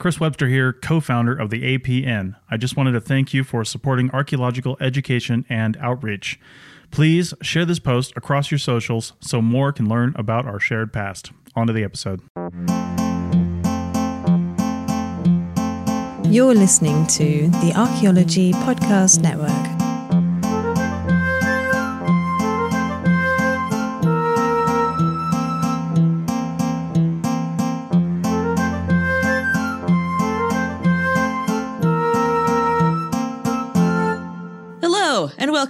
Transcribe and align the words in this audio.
Chris 0.00 0.18
Webster 0.18 0.48
here, 0.48 0.72
co 0.72 0.98
founder 0.98 1.36
of 1.36 1.50
the 1.50 1.78
APN. 1.78 2.34
I 2.50 2.56
just 2.56 2.74
wanted 2.74 2.92
to 2.92 3.02
thank 3.02 3.34
you 3.34 3.44
for 3.44 3.66
supporting 3.66 4.10
archaeological 4.12 4.78
education 4.80 5.44
and 5.50 5.76
outreach. 5.76 6.40
Please 6.90 7.34
share 7.42 7.66
this 7.66 7.78
post 7.78 8.14
across 8.16 8.50
your 8.50 8.58
socials 8.58 9.12
so 9.20 9.42
more 9.42 9.72
can 9.72 9.90
learn 9.90 10.14
about 10.16 10.46
our 10.46 10.58
shared 10.58 10.90
past. 10.90 11.32
On 11.54 11.66
to 11.66 11.72
the 11.74 11.84
episode. 11.84 12.22
You're 16.32 16.54
listening 16.54 17.06
to 17.08 17.48
the 17.60 17.74
Archaeology 17.76 18.52
Podcast 18.52 19.20
Network. 19.20 19.79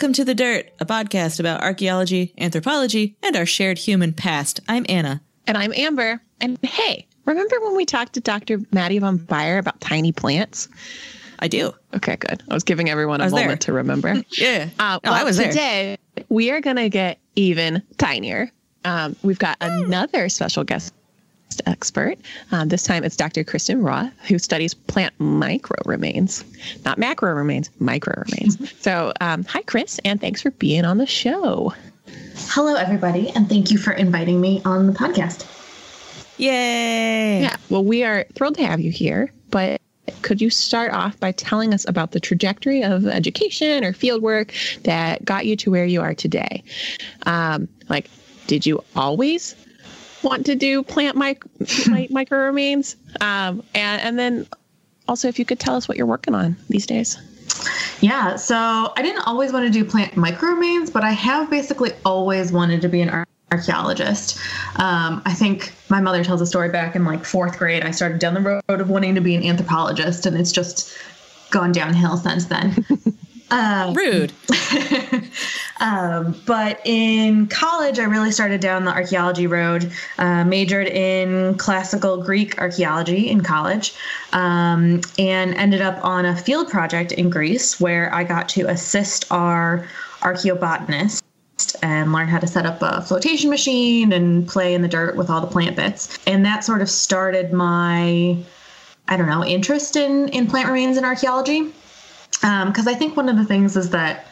Welcome 0.01 0.15
to 0.15 0.25
The 0.25 0.35
Dirt, 0.35 0.71
a 0.81 0.87
podcast 0.87 1.41
about 1.41 1.61
archaeology, 1.61 2.33
anthropology, 2.39 3.19
and 3.23 3.37
our 3.37 3.45
shared 3.45 3.77
human 3.77 4.15
past. 4.15 4.59
I'm 4.67 4.87
Anna. 4.89 5.21
And 5.47 5.59
I'm 5.59 5.75
Amber. 5.75 6.23
And 6.41 6.59
hey, 6.63 7.07
remember 7.27 7.61
when 7.61 7.77
we 7.77 7.85
talked 7.85 8.15
to 8.15 8.21
Dr. 8.23 8.61
Maddie 8.73 8.99
von 8.99 9.19
Baeyer 9.19 9.59
about 9.59 9.79
tiny 9.83 10.11
plants? 10.11 10.71
I 11.41 11.49
do. 11.49 11.75
Okay, 11.95 12.17
good. 12.17 12.43
I 12.49 12.55
was 12.55 12.65
giving 12.65 12.89
everyone 12.89 13.21
a 13.21 13.25
moment 13.29 13.47
there. 13.49 13.57
to 13.59 13.73
remember. 13.75 14.15
Yeah. 14.39 14.71
Uh, 14.79 15.01
Oh, 15.05 15.11
I 15.11 15.17
well, 15.19 15.27
was 15.27 15.37
there. 15.37 15.51
today 15.51 15.99
we 16.31 16.51
are 16.51 16.63
going 16.63 16.77
to 16.77 16.89
get 16.89 17.19
even 17.37 17.83
tinier. 17.99 18.51
Um, 18.87 19.17
we've 19.23 19.39
got 19.39 19.59
another 19.61 20.31
special 20.31 20.65
guest 20.65 20.95
expert. 21.67 22.19
Um, 22.53 22.69
this 22.69 22.83
time 22.83 23.05
it's 23.05 23.17
Dr. 23.17 23.45
Kristen 23.45 23.83
Wroth, 23.83 24.13
who 24.29 24.39
studies 24.39 24.75
plant 24.75 25.15
micro 25.19 25.77
remains, 25.87 26.45
not 26.85 26.99
macro 26.99 27.33
remains, 27.33 27.71
micro 27.79 28.23
remains. 28.27 28.73
so, 28.81 29.13
um, 29.21 29.45
hi, 29.45 29.63
Chris, 29.63 29.99
and 30.05 30.21
thanks 30.21 30.43
for 30.43 30.51
being 30.53 30.85
on 30.85 30.99
the 30.99 31.07
show. 31.07 31.75
Hello, 32.49 32.75
everybody, 32.75 33.31
and 33.31 33.49
thank 33.49 33.71
you 33.71 33.79
for 33.79 33.93
inviting 33.93 34.41
me 34.41 34.63
on 34.65 34.87
the 34.87 34.93
podcast. 34.93 35.47
Yay. 36.39 37.43
Yeah. 37.43 37.57
Well, 37.69 37.85
we 37.85 38.03
are 38.03 38.25
thrilled 38.35 38.55
to 38.57 38.67
have 38.67 38.81
you 38.81 38.91
here, 38.91 39.31
but 39.51 39.81
could 40.23 40.41
you 40.41 40.51
start 40.51 40.93
off 40.93 41.19
by 41.21 41.33
telling 41.33 41.75
us 41.75 41.87
about 41.89 42.13
the 42.13 42.21
trajectory 42.21 42.83
of 42.83 43.07
education 43.07 43.85
or 43.85 43.93
field 43.93 44.23
work 44.23 44.55
that 44.85 45.25
got 45.25 45.47
you 45.47 45.57
to 45.57 45.71
where 45.71 45.85
you 45.85 46.01
are 46.01 46.15
today? 46.15 46.65
Um, 47.27 47.69
like, 47.89 48.11
did 48.47 48.67
you 48.67 48.83
always 48.97 49.55
want 50.23 50.47
to 50.47 50.55
do 50.55 50.83
plant 50.83 51.17
mic- 51.17 51.45
mi- 51.89 52.09
micro 52.11 52.39
remains? 52.47 52.97
Um, 53.21 53.63
and, 53.75 54.01
and 54.03 54.19
then 54.19 54.47
also, 55.09 55.29
if 55.29 55.39
you 55.39 55.45
could 55.45 55.59
tell 55.59 55.77
us 55.77 55.89
what 55.89 55.97
you're 55.97 56.07
working 56.07 56.35
on 56.35 56.57
these 56.69 56.87
days. 56.87 57.19
Yeah, 58.01 58.37
so 58.37 58.93
I 58.97 59.03
didn't 59.03 59.27
always 59.27 59.53
want 59.53 59.67
to 59.67 59.73
do 59.73 59.85
plant 59.85 60.17
micro 60.17 60.51
remains, 60.51 60.89
but 60.91 61.03
I 61.03 61.11
have 61.11 61.51
basically 61.51 61.93
always 62.05 62.53
wanted 62.53 62.81
to 62.83 62.89
be 62.89 63.01
an 63.01 63.25
archaeologist. 63.53 64.39
Um, 64.77 65.21
I 65.27 65.35
think 65.35 65.73
my 65.89 66.01
mother 66.01 66.23
tells 66.25 66.41
a 66.41 66.47
story 66.47 66.71
back 66.71 66.95
in 66.95 67.05
like 67.05 67.25
fourth 67.25 67.59
grade. 67.59 67.85
I 67.85 67.91
started 67.91 68.21
down 68.21 68.35
the 68.35 68.41
road 68.41 68.81
of 68.81 68.89
wanting 68.89 69.17
to 69.17 69.21
be 69.21 69.35
an 69.35 69.43
anthropologist, 69.43 70.27
and 70.27 70.37
it's 70.37 70.53
just 70.53 70.97
gone 71.51 71.73
downhill 71.73 72.17
since 72.17 72.47
then. 72.47 72.87
um, 73.51 73.95
Rude. 73.95 74.33
um, 75.81 76.41
but 76.47 76.81
in 76.85 77.47
college, 77.49 77.99
I 77.99 78.05
really 78.05 78.31
started 78.31 78.61
down 78.61 78.85
the 78.85 78.93
archaeology 78.93 79.47
road. 79.47 79.91
Uh, 80.19 80.45
majored 80.45 80.87
in 80.87 81.57
classical 81.57 82.23
Greek 82.23 82.59
archaeology 82.59 83.29
in 83.29 83.43
college, 83.43 83.95
um, 84.33 85.01
and 85.19 85.55
ended 85.55 85.81
up 85.81 86.03
on 86.05 86.25
a 86.25 86.37
field 86.37 86.69
project 86.69 87.13
in 87.13 87.31
Greece 87.31 87.81
where 87.81 88.13
I 88.15 88.25
got 88.25 88.49
to 88.51 88.69
assist 88.69 89.31
our 89.33 89.87
archaeobotanist 90.21 91.23
and 91.83 92.13
learn 92.13 92.29
how 92.29 92.39
to 92.39 92.47
set 92.47 92.67
up 92.67 92.79
a 92.81 93.03
flotation 93.03 93.51
machine 93.51 94.13
and 94.13 94.47
play 94.49 94.75
in 94.75 94.83
the 94.83 94.89
dirt 94.89 95.17
with 95.17 95.29
all 95.29 95.41
the 95.41 95.47
plant 95.47 95.77
bits. 95.77 96.19
And 96.27 96.45
that 96.47 96.65
sort 96.65 96.83
of 96.83 96.89
started 96.89 97.53
my, 97.53 98.37
I 99.09 99.17
don't 99.17 99.29
know, 99.29 99.45
interest 99.45 99.97
in 99.97 100.29
in 100.29 100.47
plant 100.47 100.69
remains 100.69 100.97
and 100.97 101.05
archaeology. 101.05 101.73
Because 102.41 102.87
I 102.87 102.95
think 102.95 103.17
one 103.17 103.29
of 103.29 103.37
the 103.37 103.45
things 103.45 103.77
is 103.77 103.91
that 103.91 104.27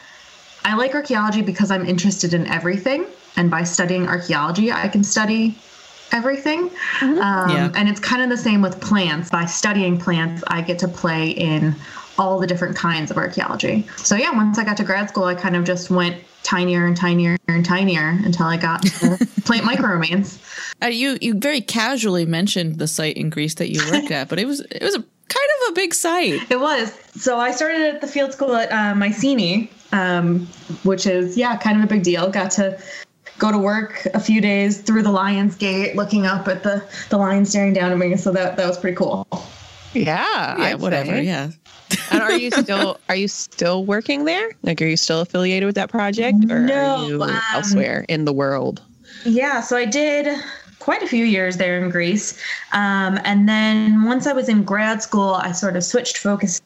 I 0.65 0.75
like 0.75 0.93
archaeology 0.93 1.41
because 1.41 1.71
I'm 1.71 1.85
interested 1.85 2.33
in 2.33 2.47
everything. 2.47 3.05
And 3.35 3.49
by 3.49 3.63
studying 3.63 4.07
archaeology, 4.07 4.71
I 4.71 4.87
can 4.87 5.03
study 5.03 5.57
everything. 6.11 6.69
Um, 7.01 7.19
Yeah. 7.19 7.71
And 7.75 7.87
it's 7.87 7.99
kind 7.99 8.21
of 8.21 8.29
the 8.29 8.37
same 8.37 8.61
with 8.61 8.79
plants. 8.81 9.29
By 9.29 9.45
studying 9.45 9.97
plants, 9.97 10.43
I 10.47 10.61
get 10.61 10.79
to 10.79 10.87
play 10.87 11.29
in 11.29 11.75
all 12.17 12.39
the 12.39 12.47
different 12.47 12.75
kinds 12.75 13.11
of 13.11 13.17
archaeology. 13.17 13.87
So, 13.97 14.15
yeah, 14.15 14.31
once 14.31 14.57
I 14.57 14.65
got 14.65 14.75
to 14.77 14.83
grad 14.83 15.07
school, 15.09 15.23
I 15.23 15.35
kind 15.35 15.55
of 15.55 15.63
just 15.63 15.89
went 15.89 16.17
tinier 16.43 16.85
and 16.85 16.97
tinier 16.97 17.37
and 17.47 17.63
tinier 17.65 18.09
until 18.25 18.45
I 18.47 18.57
got 18.57 18.81
to 18.83 19.27
plant 19.45 19.63
microremains. 19.63 20.39
Uh, 20.81 20.87
you 20.87 21.17
you 21.21 21.35
very 21.39 21.61
casually 21.61 22.25
mentioned 22.25 22.79
the 22.79 22.87
site 22.87 23.17
in 23.17 23.29
Greece 23.29 23.55
that 23.55 23.69
you 23.69 23.79
worked 23.91 24.11
at, 24.19 24.27
but 24.29 24.39
it 24.39 24.45
was 24.45 24.61
it 24.61 24.81
was 24.83 24.95
a 24.95 25.03
kind 25.29 25.49
of 25.63 25.69
a 25.71 25.73
big 25.73 25.93
site. 25.93 26.41
It 26.51 26.59
was. 26.59 26.91
So 27.15 27.37
I 27.39 27.51
started 27.51 27.81
at 27.95 28.01
the 28.01 28.07
field 28.07 28.33
school 28.33 28.55
at 28.55 28.71
uh, 28.71 28.95
Mycenae, 28.95 29.69
um, 29.91 30.45
which 30.83 31.05
is, 31.07 31.37
yeah, 31.37 31.55
kind 31.57 31.77
of 31.77 31.83
a 31.83 31.87
big 31.87 32.03
deal. 32.03 32.29
Got 32.29 32.51
to 32.51 32.79
go 33.37 33.51
to 33.51 33.57
work 33.57 34.05
a 34.13 34.19
few 34.19 34.41
days 34.41 34.81
through 34.81 35.03
the 35.03 35.11
Lion's 35.11 35.55
Gate, 35.55 35.95
looking 35.95 36.25
up 36.25 36.47
at 36.47 36.63
the, 36.63 36.83
the 37.09 37.17
lion 37.17 37.45
staring 37.45 37.73
down 37.73 37.91
at 37.91 37.97
me. 37.97 38.15
So 38.17 38.31
that, 38.31 38.57
that 38.57 38.67
was 38.67 38.77
pretty 38.77 38.97
cool. 38.97 39.25
Yeah, 39.93 40.57
Yeah, 40.57 40.63
I'd 40.65 40.79
whatever. 40.81 41.09
say. 41.11 41.23
Yeah. 41.23 41.51
and 42.11 42.21
are 42.21 42.33
you 42.33 42.51
still 42.63 42.99
are 43.09 43.15
you 43.15 43.27
still 43.27 43.85
working 43.85 44.25
there? 44.25 44.51
Like, 44.61 44.81
are 44.81 44.85
you 44.85 44.97
still 44.97 45.21
affiliated 45.21 45.65
with 45.65 45.75
that 45.75 45.89
project, 45.89 46.37
or 46.51 46.59
No, 46.59 46.97
are 46.97 47.07
you 47.07 47.23
um, 47.23 47.39
elsewhere 47.53 48.05
in 48.09 48.25
the 48.25 48.33
world? 48.33 48.81
Yeah, 49.25 49.61
so 49.61 49.75
I 49.77 49.85
did 49.85 50.37
quite 50.79 51.03
a 51.03 51.07
few 51.07 51.25
years 51.25 51.57
there 51.57 51.81
in 51.83 51.89
Greece. 51.89 52.41
Um, 52.73 53.19
and 53.23 53.47
then 53.47 54.03
once 54.03 54.27
I 54.27 54.33
was 54.33 54.49
in 54.49 54.63
grad 54.63 55.01
school, 55.03 55.35
I 55.35 55.51
sort 55.51 55.75
of 55.75 55.83
switched 55.83 56.17
focuses 56.17 56.61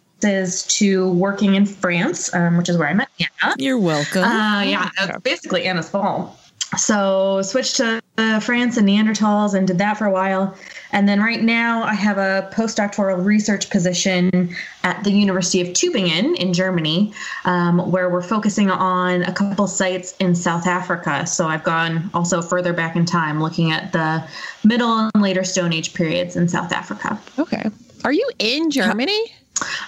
to 0.68 1.12
working 1.12 1.56
in 1.56 1.66
France, 1.66 2.34
um, 2.34 2.58
which 2.58 2.70
is 2.70 2.78
where 2.78 2.88
I 2.88 2.94
met 2.94 3.10
Anna. 3.20 3.56
You're 3.58 3.80
welcome. 3.80 4.24
Uh, 4.24 4.62
yeah, 4.62 4.90
that's 4.98 5.20
basically 5.22 5.66
Anna's 5.66 5.90
fault. 5.90 6.38
So 6.78 7.42
switched 7.42 7.78
to 7.78 8.02
France 8.42 8.78
and 8.78 8.88
Neanderthals 8.88 9.54
and 9.54 9.68
did 9.68 9.78
that 9.80 9.98
for 9.98 10.06
a 10.06 10.12
while. 10.12 10.56
And 10.92 11.10
then 11.10 11.20
right 11.20 11.42
now 11.42 11.84
I 11.84 11.96
have 11.96 12.18
a 12.18 12.50
postdoctoral 12.54 13.24
research 13.24 13.70
position 13.70 14.56
at 14.84 15.04
the 15.04 15.12
University 15.12 15.62
of 15.62 15.70
Tübingen 15.70 16.36
in 16.36 16.54
Germany, 16.54 17.14
um, 17.46 17.92
where 17.92 18.10
we're 18.10 18.22
focusing 18.22 18.70
on 18.70 19.24
a 19.24 19.32
couple 19.32 19.68
sites 19.68 20.16
in 20.20 20.36
South 20.36 20.68
Africa. 20.68 21.26
So 21.26 21.48
I've 21.48 21.64
gone 21.64 22.10
also 22.14 22.42
further 22.42 22.74
back 22.74 22.96
in 22.96 23.06
time, 23.06 23.42
looking 23.42 23.72
at 23.72 23.92
the 23.92 24.24
Middle 24.64 25.10
and 25.14 25.24
later 25.24 25.44
Stone 25.44 25.74
Age 25.74 25.94
periods 25.94 26.36
in 26.36 26.48
South 26.48 26.72
Africa. 26.72 27.20
Okay. 27.40 27.64
Are 28.06 28.14
you 28.14 28.30
in 28.38 28.70
Germany? 28.70 29.34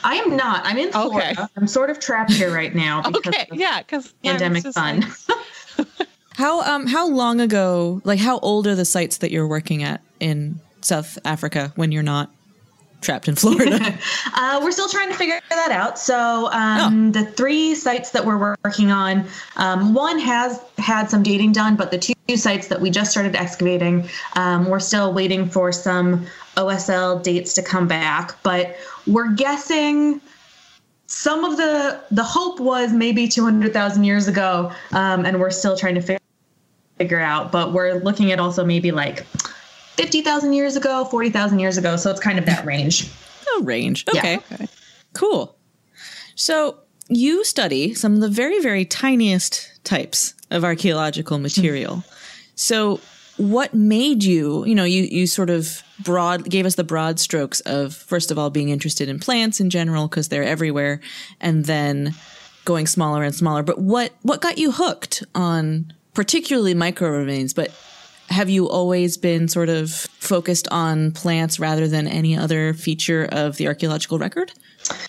I 0.04 0.16
am 0.16 0.36
not. 0.36 0.66
I'm 0.66 0.78
in 0.78 0.92
Florida. 0.92 1.32
Okay. 1.32 1.44
I'm 1.58 1.68
sort 1.68 1.90
of 1.90 2.00
trapped 2.00 2.32
here 2.32 2.54
right 2.54 2.74
now 2.74 3.02
because 3.12 3.28
Okay. 3.28 3.48
Yeah, 3.52 3.82
because 3.82 4.14
pandemic 4.24 4.64
fun. 4.68 5.06
how 6.36 6.62
um 6.62 6.86
how 6.88 7.08
long 7.08 7.40
ago 7.40 8.02
like 8.04 8.20
how 8.20 8.40
old 8.40 8.68
are 8.68 8.76
the 8.76 8.86
sites 8.86 9.18
that 9.20 9.32
you're 9.32 9.48
working 9.48 9.84
at 9.84 10.02
in 10.20 10.60
South 10.82 11.18
Africa 11.26 11.72
when 11.76 11.92
you're 11.92 12.04
not 12.04 12.32
trapped 13.02 13.28
in 13.28 13.36
Florida? 13.36 13.98
Uh, 14.38 14.60
we're 14.62 14.72
still 14.72 14.90
trying 14.90 15.08
to 15.08 15.16
figure 15.16 15.40
that 15.50 15.72
out. 15.72 15.98
So 15.98 16.52
um, 16.52 17.14
the 17.14 17.24
three 17.24 17.74
sites 17.74 18.12
that 18.12 18.26
we're 18.26 18.58
working 18.64 18.92
on, 18.92 19.26
um, 19.56 19.94
one 19.94 20.20
has 20.20 20.62
had 20.78 21.10
some 21.10 21.24
dating 21.24 21.54
done, 21.54 21.78
but 21.78 21.90
the 21.90 21.98
two 21.98 22.36
sites 22.36 22.68
that 22.68 22.82
we 22.82 22.90
just 22.90 23.12
started 23.12 23.34
excavating, 23.34 24.10
um, 24.36 24.66
we're 24.66 24.82
still 24.82 25.14
waiting 25.14 25.48
for 25.50 25.72
some 25.72 26.28
OSL 26.58 27.24
dates 27.24 27.54
to 27.54 27.64
come 27.64 27.88
back. 27.88 28.36
But 28.44 28.76
we're 29.08 29.32
guessing 29.32 30.20
some 31.08 31.46
of 31.46 31.56
the 31.56 32.02
the 32.12 32.24
hope 32.24 32.60
was 32.60 32.92
maybe 32.92 33.28
200,000 33.28 34.04
years 34.04 34.28
ago, 34.28 34.72
um, 34.92 35.26
and 35.26 35.40
we're 35.40 35.50
still 35.50 35.78
trying 35.78 35.96
to 35.96 36.02
figure 36.02 36.20
figure 36.98 37.20
out. 37.20 37.52
But 37.52 37.74
we're 37.74 37.96
looking 37.96 38.32
at 38.32 38.40
also 38.40 38.66
maybe 38.66 38.92
like 38.92 39.24
50,000 39.26 40.54
years 40.54 40.76
ago, 40.76 41.06
40,000 41.06 41.60
years 41.60 41.78
ago. 41.78 41.96
So 41.96 42.12
it's 42.12 42.20
kind 42.20 42.40
of 42.40 42.46
that 42.46 42.60
mm-hmm. 42.60 42.68
range. 42.68 43.12
oh, 43.50 43.62
range. 43.64 44.06
Yeah. 44.14 44.40
Okay. 44.50 44.68
Cool. 45.14 45.56
So 46.36 46.80
you 47.08 47.44
study 47.44 47.94
some 47.94 48.16
of 48.16 48.22
the 48.22 48.30
very, 48.30 48.60
very 48.62 48.86
tiniest 48.86 49.80
types 49.84 50.34
of 50.52 50.64
archaeological 50.64 51.38
hmm. 51.38 51.44
material. 51.44 52.04
so 52.56 53.00
what 53.38 53.74
made 53.74 54.24
you, 54.24 54.66
you 54.66 54.74
know, 54.74 54.86
you, 54.86 55.04
you 55.04 55.28
sort 55.28 55.50
of 55.50 55.84
broad 56.04 56.50
gave 56.50 56.66
us 56.66 56.76
the 56.76 56.84
broad 56.84 57.20
strokes 57.20 57.60
of 57.62 57.94
first 57.94 58.32
of 58.32 58.40
all 58.40 58.50
being 58.50 58.70
interested 58.70 59.10
in 59.10 59.20
plants 59.20 59.60
in 59.60 59.70
general 59.70 60.08
because 60.08 60.30
they're 60.30 60.44
everywhere 60.44 61.02
and 61.42 61.66
then 61.66 62.14
going 62.64 62.88
smaller 62.88 63.24
and 63.24 63.36
smaller. 63.36 63.64
But 63.64 63.80
what 63.80 64.14
what 64.22 64.42
got 64.42 64.58
you 64.58 64.72
hooked 64.72 65.24
on 65.34 65.94
particularly 66.16 66.74
micro 66.74 67.10
remains, 67.10 67.54
but 67.54 67.72
have 68.30 68.50
you 68.50 68.68
always 68.68 69.18
been 69.18 69.48
sort 69.48 69.70
of 69.70 69.92
focused 69.92 70.68
on 70.70 71.12
plants 71.12 71.60
rather 71.60 71.88
than 71.88 72.08
any 72.08 72.36
other 72.36 72.74
feature 72.74 73.26
of 73.32 73.58
the 73.58 73.68
archaeological 73.68 74.18
record? 74.18 74.52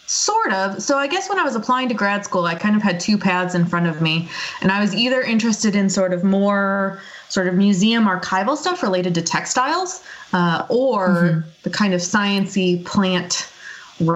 Sort 0.06 0.52
of. 0.52 0.82
So 0.82 0.98
I 0.98 1.06
guess 1.06 1.28
when 1.28 1.38
I 1.38 1.42
was 1.42 1.54
applying 1.54 1.88
to 1.88 1.94
grad 1.94 2.24
school, 2.24 2.44
I 2.44 2.54
kind 2.54 2.76
of 2.76 2.82
had 2.82 3.00
two 3.00 3.16
paths 3.16 3.54
in 3.54 3.66
front 3.66 3.86
of 3.86 4.02
me. 4.02 4.28
And 4.60 4.70
I 4.70 4.80
was 4.80 4.94
either 4.94 5.22
interested 5.22 5.74
in 5.74 5.88
sort 5.88 6.12
of 6.12 6.24
more 6.24 7.00
sort 7.28 7.48
of 7.48 7.54
museum 7.54 8.04
archival 8.04 8.56
stuff 8.56 8.82
related 8.82 9.14
to 9.14 9.22
textiles 9.22 10.04
uh, 10.32 10.66
or 10.68 11.08
mm-hmm. 11.08 11.48
the 11.62 11.70
kind 11.70 11.94
of 11.94 12.00
sciency 12.00 12.84
plant 12.84 13.50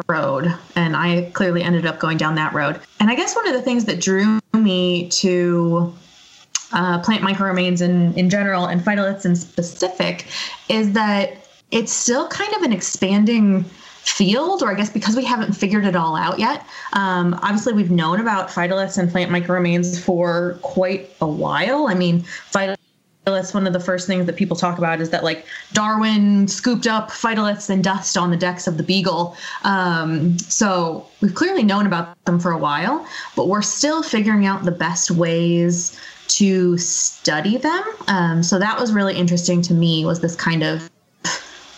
road. 0.09 0.55
And 0.77 0.97
I 0.97 1.31
clearly 1.33 1.63
ended 1.63 1.87
up 1.87 1.99
going 1.99 2.19
down 2.19 2.35
that 2.37 2.53
road. 2.53 2.81
And 3.01 3.11
I 3.11 3.15
guess 3.15 3.35
one 3.35 3.49
of 3.49 3.55
the 3.55 3.63
things 3.63 3.87
that 3.87 4.01
drew 4.01 4.41
me 4.53 5.09
to 5.09 5.95
uh, 6.73 7.01
plant 7.01 7.23
microremains 7.23 7.81
in, 7.81 8.15
in 8.15 8.31
general 8.31 8.67
and 8.67 8.81
phytoliths 8.81 9.25
in 9.25 9.37
specific 9.37 10.27
is 10.69 10.93
that 10.93 11.37
it's 11.71 11.93
still 11.93 12.29
kind 12.29 12.53
of 12.55 12.63
an 12.63 12.73
expanding 12.73 13.65
field, 14.03 14.63
or 14.63 14.71
I 14.71 14.75
guess 14.75 14.91
because 14.91 15.17
we 15.17 15.25
haven't 15.25 15.53
figured 15.53 15.85
it 15.85 15.95
all 15.95 16.17
out 16.17 16.39
yet. 16.39 16.65
Um, 16.95 17.39
obviously, 17.43 17.73
we've 17.73 17.91
known 17.91 18.21
about 18.21 18.49
phytoliths 18.49 18.99
and 18.99 19.11
plant 19.11 19.31
microremains 19.31 20.01
for 20.01 20.59
quite 20.63 21.11
a 21.21 21.27
while. 21.27 21.87
I 21.89 21.95
mean, 21.95 22.23
phytoliths, 22.51 23.55
one 23.55 23.67
of 23.67 23.73
the 23.73 23.81
first 23.81 24.07
things 24.07 24.27
that 24.27 24.37
people 24.37 24.57
talk 24.57 24.79
about 24.79 25.01
is 25.01 25.11
that 25.11 25.23
like 25.23 25.45
Darwin 25.73 26.49
scooped 26.49 26.87
up 26.87 27.11
phytoliths 27.11 27.71
and 27.71 27.85
dust 27.85 28.17
on 28.17 28.31
the 28.31 28.37
decks 28.37 28.67
of 28.67 28.79
the 28.79 28.83
Beagle. 28.83 29.37
Um, 29.65 30.39
so 30.39 31.07
we've 31.21 31.35
clearly 31.35 31.63
known 31.63 31.87
about 31.87 32.23
them 32.25 32.41
for 32.41 32.51
a 32.51 32.59
while, 32.59 33.07
but 33.37 33.49
we're 33.49 33.63
still 33.63 34.03
figuring 34.03 34.47
out 34.47 34.65
the 34.65 34.73
best 34.73 35.11
ways 35.11 36.01
to 36.41 36.79
study 36.79 37.59
them. 37.59 37.83
Um, 38.09 38.43
so 38.43 38.59
that 38.59 38.81
was 38.81 38.93
really 38.93 39.15
interesting 39.15 39.61
to 39.63 39.75
me. 39.75 40.05
Was 40.05 40.21
this 40.21 40.35
kind 40.35 40.63
of 40.63 40.91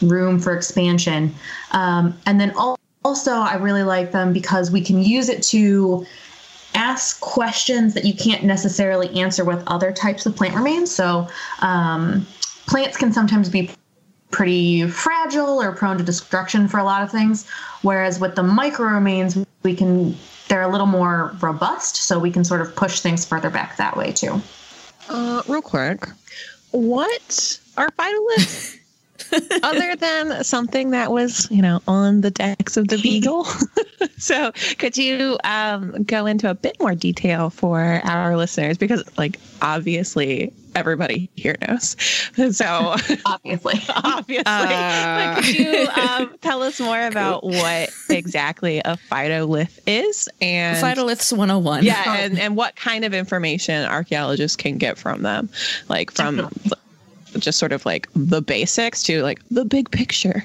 room 0.03 0.38
for 0.38 0.55
expansion. 0.55 1.35
Um, 1.73 2.19
and 2.26 2.41
then 2.41 2.53
also, 3.05 3.32
I 3.32 3.56
really 3.56 3.82
like 3.82 4.12
them 4.12 4.32
because 4.32 4.70
we 4.70 4.81
can 4.81 5.03
use 5.03 5.29
it 5.29 5.43
to 5.44 6.06
ask 6.75 7.20
questions 7.20 7.94
that 7.94 8.05
you 8.05 8.14
can't 8.14 8.44
necessarily 8.44 9.09
answer 9.20 9.44
with 9.44 9.62
other 9.67 9.93
types 9.93 10.26
of 10.26 10.35
plant 10.35 10.55
remains. 10.55 10.91
So, 10.91 11.29
um, 11.61 12.26
plants 12.67 12.97
can 12.97 13.12
sometimes 13.12 13.49
be 13.49 13.70
pretty 14.31 14.87
fragile 14.88 15.61
or 15.61 15.73
prone 15.73 15.99
to 15.99 16.05
destruction 16.05 16.67
for 16.67 16.79
a 16.79 16.85
lot 16.85 17.03
of 17.03 17.11
things, 17.11 17.47
whereas 17.82 18.19
with 18.19 18.35
the 18.35 18.43
micro 18.43 18.87
remains, 18.87 19.37
we 19.62 19.75
can 19.75 20.17
they're 20.49 20.62
a 20.62 20.69
little 20.69 20.87
more 20.87 21.37
robust, 21.41 21.97
so 21.97 22.19
we 22.19 22.31
can 22.31 22.44
sort 22.44 22.61
of 22.61 22.75
push 22.77 23.00
things 23.00 23.25
further 23.25 23.50
back 23.50 23.77
that 23.77 23.97
way 23.97 24.12
too. 24.12 24.41
Uh, 25.09 25.43
real 25.49 25.62
quick, 25.62 26.06
what 26.71 27.59
are 27.77 27.91
phytoliths? 27.91 28.79
other 29.62 29.96
than 29.96 30.44
something 30.44 30.90
that 30.90 31.11
was, 31.11 31.50
you 31.50 31.62
know, 31.62 31.81
on 31.87 32.20
the 32.20 32.31
decks 32.31 32.76
of 32.76 32.88
the 32.88 32.99
Beagle. 32.99 33.44
so, 34.19 34.52
could 34.79 34.96
you 34.96 35.38
um, 35.44 36.02
go 36.05 36.26
into 36.26 36.50
a 36.50 36.55
bit 36.55 36.79
more 36.81 36.94
detail 36.94 37.50
for 37.50 38.00
our 38.05 38.37
listeners? 38.37 38.79
Because, 38.79 39.02
like, 39.17 39.38
obviously, 39.61 40.52
everybody 40.75 41.31
here 41.37 41.56
knows. 41.67 41.96
So, 42.52 42.96
obviously, 43.26 43.81
obviously, 43.88 44.43
uh... 44.46 45.37
could 45.37 45.58
you 45.58 45.87
um, 45.96 46.34
tell 46.40 46.62
us 46.62 46.81
more 46.81 47.06
about 47.06 47.44
what 47.44 47.90
exactly 48.08 48.79
a 48.79 48.96
phytolith 49.11 49.79
is 49.87 50.29
and 50.40 50.82
phytoliths 50.82 51.31
101? 51.31 51.84
Yeah, 51.84 52.17
and, 52.19 52.38
and 52.38 52.56
what 52.56 52.75
kind 52.76 53.05
of 53.05 53.12
information 53.12 53.84
archaeologists 53.84 54.56
can 54.56 54.79
get 54.79 54.99
from 54.99 55.23
them, 55.23 55.50
like 55.88 56.11
from. 56.11 56.37
Definitely 56.37 56.79
just 57.38 57.58
sort 57.58 57.73
of 57.73 57.84
like 57.87 58.08
the 58.14 58.43
basics 58.43 59.02
to 59.05 59.23
like 59.23 59.40
the 59.50 59.64
big 59.64 59.90
picture. 59.90 60.44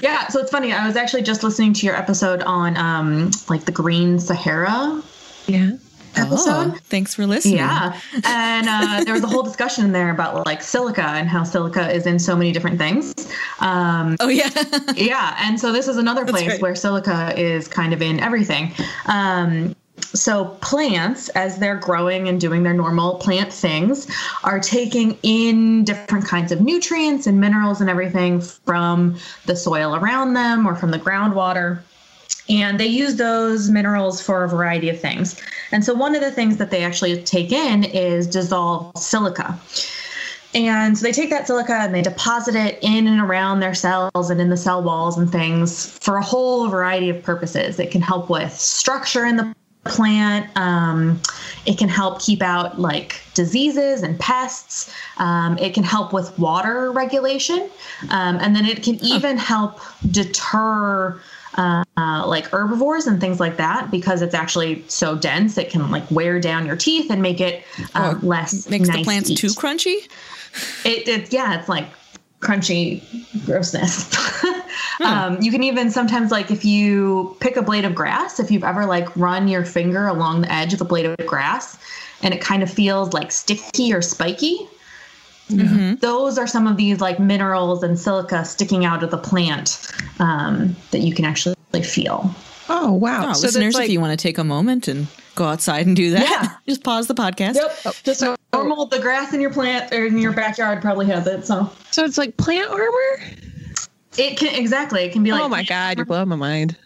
Yeah, 0.00 0.28
so 0.28 0.40
it's 0.40 0.50
funny. 0.50 0.72
I 0.72 0.86
was 0.86 0.96
actually 0.96 1.22
just 1.22 1.42
listening 1.42 1.72
to 1.74 1.86
your 1.86 1.96
episode 1.96 2.42
on 2.42 2.76
um 2.76 3.30
like 3.48 3.64
the 3.64 3.72
Green 3.72 4.18
Sahara. 4.18 5.02
Yeah. 5.46 5.72
Episode. 6.14 6.72
Oh, 6.74 6.78
thanks 6.82 7.14
for 7.14 7.26
listening. 7.26 7.56
Yeah, 7.56 7.98
and 8.24 8.66
uh, 8.68 9.02
there 9.06 9.14
was 9.14 9.24
a 9.24 9.26
whole 9.26 9.42
discussion 9.42 9.86
in 9.86 9.92
there 9.92 10.10
about 10.10 10.44
like 10.44 10.60
silica 10.60 11.02
and 11.02 11.26
how 11.26 11.42
silica 11.42 11.90
is 11.90 12.06
in 12.06 12.18
so 12.18 12.36
many 12.36 12.52
different 12.52 12.76
things. 12.76 13.14
Um, 13.60 14.18
oh 14.20 14.28
yeah, 14.28 14.50
yeah, 14.94 15.36
and 15.40 15.58
so 15.58 15.72
this 15.72 15.88
is 15.88 15.96
another 15.96 16.26
place 16.26 16.48
right. 16.48 16.60
where 16.60 16.74
silica 16.74 17.32
is 17.40 17.66
kind 17.66 17.94
of 17.94 18.02
in 18.02 18.20
everything. 18.20 18.74
Um, 19.06 19.74
so 20.02 20.56
plants 20.60 21.28
as 21.30 21.58
they're 21.58 21.76
growing 21.76 22.28
and 22.28 22.40
doing 22.40 22.62
their 22.62 22.74
normal 22.74 23.16
plant 23.16 23.52
things 23.52 24.06
are 24.44 24.60
taking 24.60 25.18
in 25.22 25.84
different 25.84 26.26
kinds 26.26 26.52
of 26.52 26.60
nutrients 26.60 27.26
and 27.26 27.40
minerals 27.40 27.80
and 27.80 27.88
everything 27.88 28.40
from 28.40 29.16
the 29.46 29.56
soil 29.56 29.94
around 29.94 30.34
them 30.34 30.66
or 30.66 30.74
from 30.74 30.90
the 30.90 30.98
groundwater. 30.98 31.80
And 32.48 32.78
they 32.78 32.86
use 32.86 33.16
those 33.16 33.70
minerals 33.70 34.20
for 34.20 34.44
a 34.44 34.48
variety 34.48 34.88
of 34.88 35.00
things. 35.00 35.40
And 35.70 35.84
so 35.84 35.94
one 35.94 36.14
of 36.14 36.20
the 36.20 36.30
things 36.30 36.56
that 36.58 36.70
they 36.70 36.84
actually 36.84 37.22
take 37.22 37.52
in 37.52 37.84
is 37.84 38.26
dissolved 38.26 38.98
silica. 38.98 39.58
And 40.54 40.98
so 40.98 41.04
they 41.04 41.12
take 41.12 41.30
that 41.30 41.46
silica 41.46 41.72
and 41.72 41.94
they 41.94 42.02
deposit 42.02 42.54
it 42.54 42.78
in 42.82 43.06
and 43.06 43.20
around 43.20 43.60
their 43.60 43.74
cells 43.74 44.28
and 44.28 44.40
in 44.40 44.50
the 44.50 44.56
cell 44.56 44.82
walls 44.82 45.16
and 45.16 45.30
things 45.30 45.98
for 46.00 46.16
a 46.16 46.22
whole 46.22 46.68
variety 46.68 47.08
of 47.08 47.22
purposes. 47.22 47.78
It 47.78 47.90
can 47.90 48.02
help 48.02 48.28
with 48.28 48.52
structure 48.52 49.24
in 49.24 49.36
the 49.36 49.54
plant. 49.84 50.48
Um, 50.56 51.20
it 51.66 51.78
can 51.78 51.88
help 51.88 52.20
keep 52.20 52.42
out 52.42 52.80
like 52.80 53.20
diseases 53.34 54.02
and 54.02 54.18
pests. 54.18 54.92
Um, 55.18 55.58
it 55.58 55.74
can 55.74 55.82
help 55.82 56.12
with 56.12 56.36
water 56.38 56.92
regulation. 56.92 57.68
Um, 58.10 58.38
and 58.40 58.54
then 58.54 58.64
it 58.64 58.82
can 58.82 59.02
even 59.04 59.36
help 59.36 59.80
deter 60.10 61.20
uh, 61.56 61.84
like 61.96 62.46
herbivores 62.46 63.06
and 63.06 63.20
things 63.20 63.38
like 63.38 63.56
that 63.56 63.90
because 63.90 64.22
it's 64.22 64.34
actually 64.34 64.84
so 64.88 65.16
dense. 65.16 65.58
It 65.58 65.70
can 65.70 65.90
like 65.90 66.08
wear 66.10 66.40
down 66.40 66.66
your 66.66 66.76
teeth 66.76 67.10
and 67.10 67.20
make 67.20 67.40
it 67.40 67.64
uh, 67.94 68.14
oh, 68.16 68.26
less. 68.26 68.68
Makes 68.68 68.88
nice 68.88 68.98
the 68.98 69.04
plants 69.04 69.28
to 69.28 69.34
too 69.34 69.48
crunchy? 69.48 70.08
It, 70.84 71.08
it, 71.08 71.32
yeah, 71.32 71.58
it's 71.58 71.68
like 71.68 71.86
crunchy 72.40 73.02
grossness. 73.44 74.10
hmm. 74.98 75.04
um, 75.04 75.42
you 75.42 75.50
can 75.50 75.62
even 75.62 75.90
sometimes 75.90 76.30
like 76.30 76.50
if 76.50 76.64
you 76.64 77.36
pick 77.40 77.56
a 77.56 77.62
blade 77.62 77.84
of 77.84 77.94
grass, 77.94 78.40
if 78.40 78.50
you've 78.50 78.64
ever 78.64 78.86
like 78.86 79.14
run 79.16 79.48
your 79.48 79.64
finger 79.64 80.06
along 80.06 80.42
the 80.42 80.52
edge 80.52 80.74
of 80.74 80.80
a 80.80 80.84
blade 80.84 81.06
of 81.06 81.16
grass 81.26 81.78
and 82.22 82.32
it 82.32 82.40
kind 82.40 82.62
of 82.62 82.70
feels 82.70 83.12
like 83.12 83.32
sticky 83.32 83.92
or 83.92 84.02
spiky. 84.02 84.68
Mm-hmm. 85.48 85.96
Those 85.96 86.38
are 86.38 86.46
some 86.46 86.66
of 86.66 86.76
these 86.76 87.00
like 87.00 87.18
minerals 87.18 87.82
and 87.82 87.98
silica 87.98 88.44
sticking 88.44 88.84
out 88.84 89.02
of 89.02 89.10
the 89.10 89.18
plant 89.18 89.90
um, 90.18 90.76
that 90.92 91.00
you 91.00 91.14
can 91.14 91.24
actually 91.24 91.56
feel. 91.82 92.34
Oh 92.68 92.92
wow! 92.92 93.30
Oh, 93.30 93.32
so 93.32 93.46
listeners, 93.46 93.74
like, 93.74 93.86
if 93.86 93.90
you 93.90 94.00
want 94.00 94.18
to 94.18 94.22
take 94.22 94.38
a 94.38 94.44
moment 94.44 94.88
and 94.88 95.08
go 95.34 95.44
outside 95.44 95.86
and 95.86 95.96
do 95.96 96.12
that, 96.12 96.22
yeah. 96.22 96.56
just 96.68 96.84
pause 96.84 97.06
the 97.06 97.14
podcast. 97.14 97.56
Yep. 97.56 97.76
Oh, 97.84 97.92
just 98.04 98.24
normal. 98.52 98.86
The 98.86 99.00
grass 99.00 99.34
in 99.34 99.40
your 99.40 99.52
plant 99.52 99.92
or 99.92 100.06
in 100.06 100.16
your 100.16 100.32
backyard 100.32 100.80
probably 100.80 101.06
has 101.06 101.26
it. 101.26 101.44
So, 101.44 101.70
so 101.90 102.04
it's 102.04 102.18
like 102.18 102.36
plant 102.36 102.70
armor. 102.70 103.22
It 104.18 104.36
can 104.36 104.54
exactly. 104.54 105.02
It 105.04 105.12
can 105.12 105.22
be 105.22 105.32
like. 105.32 105.42
Oh 105.42 105.48
my 105.48 105.62
god! 105.62 105.96
You're 105.96 106.06
blowing 106.06 106.28
my 106.28 106.36
mind. 106.36 106.76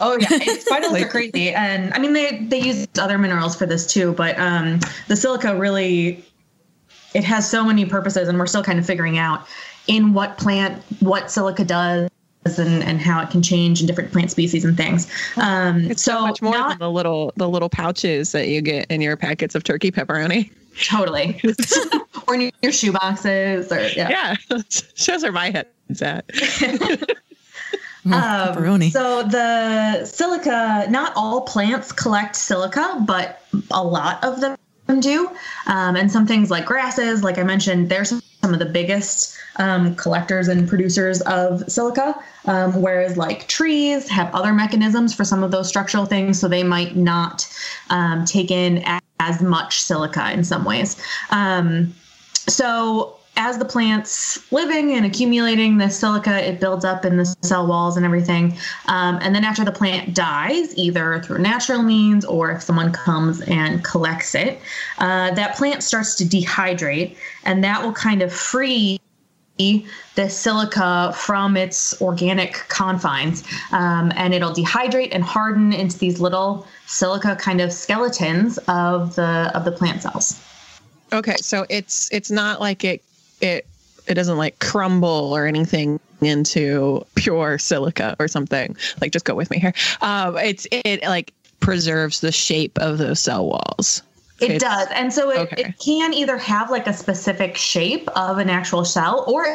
Oh 0.00 0.16
yeah, 0.18 0.28
it's 0.30 0.64
phytoliths 0.70 0.92
like, 0.92 1.06
are 1.06 1.08
crazy, 1.08 1.50
and 1.50 1.92
I 1.94 1.98
mean 1.98 2.12
they 2.12 2.38
they 2.38 2.60
use 2.60 2.86
other 2.98 3.18
minerals 3.18 3.56
for 3.56 3.66
this 3.66 3.86
too, 3.86 4.12
but 4.12 4.38
um, 4.38 4.80
the 5.08 5.16
silica 5.16 5.56
really 5.56 6.24
it 7.14 7.24
has 7.24 7.48
so 7.48 7.64
many 7.64 7.84
purposes, 7.84 8.28
and 8.28 8.38
we're 8.38 8.46
still 8.46 8.64
kind 8.64 8.78
of 8.78 8.86
figuring 8.86 9.18
out 9.18 9.46
in 9.86 10.12
what 10.12 10.36
plant 10.36 10.82
what 11.00 11.30
silica 11.30 11.64
does 11.64 12.10
and, 12.44 12.82
and 12.82 13.00
how 13.00 13.22
it 13.22 13.30
can 13.30 13.42
change 13.42 13.80
in 13.80 13.86
different 13.86 14.12
plant 14.12 14.30
species 14.30 14.64
and 14.64 14.76
things. 14.76 15.10
Um, 15.36 15.90
it's 15.90 16.02
so, 16.02 16.12
so 16.12 16.20
much 16.22 16.42
more 16.42 16.52
not, 16.52 16.68
than 16.70 16.78
the 16.78 16.90
little 16.90 17.32
the 17.36 17.48
little 17.48 17.70
pouches 17.70 18.32
that 18.32 18.48
you 18.48 18.60
get 18.60 18.90
in 18.90 19.00
your 19.00 19.16
packets 19.16 19.54
of 19.54 19.64
turkey 19.64 19.90
pepperoni. 19.90 20.50
Totally, 20.82 21.40
or 22.26 22.34
in 22.34 22.50
your 22.62 22.72
shoe 22.72 22.92
boxes, 22.92 23.70
or 23.70 23.86
yeah. 23.88 24.36
Yeah, 24.50 24.58
shows 24.96 25.22
where 25.22 25.32
my 25.32 25.50
head's 25.88 26.02
at. 26.02 26.24
um, 28.12 28.82
so 28.90 29.22
the 29.22 30.04
silica, 30.04 30.86
not 30.90 31.12
all 31.16 31.42
plants 31.42 31.92
collect 31.92 32.36
silica, 32.36 33.02
but 33.06 33.42
a 33.70 33.82
lot 33.82 34.22
of 34.22 34.40
them 34.40 34.56
do. 35.00 35.30
Um, 35.66 35.96
and 35.96 36.10
some 36.10 36.26
things 36.26 36.50
like 36.50 36.66
grasses, 36.66 37.22
like 37.22 37.38
I 37.38 37.42
mentioned, 37.42 37.88
they're 37.88 38.04
some, 38.04 38.22
some 38.42 38.52
of 38.52 38.58
the 38.58 38.66
biggest 38.66 39.36
um, 39.56 39.94
collectors 39.96 40.48
and 40.48 40.68
producers 40.68 41.20
of 41.22 41.62
silica. 41.70 42.14
Um, 42.46 42.82
whereas 42.82 43.16
like 43.16 43.48
trees 43.48 44.08
have 44.08 44.32
other 44.34 44.52
mechanisms 44.52 45.14
for 45.14 45.24
some 45.24 45.42
of 45.42 45.50
those 45.50 45.68
structural 45.68 46.04
things, 46.04 46.38
so 46.38 46.48
they 46.48 46.62
might 46.62 46.96
not 46.96 47.48
um, 47.90 48.24
take 48.24 48.50
in 48.50 48.84
as 49.20 49.40
much 49.40 49.80
silica 49.80 50.32
in 50.32 50.44
some 50.44 50.64
ways. 50.64 51.00
Um, 51.30 51.94
so 52.46 53.16
as 53.36 53.58
the 53.58 53.64
plant's 53.64 54.50
living 54.52 54.92
and 54.92 55.04
accumulating 55.04 55.78
the 55.78 55.88
silica, 55.88 56.46
it 56.46 56.60
builds 56.60 56.84
up 56.84 57.04
in 57.04 57.16
the 57.16 57.24
cell 57.42 57.66
walls 57.66 57.96
and 57.96 58.06
everything. 58.06 58.56
Um, 58.86 59.18
and 59.22 59.34
then 59.34 59.44
after 59.44 59.64
the 59.64 59.72
plant 59.72 60.14
dies, 60.14 60.76
either 60.76 61.20
through 61.22 61.38
natural 61.38 61.82
means 61.82 62.24
or 62.24 62.52
if 62.52 62.62
someone 62.62 62.92
comes 62.92 63.40
and 63.42 63.82
collects 63.84 64.34
it, 64.34 64.60
uh, 64.98 65.34
that 65.34 65.56
plant 65.56 65.82
starts 65.82 66.14
to 66.16 66.24
dehydrate, 66.24 67.16
and 67.44 67.64
that 67.64 67.82
will 67.82 67.92
kind 67.92 68.22
of 68.22 68.32
free 68.32 69.00
the 69.56 70.28
silica 70.28 71.12
from 71.14 71.56
its 71.56 72.00
organic 72.02 72.54
confines 72.68 73.44
um, 73.70 74.12
and 74.16 74.34
it'll 74.34 74.52
dehydrate 74.52 75.10
and 75.12 75.22
harden 75.22 75.72
into 75.72 75.96
these 75.96 76.18
little 76.18 76.66
silica 76.86 77.36
kind 77.36 77.60
of 77.60 77.72
skeletons 77.72 78.58
of 78.66 79.14
the 79.14 79.52
of 79.54 79.64
the 79.64 79.70
plant 79.70 80.02
cells 80.02 80.40
Okay, 81.12 81.36
so 81.36 81.64
it's 81.68 82.10
it's 82.12 82.30
not 82.30 82.60
like 82.60 82.82
it 82.82 83.00
it 83.40 83.66
it 84.06 84.14
doesn't 84.14 84.36
like 84.36 84.58
crumble 84.58 85.34
or 85.34 85.46
anything 85.46 85.98
into 86.20 87.04
pure 87.14 87.58
silica 87.58 88.14
or 88.18 88.28
something. 88.28 88.76
Like 89.00 89.12
just 89.12 89.24
go 89.24 89.34
with 89.34 89.50
me 89.50 89.58
here. 89.58 89.72
Um, 90.02 90.36
it's 90.36 90.66
it 90.70 91.02
like 91.02 91.32
preserves 91.60 92.20
the 92.20 92.32
shape 92.32 92.78
of 92.78 92.98
those 92.98 93.20
cell 93.20 93.46
walls. 93.46 94.02
It 94.40 94.50
It's- 94.50 94.60
does. 94.60 94.88
And 94.94 95.12
so 95.12 95.30
it, 95.30 95.38
okay. 95.52 95.62
it 95.62 95.78
can 95.78 96.12
either 96.12 96.36
have 96.36 96.70
like 96.70 96.86
a 96.86 96.92
specific 96.92 97.56
shape 97.56 98.08
of 98.16 98.38
an 98.38 98.50
actual 98.50 98.84
shell 98.84 99.24
or 99.26 99.54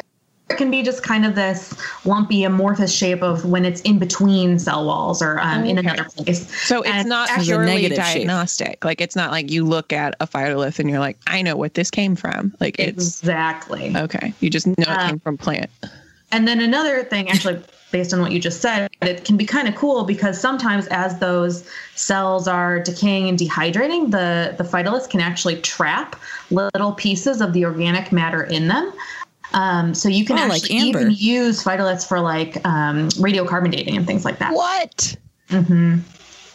it 0.50 0.56
can 0.56 0.70
be 0.70 0.82
just 0.82 1.02
kind 1.02 1.24
of 1.24 1.34
this 1.34 1.74
lumpy 2.04 2.44
amorphous 2.44 2.92
shape 2.92 3.22
of 3.22 3.44
when 3.44 3.64
it's 3.64 3.80
in 3.82 3.98
between 3.98 4.58
cell 4.58 4.84
walls 4.84 5.22
or 5.22 5.38
um, 5.40 5.64
in 5.64 5.78
another 5.78 6.04
place. 6.04 6.50
So 6.66 6.80
it's 6.82 6.90
And 6.90 7.08
not 7.08 7.30
actually- 7.30 7.46
purely 7.46 7.66
negative 7.66 8.04
shape. 8.04 8.14
diagnostic. 8.16 8.84
Like 8.84 9.00
it's 9.00 9.16
not 9.16 9.30
like 9.30 9.50
you 9.50 9.64
look 9.64 9.92
at 9.92 10.14
a 10.20 10.26
phytolith 10.26 10.78
and 10.78 10.90
you're 10.90 10.98
like, 10.98 11.18
I 11.26 11.42
know 11.42 11.56
what 11.56 11.74
this 11.74 11.90
came 11.90 12.16
from. 12.16 12.52
Like 12.60 12.78
it's 12.78 13.20
Exactly. 13.20 13.96
okay. 13.96 14.34
You 14.40 14.50
just 14.50 14.66
know 14.66 14.74
it 14.78 14.88
Uh, 14.88 15.08
came 15.08 15.20
from 15.20 15.38
plant. 15.38 15.70
And 16.32 16.46
then 16.46 16.60
another 16.60 17.02
thing, 17.02 17.28
actually, 17.28 17.60
based 17.90 18.14
on 18.14 18.20
what 18.20 18.30
you 18.30 18.38
just 18.38 18.60
said, 18.60 18.88
it 19.02 19.24
can 19.24 19.36
be 19.36 19.44
kind 19.44 19.66
of 19.66 19.74
cool 19.74 20.04
because 20.04 20.40
sometimes 20.40 20.86
as 20.88 21.18
those 21.18 21.68
cells 21.96 22.46
are 22.46 22.78
decaying 22.80 23.28
and 23.28 23.36
dehydrating, 23.36 24.12
the, 24.12 24.54
the 24.56 24.62
phytoliths 24.62 25.10
can 25.10 25.20
actually 25.20 25.60
trap 25.60 26.14
little 26.50 26.92
pieces 26.92 27.40
of 27.40 27.52
the 27.52 27.64
organic 27.64 28.12
matter 28.12 28.44
in 28.44 28.68
them. 28.68 28.92
Um, 29.52 29.94
so 29.94 30.08
you 30.08 30.24
can 30.24 30.38
Oh, 30.38 30.46
like 30.46 30.62
actually 30.62 30.78
amber. 30.78 31.00
even 31.00 31.12
use 31.12 31.62
phytoliths 31.64 32.06
for 32.06 32.20
like 32.20 32.56
um, 32.66 33.08
radiocarbon 33.10 33.72
dating 33.72 33.96
and 33.96 34.06
things 34.06 34.24
like 34.24 34.38
that. 34.38 34.54
What? 34.54 35.16
Mm-hmm. 35.48 35.98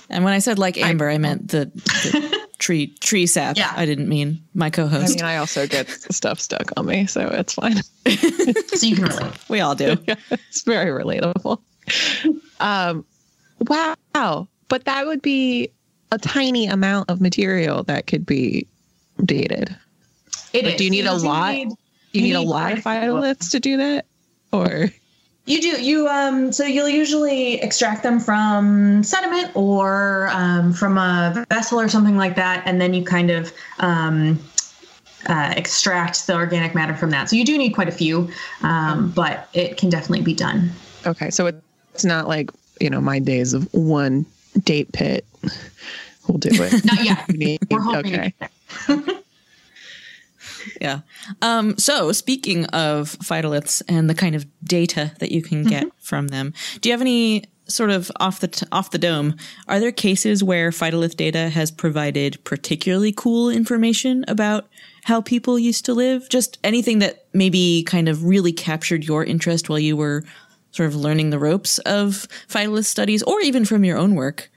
And 0.09 0.23
when 0.23 0.33
I 0.33 0.39
said 0.39 0.59
like 0.59 0.77
amber, 0.77 1.09
I, 1.09 1.17
meant 1.17 1.49
the, 1.49 1.65
the 1.73 2.45
tree 2.59 2.87
tree 2.99 3.25
sap. 3.25 3.57
Yeah. 3.57 3.73
I 3.75 3.85
didn't 3.85 4.07
mean 4.07 4.39
my 4.53 4.69
co-host. 4.69 5.13
I 5.13 5.15
mean, 5.15 5.25
I 5.25 5.37
also 5.37 5.67
get 5.67 5.89
stuff 5.89 6.39
stuck 6.39 6.71
on 6.77 6.85
me, 6.85 7.05
so 7.07 7.27
it's 7.27 7.53
fine. 7.53 7.77
So 8.75 8.85
you 8.87 8.95
can 8.95 9.05
relate. 9.05 9.33
we 9.49 9.59
all 9.61 9.73
do. 9.75 9.97
it's 10.31 10.61
very 10.63 10.91
relatable. 11.03 11.59
Um, 12.59 13.05
wow. 13.67 14.47
But 14.67 14.85
that 14.85 15.05
would 15.05 15.21
be 15.21 15.69
a 16.11 16.17
tiny 16.17 16.67
amount 16.67 17.09
of 17.09 17.19
material 17.21 17.83
that 17.83 18.07
could 18.07 18.25
be 18.25 18.67
dated. 19.23 19.75
It 20.53 20.63
Like, 20.65 20.73
is. 20.73 20.77
do 20.77 20.83
you 20.85 20.89
need 20.91 21.05
a 21.07 21.17
do 21.17 21.25
lot? 21.25 21.53
need- 21.53 21.69
You, 22.15 22.21
You 22.21 22.27
need 22.27 22.45
a 22.45 22.49
lot 22.49 22.73
of 22.73 22.79
phytoliths 22.79 23.51
to 23.51 23.59
do 23.59 23.77
that? 23.77 24.05
Or 24.51 24.89
You 25.45 25.61
do. 25.61 25.83
You 25.83 26.07
um. 26.07 26.51
So 26.51 26.63
you'll 26.65 26.89
usually 26.89 27.61
extract 27.61 28.03
them 28.03 28.19
from 28.19 29.03
sediment 29.03 29.51
or 29.55 30.29
um, 30.31 30.73
from 30.73 30.97
a 30.97 31.45
vessel 31.49 31.79
or 31.79 31.89
something 31.89 32.17
like 32.17 32.35
that, 32.35 32.63
and 32.65 32.79
then 32.79 32.93
you 32.93 33.03
kind 33.03 33.31
of 33.31 33.51
um, 33.79 34.39
uh, 35.27 35.53
extract 35.55 36.27
the 36.27 36.35
organic 36.35 36.73
matter 36.73 36.95
from 36.95 37.09
that. 37.11 37.29
So 37.29 37.35
you 37.35 37.45
do 37.45 37.57
need 37.57 37.71
quite 37.71 37.89
a 37.89 37.91
few, 37.91 38.29
um, 38.61 39.11
but 39.11 39.49
it 39.53 39.77
can 39.77 39.89
definitely 39.89 40.23
be 40.23 40.33
done. 40.33 40.71
okay, 41.05 41.29
so 41.29 41.47
it's 41.93 42.05
not 42.05 42.27
like, 42.27 42.49
you 42.79 42.89
know, 42.89 43.01
my 43.01 43.19
days 43.19 43.53
of 43.53 43.71
one 43.73 44.25
date 44.63 44.91
pit. 44.91 45.25
We'll 46.27 46.37
do 46.37 46.49
it. 46.51 46.85
Not 46.85 47.03
yet. 47.03 47.61
We're 47.71 47.81
hoping. 47.81 48.15
okay. 48.15 48.33
Yeah. 50.85 50.99
Um, 51.41 51.77
so 51.77 52.11
speaking 52.11 52.65
of 52.67 53.17
phytoliths 53.19 53.81
and 53.87 54.09
the 54.09 54.15
kind 54.15 54.35
of 54.35 54.45
data 54.63 55.11
that 55.19 55.31
you 55.31 55.41
can 55.41 55.63
get 55.63 55.87
from 55.99 56.27
them, 56.27 56.53
do 56.81 56.89
you 56.89 56.93
have 56.93 57.01
any 57.01 57.45
sort 57.67 57.89
of 57.89 58.11
off 58.19 58.39
the 58.41 58.47
t- 58.47 58.67
off 58.71 58.91
the 58.91 58.97
dome? 58.97 59.35
Are 59.67 59.79
there 59.79 59.91
cases 59.91 60.43
where 60.43 60.69
phytolith 60.69 61.15
data 61.17 61.49
has 61.49 61.71
provided 61.71 62.37
particularly 62.43 63.11
cool 63.11 63.49
information 63.49 64.23
about 64.27 64.67
how 65.03 65.21
people 65.21 65.57
used 65.57 65.85
to 65.85 65.93
live? 65.93 66.29
Just 66.29 66.59
anything 66.63 66.99
that 66.99 67.25
maybe 67.33 67.83
kind 67.83 68.07
of 68.07 68.23
really 68.23 68.53
captured 68.53 69.03
your 69.03 69.23
interest 69.23 69.69
while 69.69 69.79
you 69.79 69.97
were 69.97 70.23
sort 70.71 70.87
of 70.87 70.95
learning 70.95 71.29
the 71.29 71.39
ropes 71.39 71.79
of 71.79 72.27
phytolith 72.47 72.85
studies, 72.85 73.23
or 73.23 73.39
even 73.41 73.65
from 73.65 73.83
your 73.83 73.97
own 73.97 74.13
work. 74.13 74.51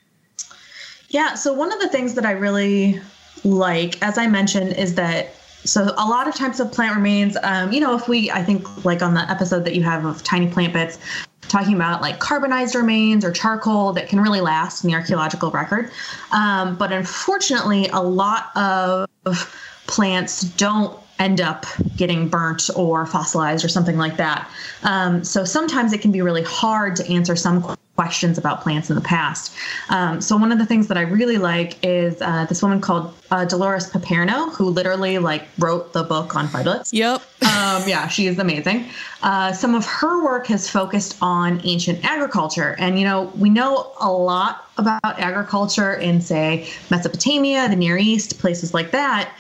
Yeah. 1.09 1.35
So 1.35 1.53
one 1.55 1.73
of 1.73 1.81
the 1.81 1.89
things 1.89 2.15
that 2.15 2.27
I 2.27 2.33
really 2.33 3.01
like, 3.45 4.03
as 4.03 4.19
I 4.19 4.27
mentioned, 4.27 4.75
is 4.75 4.97
that 4.97 5.35
so 5.65 5.95
a 5.97 6.09
lot 6.09 6.29
of 6.29 6.35
types 6.35 6.61
of 6.61 6.73
plant 6.73 6.97
remains. 6.97 7.37
Um, 7.43 7.73
you 7.73 7.81
know, 7.81 7.97
if 7.97 8.09
we, 8.09 8.31
I 8.31 8.43
think, 8.43 8.85
like 8.85 9.03
on 9.03 9.15
the 9.15 9.31
episode 9.31 9.65
that 9.65 9.75
you 9.75 9.83
have 9.83 10.05
of 10.05 10.23
tiny 10.23 10.49
plant 10.49 10.73
bits, 10.73 10.99
talking 11.43 11.75
about 11.75 12.03
like 12.03 12.19
carbonized 12.19 12.75
remains 12.75 13.25
or 13.25 13.33
charcoal 13.33 13.93
that 13.95 14.09
can 14.09 14.21
really 14.21 14.41
last 14.41 14.85
in 14.85 14.91
the 14.91 14.97
archaeological 14.97 15.51
record. 15.51 15.91
Um, 16.31 16.77
but 16.77 16.93
unfortunately, 16.93 17.89
a 17.89 18.01
lot 18.01 18.51
of 18.57 19.09
plants 19.87 20.43
don't 20.43 20.99
end 21.19 21.41
up 21.41 21.67
getting 21.97 22.29
burnt 22.29 22.71
or 22.77 23.05
fossilized 23.05 23.65
or 23.65 23.69
something 23.69 23.97
like 23.97 24.17
that. 24.19 24.49
Um, 24.85 25.25
so 25.25 25.45
sometimes 25.45 25.93
it 25.93 26.01
can 26.01 26.13
be 26.13 26.23
really 26.23 26.45
hard 26.45 26.95
to 26.97 27.13
answer 27.13 27.35
some 27.35 27.77
questions 27.99 28.39
about 28.39 28.61
plants 28.61 28.91
in 28.91 28.95
the 28.95 29.03
past. 29.03 29.53
Um, 29.89 30.21
so 30.21 30.37
one 30.37 30.53
of 30.53 30.59
the 30.61 30.67
things 30.67 30.87
that 30.87 30.97
I 30.97 31.01
really 31.01 31.37
like 31.37 31.85
is 31.85 32.23
uh, 32.23 32.47
this 32.49 32.63
woman 32.63 32.81
called 32.81 33.13
uh, 33.33 33.45
Dolores 33.45 33.91
Piperno, 33.91 34.53
who 34.53 34.67
literally 34.67 35.19
like 35.19 35.49
wrote 35.59 35.93
the 35.95 36.05
book 36.05 36.37
on 36.37 36.47
phytoliths. 36.47 36.93
Yep. 36.99 37.23
Um, 37.43 37.83
yeah, 37.89 38.07
she 38.07 38.29
is 38.29 38.39
amazing. 38.39 38.87
Uh, 39.23 39.53
some 39.53 39.75
of 39.75 39.85
her 39.85 40.25
work 40.25 40.47
has 40.47 40.71
focused 40.71 41.17
on 41.21 41.61
ancient 41.65 42.05
agriculture. 42.05 42.77
And, 42.79 43.01
you 43.01 43.05
know, 43.05 43.33
we 43.37 43.51
know 43.51 43.93
a 44.01 44.11
lot 44.11 44.71
about 44.79 45.01
agriculture 45.05 45.95
in, 45.95 46.21
say, 46.21 46.69
Mesopotamia, 46.91 47.69
the 47.69 47.77
Near 47.77 47.99
East, 47.99 48.39
places 48.39 48.75
like 48.75 48.93
that. 48.93 49.33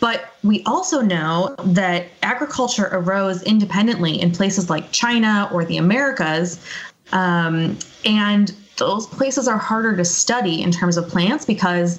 But 0.00 0.30
we 0.42 0.62
also 0.64 1.02
know 1.02 1.54
that 1.64 2.06
agriculture 2.22 2.88
arose 2.92 3.42
independently 3.42 4.20
in 4.20 4.30
places 4.30 4.70
like 4.70 4.90
China 4.92 5.50
or 5.52 5.66
the 5.66 5.76
Americas. 5.76 6.64
Um, 7.12 7.78
and 8.06 8.54
those 8.76 9.06
places 9.06 9.48
are 9.48 9.58
harder 9.58 9.96
to 9.96 10.04
study 10.04 10.62
in 10.62 10.70
terms 10.70 10.96
of 10.96 11.08
plants 11.08 11.44
because 11.44 11.98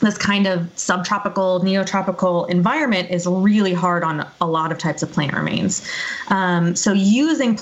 this 0.00 0.18
kind 0.18 0.46
of 0.46 0.68
subtropical, 0.78 1.60
neotropical 1.60 2.48
environment 2.48 3.10
is 3.10 3.26
really 3.26 3.74
hard 3.74 4.02
on 4.02 4.26
a 4.40 4.46
lot 4.46 4.72
of 4.72 4.78
types 4.78 5.02
of 5.02 5.12
plant 5.12 5.34
remains. 5.34 5.88
Um, 6.28 6.74
so 6.74 6.92
using 6.92 7.58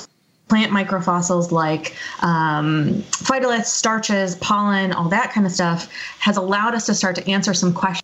plant 0.48 0.72
microfossils 0.72 1.50
like 1.50 1.96
um, 2.20 3.02
phytoliths, 3.10 3.66
starches, 3.66 4.36
pollen, 4.36 4.92
all 4.92 5.08
that 5.08 5.32
kind 5.32 5.46
of 5.46 5.52
stuff 5.52 5.90
has 6.18 6.36
allowed 6.36 6.74
us 6.74 6.86
to 6.86 6.94
start 6.94 7.16
to 7.16 7.30
answer 7.30 7.54
some 7.54 7.72
questions 7.72 8.01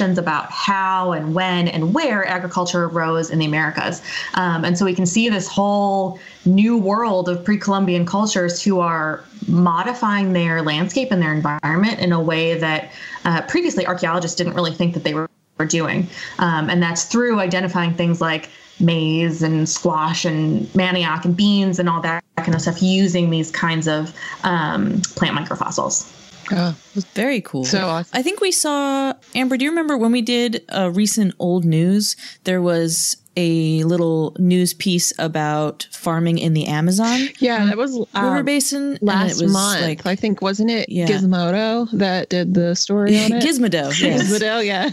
about 0.00 0.50
how 0.50 1.12
and 1.12 1.34
when 1.34 1.68
and 1.68 1.94
where 1.94 2.26
agriculture 2.26 2.84
arose 2.84 3.30
in 3.30 3.38
the 3.38 3.46
Americas. 3.46 4.02
Um, 4.34 4.64
and 4.64 4.76
so 4.76 4.84
we 4.84 4.94
can 4.94 5.06
see 5.06 5.28
this 5.28 5.48
whole 5.48 6.18
new 6.44 6.76
world 6.76 7.28
of 7.28 7.44
pre 7.44 7.58
Columbian 7.58 8.06
cultures 8.06 8.62
who 8.62 8.80
are 8.80 9.24
modifying 9.46 10.32
their 10.32 10.62
landscape 10.62 11.10
and 11.10 11.20
their 11.20 11.32
environment 11.32 11.98
in 11.98 12.12
a 12.12 12.20
way 12.20 12.58
that 12.58 12.92
uh, 13.24 13.42
previously 13.42 13.86
archaeologists 13.86 14.36
didn't 14.36 14.54
really 14.54 14.72
think 14.72 14.94
that 14.94 15.04
they 15.04 15.14
were, 15.14 15.28
were 15.58 15.66
doing. 15.66 16.08
Um, 16.38 16.70
and 16.70 16.82
that's 16.82 17.04
through 17.04 17.40
identifying 17.40 17.94
things 17.94 18.20
like 18.20 18.48
maize 18.80 19.42
and 19.42 19.68
squash 19.68 20.24
and 20.24 20.66
manioc 20.68 21.24
and 21.24 21.36
beans 21.36 21.78
and 21.78 21.88
all 21.88 22.00
that 22.00 22.24
kind 22.36 22.54
of 22.54 22.62
stuff 22.62 22.82
using 22.82 23.30
these 23.30 23.50
kinds 23.50 23.86
of 23.86 24.14
um, 24.44 25.02
plant 25.16 25.36
microfossils. 25.36 26.16
Oh, 26.52 26.76
Very 27.14 27.40
cool. 27.40 27.64
So 27.64 27.86
awesome. 27.86 28.10
I 28.18 28.22
think 28.22 28.40
we 28.40 28.52
saw 28.52 29.12
Amber. 29.34 29.56
Do 29.56 29.64
you 29.64 29.70
remember 29.70 29.96
when 29.96 30.12
we 30.12 30.22
did 30.22 30.64
a 30.68 30.90
recent 30.90 31.34
old 31.38 31.64
news? 31.64 32.16
There 32.44 32.60
was 32.62 33.16
a 33.36 33.84
little 33.84 34.34
news 34.40 34.74
piece 34.74 35.12
about 35.18 35.86
farming 35.92 36.38
in 36.38 36.52
the 36.52 36.66
Amazon 36.66 37.20
yeah, 37.38 37.64
that 37.66 37.76
was 37.76 37.92
River 37.96 38.38
um, 38.38 38.44
Basin. 38.44 38.82
and 38.94 39.02
last 39.02 39.40
it 39.40 39.44
was 39.44 39.52
month. 39.52 39.80
like 39.80 40.04
I 40.04 40.16
think 40.16 40.42
wasn't 40.42 40.70
it 40.72 40.88
Yeah. 40.88 41.06
Gizmodo 41.06 41.88
that 41.92 42.28
did 42.28 42.54
the 42.54 42.74
story 42.74 43.16
on 43.20 43.32
it? 43.34 43.42
Gizmodo. 43.42 43.92
Yes. 44.02 44.30
Gizmodo, 44.30 44.64
yeah. 44.66 44.90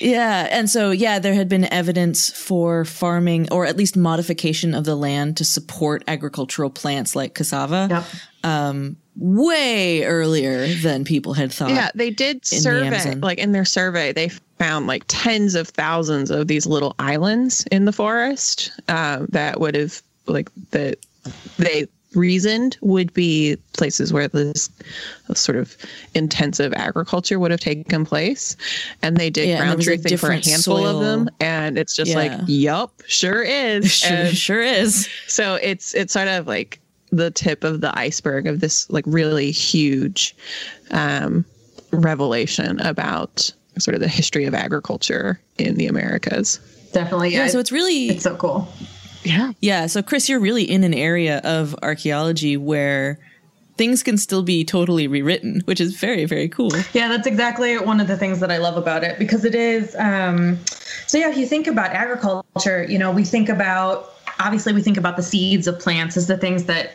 Yeah, 0.00 0.48
and 0.50 0.70
so 0.70 0.90
yeah, 0.90 1.18
there 1.18 1.34
had 1.34 1.50
been 1.50 1.70
evidence 1.70 2.30
for 2.30 2.86
farming 2.86 3.48
or 3.52 3.66
at 3.66 3.76
least 3.76 3.94
modification 3.98 4.74
of 4.74 4.84
the 4.84 4.96
land 4.96 5.36
to 5.36 5.44
support 5.44 6.02
agricultural 6.08 6.70
plants 6.70 7.14
like 7.14 7.34
cassava. 7.34 7.88
Yep. 7.90 8.04
Um, 8.44 8.96
way 9.16 10.04
earlier 10.04 10.66
than 10.68 11.04
people 11.04 11.34
had 11.34 11.52
thought. 11.52 11.70
Yeah, 11.70 11.90
they 11.94 12.10
did 12.10 12.36
in 12.36 12.40
the 12.40 12.46
survey, 12.48 13.14
like 13.16 13.38
in 13.38 13.52
their 13.52 13.64
survey, 13.66 14.10
they 14.12 14.30
found 14.58 14.86
like 14.86 15.04
tens 15.06 15.54
of 15.54 15.68
thousands 15.68 16.30
of 16.30 16.48
these 16.48 16.66
little 16.66 16.94
islands 16.98 17.64
in 17.70 17.84
the 17.84 17.92
forest 17.92 18.72
um, 18.88 19.26
that 19.30 19.60
would 19.60 19.74
have 19.74 20.00
like 20.26 20.48
that 20.70 20.96
they 21.58 21.86
reasoned 22.14 22.76
would 22.82 23.12
be 23.14 23.56
places 23.72 24.12
where 24.12 24.28
this 24.28 24.68
sort 25.34 25.56
of 25.56 25.76
intensive 26.14 26.72
agriculture 26.74 27.38
would 27.38 27.50
have 27.50 27.60
taken 27.60 28.04
place 28.04 28.54
and 29.02 29.16
they 29.16 29.30
did 29.30 29.48
Yeah, 29.48 29.58
ground 29.58 29.80
truthing 29.80 30.18
for 30.18 30.28
a 30.30 30.34
handful 30.34 30.86
of 30.86 31.00
them 31.00 31.30
and 31.40 31.78
it's 31.78 31.96
just 31.96 32.14
like 32.14 32.32
Yeah. 32.32 32.44
yup 32.46 32.92
sure 33.06 33.42
is 33.42 33.90
Sure, 33.96 34.10
And 34.16 34.36
sure 34.36 34.60
is. 34.62 35.08
so 35.26 35.54
it's 35.62 35.94
it's 35.94 36.12
sort 36.12 36.28
of 36.28 36.46
like 36.46 36.80
the 37.12 37.30
tip 37.30 37.62
of 37.62 37.80
the 37.80 37.96
iceberg 37.96 38.46
of 38.46 38.60
this 38.60 38.90
like 38.90 39.04
really 39.06 39.52
huge 39.52 40.34
um, 40.90 41.44
revelation 41.92 42.80
about 42.80 43.52
sort 43.78 43.94
of 43.94 44.00
the 44.00 44.08
history 44.08 44.44
of 44.44 44.54
agriculture 44.54 45.38
in 45.58 45.76
the 45.76 45.86
Americas. 45.86 46.58
Definitely. 46.92 47.34
Yeah, 47.34 47.46
so 47.46 47.58
it's 47.58 47.72
really 47.72 48.08
it's 48.08 48.24
so 48.24 48.36
cool. 48.36 48.68
Yeah. 49.24 49.52
Yeah, 49.60 49.86
so 49.86 50.02
Chris, 50.02 50.28
you're 50.28 50.40
really 50.40 50.64
in 50.64 50.82
an 50.84 50.94
area 50.94 51.40
of 51.44 51.76
archaeology 51.82 52.56
where 52.56 53.18
things 53.76 54.02
can 54.02 54.18
still 54.18 54.42
be 54.42 54.64
totally 54.64 55.06
rewritten, 55.06 55.62
which 55.64 55.80
is 55.80 55.94
very, 55.94 56.24
very 56.24 56.48
cool. 56.48 56.70
Yeah, 56.92 57.08
that's 57.08 57.26
exactly 57.26 57.78
one 57.78 58.00
of 58.00 58.08
the 58.08 58.16
things 58.16 58.40
that 58.40 58.50
I 58.50 58.58
love 58.58 58.76
about 58.76 59.04
it 59.04 59.18
because 59.18 59.44
it 59.44 59.54
is. 59.54 59.94
Um, 59.96 60.58
so 61.06 61.18
yeah, 61.18 61.30
if 61.30 61.36
you 61.36 61.46
think 61.46 61.66
about 61.66 61.90
agriculture, 61.90 62.84
you 62.88 62.98
know, 62.98 63.10
we 63.10 63.24
think 63.24 63.48
about 63.48 64.14
obviously 64.40 64.72
we 64.72 64.82
think 64.82 64.96
about 64.96 65.16
the 65.16 65.22
seeds 65.22 65.66
of 65.66 65.78
plants 65.78 66.16
as 66.16 66.26
the 66.26 66.36
things 66.36 66.64
that, 66.64 66.92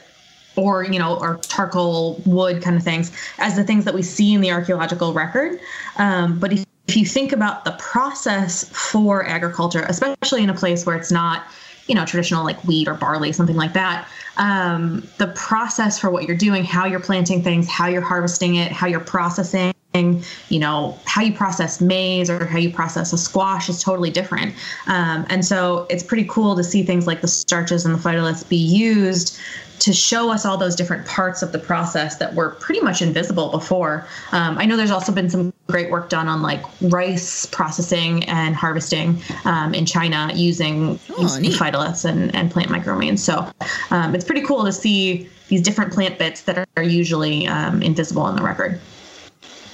or 0.57 0.83
you 0.83 0.99
know, 0.99 1.17
or 1.19 1.37
charcoal, 1.37 2.21
wood 2.25 2.61
kind 2.61 2.75
of 2.75 2.83
things 2.83 3.11
as 3.37 3.55
the 3.55 3.63
things 3.63 3.85
that 3.85 3.93
we 3.93 4.01
see 4.01 4.33
in 4.33 4.41
the 4.41 4.51
archaeological 4.51 5.13
record. 5.13 5.59
Um, 5.97 6.39
but 6.39 6.51
if, 6.51 6.65
if 6.87 6.97
you 6.97 7.05
think 7.05 7.31
about 7.31 7.65
the 7.65 7.71
process 7.79 8.65
for 8.69 9.25
agriculture, 9.25 9.85
especially 9.87 10.43
in 10.43 10.49
a 10.49 10.55
place 10.55 10.85
where 10.85 10.95
it's 10.95 11.11
not 11.11 11.43
you 11.87 11.95
know 11.95 12.05
traditional 12.05 12.43
like 12.43 12.61
wheat 12.65 12.87
or 12.87 12.93
barley 12.93 13.31
something 13.31 13.55
like 13.55 13.73
that 13.73 14.07
um, 14.37 15.07
the 15.17 15.27
process 15.27 15.97
for 15.97 16.09
what 16.09 16.25
you're 16.25 16.35
doing 16.35 16.63
how 16.63 16.85
you're 16.85 16.99
planting 16.99 17.41
things 17.41 17.69
how 17.69 17.87
you're 17.87 18.01
harvesting 18.01 18.55
it 18.55 18.71
how 18.71 18.87
you're 18.87 18.99
processing 18.99 19.73
you 19.95 20.59
know 20.59 20.99
how 21.05 21.21
you 21.21 21.33
process 21.33 21.81
maize 21.81 22.29
or 22.29 22.45
how 22.45 22.57
you 22.57 22.71
process 22.71 23.13
a 23.13 23.17
squash 23.17 23.67
is 23.67 23.81
totally 23.81 24.11
different 24.11 24.53
um, 24.87 25.25
and 25.29 25.43
so 25.43 25.87
it's 25.89 26.03
pretty 26.03 26.25
cool 26.25 26.55
to 26.55 26.63
see 26.63 26.83
things 26.83 27.07
like 27.07 27.21
the 27.21 27.27
starches 27.27 27.85
and 27.85 27.95
the 27.95 27.99
phytoliths 27.99 28.47
be 28.47 28.57
used 28.57 29.39
to 29.87 29.93
show 29.93 30.29
us 30.29 30.45
all 30.45 30.57
those 30.57 30.75
different 30.75 31.07
parts 31.07 31.41
of 31.41 31.53
the 31.53 31.59
process 31.59 32.17
that 32.17 32.35
were 32.35 32.49
pretty 32.51 32.81
much 32.81 33.01
invisible 33.01 33.49
before. 33.49 34.05
Um, 34.33 34.57
I 34.57 34.65
know 34.65 34.75
there's 34.75 34.91
also 34.91 35.13
been 35.13 35.29
some 35.29 35.53
great 35.67 35.89
work 35.89 36.09
done 36.09 36.27
on 36.27 36.41
like 36.41 36.61
rice 36.81 37.45
processing 37.45 38.25
and 38.25 38.53
harvesting 38.53 39.21
um, 39.45 39.73
in 39.73 39.85
China 39.85 40.29
using, 40.35 40.99
Oh, 41.09 41.21
using 41.21 41.45
phytoliths 41.45 42.03
and, 42.03 42.35
and 42.35 42.51
plant 42.51 42.69
microremains. 42.69 43.19
So 43.19 43.49
um, 43.89 44.13
it's 44.13 44.25
pretty 44.25 44.41
cool 44.41 44.65
to 44.65 44.73
see 44.73 45.29
these 45.47 45.61
different 45.61 45.93
plant 45.93 46.19
bits 46.19 46.41
that 46.41 46.67
are 46.75 46.83
usually 46.83 47.47
um, 47.47 47.81
invisible 47.81 48.27
in 48.27 48.35
the 48.35 48.43
record. 48.43 48.81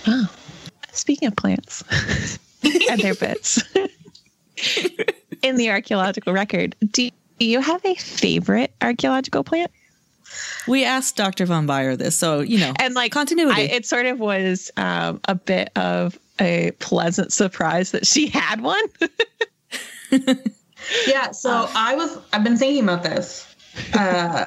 Oh. 0.05 0.29
Speaking 0.91 1.27
of 1.27 1.36
plants 1.36 1.84
and 2.63 3.01
their 3.01 3.15
bits 3.15 3.63
in 5.41 5.55
the 5.55 5.72
archaeological 5.72 6.34
record, 6.34 6.75
do 6.91 7.10
you 7.39 7.62
have 7.62 7.84
a 7.84 7.96
favorite 7.96 8.75
archaeological 8.79 9.43
plant? 9.43 9.72
We 10.67 10.85
asked 10.85 11.15
Dr. 11.15 11.45
Von 11.45 11.67
Baeyer 11.67 11.97
this, 11.97 12.15
so 12.15 12.39
you 12.39 12.59
know, 12.59 12.73
and 12.79 12.93
like 12.93 13.11
continuity. 13.11 13.63
I, 13.63 13.75
it 13.75 13.85
sort 13.85 14.05
of 14.05 14.19
was 14.19 14.71
um, 14.77 15.19
a 15.27 15.35
bit 15.35 15.71
of 15.75 16.17
a 16.39 16.71
pleasant 16.79 17.33
surprise 17.33 17.91
that 17.91 18.07
she 18.07 18.27
had 18.27 18.61
one. 18.61 18.83
Yeah, 21.07 21.31
so 21.31 21.69
I 21.75 21.95
was 21.95 22.17
I've 22.31 22.43
been 22.43 22.57
thinking 22.57 22.83
about 22.83 23.03
this 23.03 23.47
uh 23.93 24.45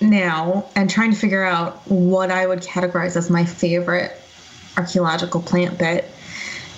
now 0.00 0.66
and 0.74 0.90
trying 0.90 1.12
to 1.12 1.16
figure 1.16 1.44
out 1.44 1.86
what 1.88 2.30
I 2.30 2.46
would 2.46 2.60
categorize 2.60 3.16
as 3.16 3.30
my 3.30 3.44
favorite 3.44 4.12
archaeological 4.76 5.40
plant 5.40 5.78
bit. 5.78 6.10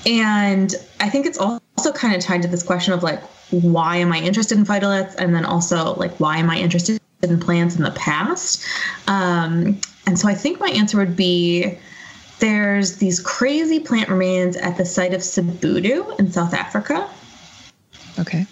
And 0.05 0.75
I 1.01 1.09
think 1.09 1.27
it's 1.27 1.39
also 1.39 1.93
kind 1.93 2.15
of 2.15 2.21
tied 2.21 2.43
to 2.43 2.49
this 2.49 2.63
question 2.63 2.93
of 2.93 3.03
like 3.03 3.23
why 3.51 3.97
am 3.97 4.13
I 4.13 4.19
interested 4.21 4.59
in 4.59 4.65
phytoliths 4.65 5.15
and 5.19 5.35
then 5.35 5.45
also 5.45 5.95
like 5.95 6.19
why 6.19 6.39
am 6.39 6.51
I 6.51 6.59
interested 6.59 7.01
in 7.23 7.39
plants 7.41 7.77
in 7.77 7.83
the 7.83 7.91
past? 7.93 8.65
Um 9.09 9.81
and 10.07 10.19
so 10.19 10.29
I 10.29 10.35
think 10.35 10.61
my 10.61 10.69
answer 10.71 10.99
would 10.99 11.17
be 11.17 11.77
there's 12.39 12.97
these 12.97 13.19
crazy 13.19 13.81
plant 13.81 14.09
remains 14.09 14.57
at 14.57 14.77
the 14.77 14.85
site 14.85 15.15
of 15.15 15.23
Sibudu 15.23 16.19
in 16.19 16.31
South 16.31 16.55
Africa 16.55 17.09
Okay. 18.19 18.47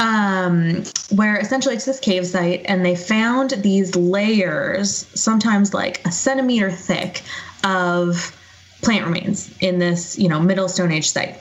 um, 0.00 0.82
where 1.10 1.36
essentially 1.38 1.74
it's 1.76 1.84
this 1.84 2.00
cave 2.00 2.26
site, 2.26 2.62
and 2.64 2.84
they 2.84 2.96
found 2.96 3.50
these 3.50 3.94
layers, 3.94 5.06
sometimes 5.18 5.72
like 5.72 6.04
a 6.06 6.10
centimeter 6.10 6.70
thick, 6.70 7.22
of 7.62 8.36
plant 8.82 9.04
remains 9.06 9.56
in 9.60 9.78
this, 9.78 10.18
you 10.18 10.28
know, 10.28 10.40
Middle 10.40 10.68
Stone 10.68 10.92
Age 10.92 11.10
site. 11.10 11.36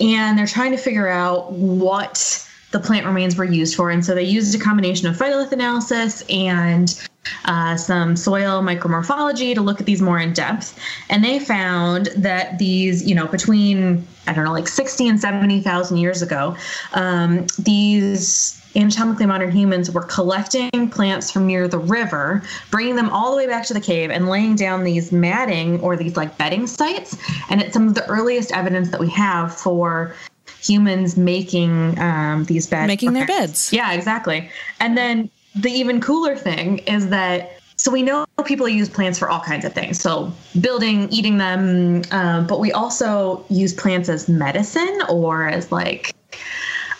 And 0.00 0.38
they're 0.38 0.46
trying 0.46 0.72
to 0.72 0.76
figure 0.76 1.08
out 1.08 1.52
what 1.52 2.47
the 2.70 2.80
plant 2.80 3.06
remains 3.06 3.36
were 3.36 3.44
used 3.44 3.74
for, 3.74 3.90
and 3.90 4.04
so 4.04 4.14
they 4.14 4.22
used 4.22 4.54
a 4.54 4.58
combination 4.58 5.08
of 5.08 5.16
phytolith 5.16 5.52
analysis 5.52 6.22
and 6.28 7.08
uh, 7.44 7.76
some 7.76 8.16
soil 8.16 8.62
micromorphology 8.62 9.54
to 9.54 9.60
look 9.60 9.80
at 9.80 9.86
these 9.86 10.02
more 10.02 10.18
in 10.18 10.32
depth. 10.32 10.78
And 11.10 11.24
they 11.24 11.38
found 11.38 12.06
that 12.16 12.58
these, 12.58 13.06
you 13.06 13.14
know, 13.14 13.26
between, 13.26 14.06
I 14.26 14.32
don't 14.32 14.44
know, 14.44 14.52
like 14.52 14.68
60 14.68 15.08
and 15.08 15.20
70,000 15.20 15.96
years 15.96 16.22
ago, 16.22 16.56
um, 16.94 17.46
these 17.58 18.54
anatomically 18.76 19.26
modern 19.26 19.50
humans 19.50 19.90
were 19.90 20.02
collecting 20.02 20.90
plants 20.90 21.30
from 21.30 21.46
near 21.46 21.68
the 21.68 21.78
river, 21.78 22.42
bringing 22.70 22.96
them 22.96 23.08
all 23.10 23.30
the 23.30 23.36
way 23.36 23.46
back 23.46 23.66
to 23.66 23.74
the 23.74 23.80
cave 23.80 24.10
and 24.10 24.28
laying 24.28 24.54
down 24.54 24.84
these 24.84 25.10
matting 25.10 25.80
or 25.80 25.96
these 25.96 26.16
like 26.16 26.36
bedding 26.38 26.66
sites. 26.66 27.16
And 27.50 27.60
it's 27.60 27.72
some 27.72 27.88
of 27.88 27.94
the 27.94 28.06
earliest 28.06 28.52
evidence 28.52 28.90
that 28.90 29.00
we 29.00 29.08
have 29.10 29.54
for 29.54 30.14
humans 30.62 31.16
making 31.16 31.98
um, 31.98 32.44
these 32.44 32.66
beds. 32.66 32.88
Making 32.88 33.12
their 33.12 33.26
beds. 33.26 33.72
Yeah, 33.72 33.92
exactly. 33.92 34.50
And 34.80 34.96
then 34.96 35.30
the 35.54 35.70
even 35.70 36.00
cooler 36.00 36.36
thing 36.36 36.78
is 36.80 37.08
that 37.08 37.52
so 37.76 37.92
we 37.92 38.02
know 38.02 38.26
people 38.44 38.68
use 38.68 38.88
plants 38.88 39.20
for 39.20 39.30
all 39.30 39.40
kinds 39.40 39.64
of 39.64 39.72
things. 39.72 40.00
So 40.00 40.32
building, 40.60 41.08
eating 41.10 41.38
them, 41.38 42.02
um, 42.10 42.46
but 42.46 42.58
we 42.58 42.72
also 42.72 43.44
use 43.48 43.72
plants 43.72 44.08
as 44.08 44.28
medicine 44.28 44.98
or 45.08 45.46
as 45.48 45.70
like 45.70 46.12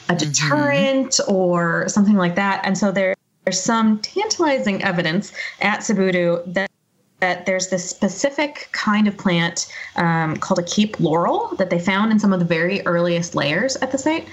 a 0.09 0.14
deterrent 0.14 1.18
or 1.27 1.88
something 1.88 2.14
like 2.14 2.37
that. 2.37 2.61
And 2.64 2.79
so 2.79 2.92
there, 2.92 3.16
there's 3.44 3.61
some 3.61 3.99
tantalizing 4.01 4.83
evidence 4.85 5.33
at 5.61 5.81
Sibudu 5.81 6.44
that 6.55 6.71
that 7.20 7.46
there's 7.46 7.68
this 7.68 7.88
specific 7.88 8.68
kind 8.72 9.09
of 9.09 9.16
plant 9.16 9.72
um, 9.96 10.37
called 10.37 10.59
a 10.59 10.62
Cape 10.62 11.00
laurel 11.00 11.54
that 11.59 11.70
they 11.70 11.78
found 11.81 12.12
in 12.12 12.18
some 12.18 12.33
of 12.33 12.38
the 12.38 12.44
very 12.44 12.81
earliest 12.87 13.35
layers 13.35 13.76
at 13.76 13.90
the 13.90 13.98
site. 13.98 14.26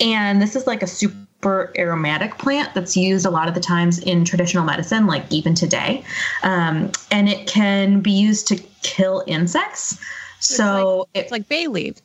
And 0.00 0.42
this 0.42 0.56
is 0.56 0.66
like 0.66 0.82
a 0.82 0.86
super 0.86 1.72
aromatic 1.78 2.38
plant 2.38 2.74
that's 2.74 2.96
used 2.96 3.24
a 3.24 3.30
lot 3.30 3.46
of 3.48 3.54
the 3.54 3.60
times 3.60 4.00
in 4.00 4.24
traditional 4.24 4.64
medicine, 4.64 5.06
like 5.06 5.24
even 5.30 5.54
today. 5.54 6.02
Um, 6.42 6.90
and 7.12 7.28
it 7.28 7.46
can 7.46 8.00
be 8.00 8.10
used 8.10 8.48
to 8.48 8.56
kill 8.82 9.22
insects. 9.26 9.98
So 10.40 11.08
It's 11.14 11.30
like 11.30 11.48
bay 11.48 11.68
leaves. 11.68 12.02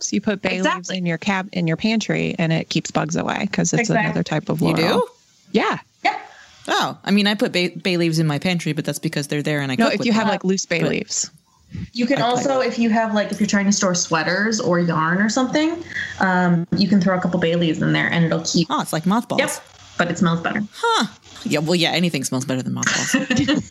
So 0.00 0.14
you 0.14 0.20
put 0.20 0.42
bay 0.42 0.62
leaves 0.62 0.90
in 0.90 1.06
your 1.06 1.18
cab 1.18 1.48
in 1.52 1.66
your 1.66 1.76
pantry, 1.76 2.34
and 2.38 2.52
it 2.52 2.70
keeps 2.70 2.90
bugs 2.90 3.16
away 3.16 3.40
because 3.42 3.72
it's 3.72 3.82
Exactly. 3.82 4.04
another 4.06 4.22
type 4.22 4.48
of 4.48 4.62
laurel. 4.62 4.80
you 4.80 4.88
do? 4.88 5.06
Yeah. 5.52 5.78
yeah, 6.04 6.18
Oh, 6.68 6.96
I 7.04 7.10
mean, 7.10 7.26
I 7.26 7.34
put 7.34 7.52
bay, 7.52 7.68
bay 7.68 7.96
leaves 7.96 8.18
in 8.18 8.26
my 8.26 8.38
pantry, 8.38 8.72
but 8.72 8.84
that's 8.84 8.98
because 8.98 9.28
they're 9.28 9.42
there 9.42 9.60
and 9.60 9.72
I 9.72 9.76
No, 9.76 9.84
cook 9.86 9.94
if 9.94 9.98
with 10.00 10.06
you 10.06 10.12
them. 10.12 10.20
have 10.20 10.28
like 10.28 10.44
loose 10.44 10.66
bay 10.66 10.80
But- 10.80 10.90
leaves. 10.90 11.30
You 11.92 12.04
can 12.04 12.20
also, 12.20 12.58
if 12.60 12.80
you 12.80 12.90
have 12.90 13.14
like, 13.14 13.30
if 13.30 13.38
you're 13.38 13.46
trying 13.46 13.66
to 13.66 13.72
store 13.72 13.94
sweaters 13.94 14.58
or 14.60 14.80
yarn 14.80 15.18
or 15.22 15.28
something, 15.28 15.84
um, 16.18 16.66
you 16.76 16.88
can 16.88 17.00
throw 17.00 17.16
a 17.16 17.20
couple 17.20 17.38
bay 17.38 17.54
leaves 17.54 17.80
in 17.80 17.92
there 17.92 18.08
and 18.10 18.24
it'll 18.24 18.42
keep. 18.42 18.66
Oh, 18.70 18.80
it's 18.80 18.92
like 18.92 19.06
mothballs. 19.06 19.38
Yep, 19.40 19.50
but 19.96 20.10
it 20.10 20.18
smells 20.18 20.40
better. 20.40 20.62
Huh. 20.74 21.06
Yeah, 21.44 21.60
well, 21.60 21.76
yeah, 21.76 21.90
anything 21.92 22.24
smells 22.24 22.44
better 22.44 22.60
than 22.62 22.74
mothballs. 22.74 23.70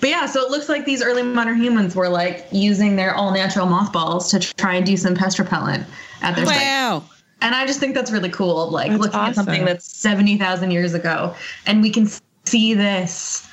But 0.00 0.08
yeah, 0.10 0.26
so 0.26 0.44
it 0.44 0.50
looks 0.50 0.68
like 0.68 0.84
these 0.84 1.00
early 1.00 1.22
modern 1.22 1.62
humans 1.62 1.94
were 1.94 2.08
like 2.08 2.48
using 2.50 2.96
their 2.96 3.14
all 3.14 3.30
natural 3.32 3.66
mothballs 3.66 4.28
to 4.32 4.40
try 4.40 4.74
and 4.74 4.84
do 4.84 4.96
some 4.96 5.14
pest 5.14 5.38
repellent 5.38 5.86
at 6.22 6.34
their 6.34 6.44
site. 6.44 6.56
wow. 6.56 7.04
And 7.42 7.54
I 7.54 7.66
just 7.66 7.80
think 7.80 7.94
that's 7.94 8.10
really 8.10 8.30
cool. 8.30 8.70
Like 8.70 8.90
That's 8.90 9.00
looking 9.02 9.20
at 9.20 9.34
something 9.34 9.54
awesome. 9.56 9.66
that's 9.66 9.96
70,000 9.98 10.70
years 10.70 10.94
ago 10.94 11.34
and 11.66 11.82
we 11.82 11.90
can 11.90 12.08
see 12.46 12.74
this 12.74 13.46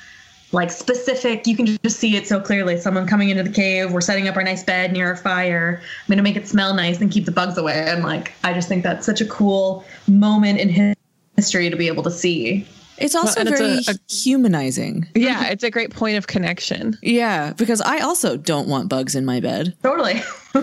like 0.52 0.70
specific, 0.70 1.46
you 1.48 1.56
can 1.56 1.66
just 1.66 1.98
see 1.98 2.16
it 2.16 2.28
so 2.28 2.40
clearly. 2.40 2.76
Someone 2.78 3.06
coming 3.06 3.28
into 3.28 3.42
the 3.42 3.50
cave, 3.50 3.92
we're 3.92 4.00
setting 4.00 4.28
up 4.28 4.36
our 4.36 4.42
nice 4.44 4.62
bed 4.62 4.92
near 4.92 5.10
a 5.12 5.16
fire. 5.16 5.80
I'm 5.82 6.06
going 6.06 6.16
to 6.16 6.22
make 6.22 6.36
it 6.36 6.46
smell 6.46 6.74
nice 6.74 7.00
and 7.00 7.10
keep 7.10 7.24
the 7.26 7.32
bugs 7.32 7.58
away. 7.58 7.84
And 7.88 8.04
like, 8.04 8.32
I 8.44 8.52
just 8.52 8.68
think 8.68 8.84
that's 8.84 9.04
such 9.04 9.20
a 9.20 9.26
cool 9.26 9.84
moment 10.06 10.60
in 10.60 10.94
history 11.36 11.70
to 11.70 11.76
be 11.76 11.88
able 11.88 12.04
to 12.04 12.10
see. 12.10 12.66
It's 12.98 13.16
also 13.16 13.40
and 13.40 13.48
it's 13.48 13.58
very 13.60 13.78
a- 13.78 13.90
a- 13.90 14.12
humanizing. 14.14 15.08
Yeah, 15.16 15.44
mhm. 15.44 15.50
it's 15.50 15.64
a 15.64 15.70
great 15.70 15.90
point 15.90 16.16
of 16.16 16.28
connection. 16.28 16.96
Yeah, 17.02 17.52
because 17.54 17.80
I 17.80 17.98
also 17.98 18.36
don't 18.36 18.68
want 18.68 18.88
bugs 18.88 19.16
in 19.16 19.24
my 19.24 19.40
bed. 19.40 19.74
Totally. 19.82 20.22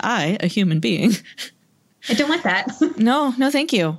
I, 0.00 0.36
a 0.40 0.46
human 0.48 0.80
being. 0.80 1.12
I 2.08 2.14
don't 2.14 2.28
want 2.28 2.42
that. 2.44 2.68
No, 2.96 3.34
no, 3.38 3.50
thank 3.50 3.72
you. 3.72 3.96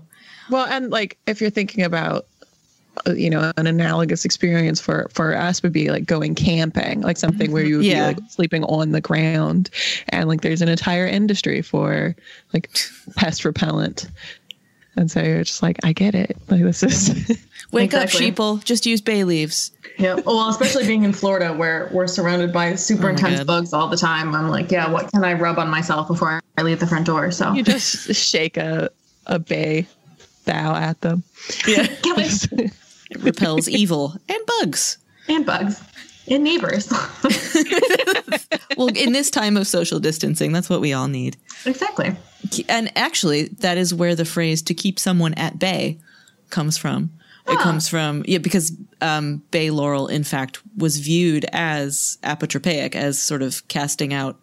Well, 0.50 0.66
and 0.68 0.90
like 0.92 1.18
if 1.28 1.40
you're 1.42 1.50
thinking 1.50 1.84
about 1.84 2.26
uh, 3.08 3.14
you 3.14 3.30
know 3.30 3.52
an 3.58 3.66
analogous 3.66 4.24
experience 4.26 4.80
for 4.80 5.08
for 5.14 5.36
us 5.36 5.64
would 5.64 5.74
be 5.74 5.90
like 5.90 6.06
going 6.06 6.36
camping 6.36 7.02
like 7.02 7.18
something 7.18 7.52
where 7.52 7.64
you 7.64 7.78
would 7.78 7.86
Yeah. 7.86 8.12
be 8.12 8.16
like 8.22 8.30
sleeping 8.30 8.64
on 8.66 8.92
the 8.92 9.02
ground 9.02 9.70
and 10.10 10.28
like 10.30 10.42
there's 10.42 10.62
an 10.62 10.70
entire 10.70 11.08
industry 11.08 11.62
for 11.64 12.16
like 12.54 12.70
pest 13.16 13.46
repellent 13.46 14.10
and 14.96 15.10
so 15.10 15.22
you're 15.22 15.44
just 15.44 15.62
like 15.64 15.78
i 15.84 15.92
get 15.94 16.14
it 16.16 16.38
like 16.50 16.62
this 16.62 16.84
is 16.84 17.40
Wake 17.72 17.94
up, 17.96 18.04
Exactly. 18.04 18.32
sheeple. 18.32 18.64
Just 18.64 18.86
use 18.86 19.02
bay 19.02 19.24
leaves. 19.24 19.72
yeah. 19.98 20.14
Well, 20.26 20.48
especially 20.50 20.86
being 20.86 21.06
in 21.06 21.14
Florida 21.14 21.54
where 21.54 21.90
we're 21.92 22.06
surrounded 22.06 22.54
by 22.54 22.76
super 22.76 23.08
Oh 23.08 23.12
intense 23.12 23.38
God. 23.40 23.48
bugs 23.48 23.74
all 23.74 23.88
the 23.88 23.98
time. 23.98 24.36
I'm 24.36 24.50
like, 24.50 24.70
yeah, 24.70 24.92
what 24.92 25.10
can 25.12 25.24
I 25.24 25.34
rub 25.34 25.58
on 25.58 25.70
myself 25.70 26.08
before 26.08 26.40
I 26.58 26.62
leave 26.62 26.80
the 26.80 26.86
front 26.86 27.08
door? 27.08 27.32
So 27.32 27.52
you 27.54 27.64
just 27.64 28.14
shake 28.14 28.58
a 28.58 28.92
a 29.26 29.40
bay 29.40 29.88
bow 30.46 30.76
at 30.76 31.02
them 31.02 31.24
Yeah. 31.66 31.88
It. 31.90 32.72
It 33.10 33.22
repels 33.24 33.68
evil 33.68 34.16
and 34.30 34.40
bugs. 34.60 34.98
and 35.28 35.44
bugs 35.46 35.82
and 36.28 36.44
neighbors. 36.44 36.92
Well, 38.78 38.88
in 38.88 39.14
this 39.14 39.30
time 39.30 39.58
of 39.58 39.68
social 39.68 40.00
distancing, 40.00 40.52
that's 40.52 40.70
what 40.70 40.82
we 40.82 40.94
all 40.94 41.08
need. 41.08 41.38
exactly. 41.66 42.16
And 42.68 42.92
actually, 42.98 43.50
that 43.60 43.78
is 43.78 43.94
where 43.94 44.16
the 44.16 44.26
phrase 44.26 44.62
to 44.64 44.74
keep 44.74 45.00
someone 45.00 45.34
at 45.36 45.60
bay 45.60 46.00
comes 46.50 46.78
from. 46.78 47.12
It 47.46 47.60
comes 47.60 47.90
from, 47.90 48.24
yeah, 48.26 48.38
because 48.38 48.72
um, 49.02 49.44
bay 49.52 49.70
laurel, 49.70 50.08
in 50.08 50.24
fact, 50.24 50.62
was 50.78 50.98
viewed 50.98 51.46
as 51.52 52.18
apotropaic, 52.24 52.96
as 52.96 53.22
sort 53.22 53.42
of 53.42 53.68
casting 53.68 54.14
out 54.14 54.40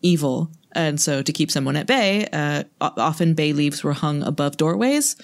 evil. 0.00 0.50
And 0.72 1.00
so 1.00 1.22
to 1.22 1.32
keep 1.32 1.50
someone 1.50 1.74
at 1.74 1.88
bay, 1.88 2.28
uh, 2.32 2.64
often 2.80 3.34
bay 3.34 3.52
leaves 3.52 3.82
were 3.82 3.94
hung 3.94 4.22
above 4.22 4.56
doorways 4.56 5.16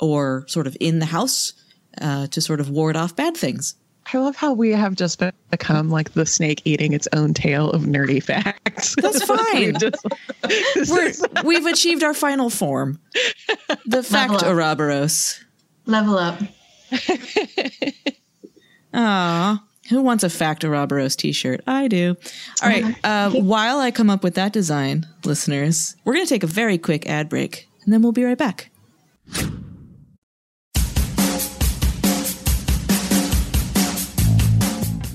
or 0.00 0.44
sort 0.48 0.66
of 0.66 0.76
in 0.80 0.98
the 0.98 1.06
house 1.06 1.52
uh, 2.00 2.26
to 2.28 2.40
sort 2.40 2.60
of 2.60 2.70
ward 2.70 2.96
off 2.96 3.14
bad 3.14 3.36
things. 3.36 3.74
I 4.12 4.18
love 4.18 4.36
how 4.36 4.52
we 4.52 4.70
have 4.70 4.94
just 4.94 5.20
become 5.50 5.90
like 5.90 6.12
the 6.12 6.26
snake 6.26 6.60
eating 6.64 6.92
its 6.92 7.08
own 7.12 7.32
tail 7.34 7.70
of 7.70 7.82
nerdy 7.82 8.22
facts 8.22 8.94
That's 9.00 9.22
fine. 9.24 9.76
We're, 10.90 11.12
we've 11.44 11.66
achieved 11.66 12.02
our 12.02 12.14
final 12.14 12.50
form. 12.50 12.98
The 13.86 14.02
fact 14.02 14.34
up. 14.34 14.42
Ouroboros. 14.44 15.42
Level 15.86 16.18
up. 16.18 16.38
Aw, 18.94 19.62
who 19.88 20.02
wants 20.02 20.24
a 20.24 20.30
fact 20.30 20.64
Ouroboros 20.64 21.16
t-shirt? 21.16 21.62
I 21.66 21.88
do. 21.88 22.16
All 22.62 22.68
right. 22.68 22.84
Uh, 23.04 23.30
while 23.30 23.78
I 23.78 23.90
come 23.90 24.10
up 24.10 24.22
with 24.22 24.34
that 24.34 24.52
design, 24.52 25.06
listeners, 25.24 25.96
we're 26.04 26.14
going 26.14 26.26
to 26.26 26.28
take 26.28 26.42
a 26.42 26.48
very 26.48 26.78
quick 26.78 27.08
ad 27.08 27.28
break, 27.28 27.68
and 27.84 27.92
then 27.92 28.02
we'll 28.02 28.12
be 28.12 28.24
right 28.24 28.38
back. 28.38 28.70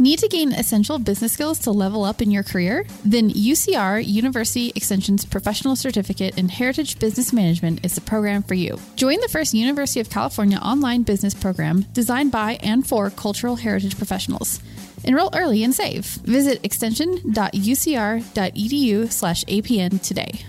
Need 0.08 0.20
to 0.20 0.30
gain 0.30 0.54
essential 0.54 1.00
business 1.00 1.34
skills 1.34 1.60
to 1.60 1.72
level 1.72 2.06
up 2.06 2.22
in 2.22 2.32
your 2.32 2.42
career? 2.42 2.86
Then 3.04 3.30
UCR 3.30 4.02
University 4.06 4.72
Extension's 4.74 5.26
Professional 5.26 5.76
Certificate 5.76 6.38
in 6.38 6.48
Heritage 6.48 6.98
Business 6.98 7.34
Management 7.34 7.84
is 7.84 7.96
the 7.96 8.00
program 8.00 8.42
for 8.42 8.54
you. 8.54 8.80
Join 8.96 9.20
the 9.20 9.28
first 9.28 9.54
University 9.54 10.00
of 10.00 10.10
California 10.10 10.60
online 10.60 11.04
business 11.04 11.34
program 11.34 11.82
designed 11.92 12.32
by 12.32 12.54
and 12.64 12.88
for 12.88 13.10
cultural 13.10 13.58
heritage 13.58 13.98
professionals. 13.98 14.62
Enroll 15.04 15.30
early 15.36 15.62
and 15.66 15.76
save. 15.76 16.06
Visit 16.06 16.64
extension.ucr.edu 16.64 19.12
slash 19.12 19.44
APN 19.44 20.02
today. 20.02 20.46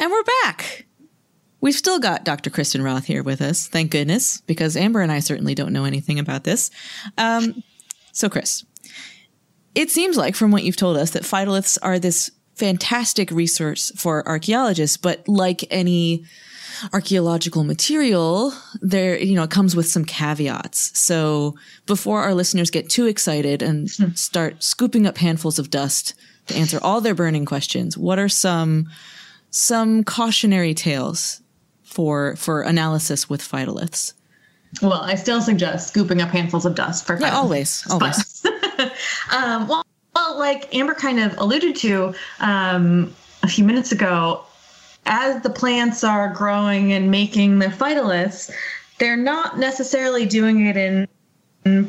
And 0.00 0.10
we're 0.10 0.24
back. 0.42 0.86
We've 1.66 1.74
still 1.74 1.98
got 1.98 2.22
Dr. 2.22 2.48
Kristen 2.48 2.80
Wroth 2.80 3.06
here 3.06 3.24
with 3.24 3.42
us, 3.42 3.66
thank 3.66 3.90
goodness, 3.90 4.40
because 4.42 4.76
Amber 4.76 5.00
and 5.00 5.10
I 5.10 5.18
certainly 5.18 5.52
don't 5.52 5.72
know 5.72 5.84
anything 5.84 6.20
about 6.20 6.44
this. 6.44 6.70
Um, 7.18 7.64
so, 8.12 8.28
Chris, 8.28 8.64
it 9.74 9.90
seems 9.90 10.16
like 10.16 10.36
from 10.36 10.52
what 10.52 10.62
you've 10.62 10.76
told 10.76 10.96
us 10.96 11.10
that 11.10 11.24
phytoliths 11.24 11.76
are 11.82 11.98
this 11.98 12.30
fantastic 12.54 13.32
resource 13.32 13.90
for 13.96 14.24
archaeologists, 14.28 14.96
but 14.96 15.26
like 15.26 15.64
any 15.68 16.24
archaeological 16.92 17.64
material, 17.64 18.52
there 18.80 19.18
you 19.18 19.34
know 19.34 19.42
it 19.42 19.50
comes 19.50 19.74
with 19.74 19.88
some 19.88 20.04
caveats. 20.04 20.96
So 20.96 21.56
before 21.86 22.22
our 22.22 22.34
listeners 22.34 22.70
get 22.70 22.88
too 22.88 23.06
excited 23.06 23.60
and 23.60 23.90
start 24.16 24.62
scooping 24.62 25.04
up 25.04 25.18
handfuls 25.18 25.58
of 25.58 25.70
dust 25.70 26.14
to 26.46 26.54
answer 26.54 26.78
all 26.80 27.00
their 27.00 27.16
burning 27.16 27.44
questions, 27.44 27.98
what 27.98 28.20
are 28.20 28.28
some 28.28 28.88
some 29.50 30.04
cautionary 30.04 30.72
tales 30.72 31.42
for 31.96 32.36
for 32.36 32.60
analysis 32.60 33.30
with 33.30 33.40
phytoliths? 33.40 34.12
Well, 34.82 35.00
I 35.00 35.14
still 35.14 35.40
suggest 35.40 35.88
scooping 35.88 36.20
up 36.20 36.28
handfuls 36.28 36.66
of 36.66 36.74
dust 36.74 37.06
for 37.06 37.18
Yeah, 37.18 37.34
always, 37.34 37.86
always. 37.90 38.44
um, 39.32 39.66
well, 39.66 39.82
well, 40.14 40.38
like 40.38 40.74
Amber 40.74 40.92
kind 40.92 41.18
of 41.18 41.34
alluded 41.38 41.74
to 41.76 42.14
um, 42.40 43.14
a 43.42 43.48
few 43.48 43.64
minutes 43.64 43.92
ago, 43.92 44.44
as 45.06 45.42
the 45.42 45.48
plants 45.48 46.04
are 46.04 46.28
growing 46.34 46.92
and 46.92 47.10
making 47.10 47.60
their 47.60 47.70
phytoliths, 47.70 48.50
they're 48.98 49.16
not 49.16 49.58
necessarily 49.58 50.26
doing 50.26 50.66
it 50.66 50.76
in 50.76 51.08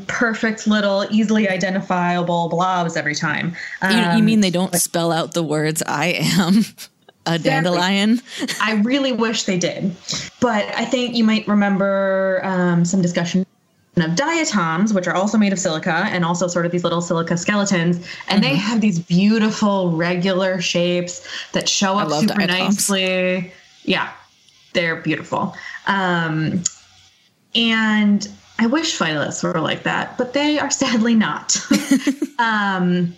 perfect 0.07 0.67
little, 0.67 1.05
easily 1.11 1.49
identifiable 1.49 2.47
blobs 2.47 2.95
every 2.95 3.15
time. 3.15 3.55
You, 3.83 3.89
you 3.89 4.03
Um, 4.19 4.25
mean 4.25 4.39
they 4.39 4.51
don't 4.51 4.73
spell 4.75 5.11
out 5.11 5.33
the 5.33 5.43
words 5.43 5.83
"I 5.85 6.07
am 6.39 6.63
a 7.27 7.37
dandelion"? 7.37 8.21
I 8.61 8.73
really 8.83 9.11
wish 9.11 9.43
they 9.43 9.57
did. 9.57 9.95
But 10.39 10.65
I 10.75 10.85
think 10.85 11.15
you 11.15 11.23
might 11.23 11.47
remember 11.47 12.41
um, 12.43 12.85
some 12.85 13.01
discussion 13.01 13.45
of 13.97 14.15
diatoms, 14.15 14.93
which 14.93 15.07
are 15.07 15.15
also 15.15 15.37
made 15.37 15.53
of 15.53 15.59
silica 15.59 16.07
and 16.11 16.23
also 16.23 16.47
sort 16.47 16.65
of 16.65 16.71
these 16.71 16.83
little 16.83 17.01
silica 17.01 17.37
skeletons. 17.37 18.07
And 18.27 18.43
they 18.43 18.55
have 18.55 18.81
these 18.81 18.99
beautiful 18.99 19.91
regular 19.91 20.61
shapes 20.61 21.27
that 21.53 21.67
show 21.67 21.97
up 21.97 22.09
super 22.11 22.35
diatoms. 22.35 22.89
nicely. 22.89 23.51
Yeah, 23.83 24.11
they're 24.73 24.97
beautiful. 24.97 25.55
Um, 25.87 26.63
and 27.55 28.27
I 28.59 28.67
wish 28.67 28.97
phytoliths 28.97 29.43
were 29.43 29.59
like 29.61 29.83
that, 29.83 30.17
but 30.17 30.33
they 30.33 30.59
are 30.59 30.71
sadly 30.71 31.15
not. 31.15 31.57
um, 32.39 33.15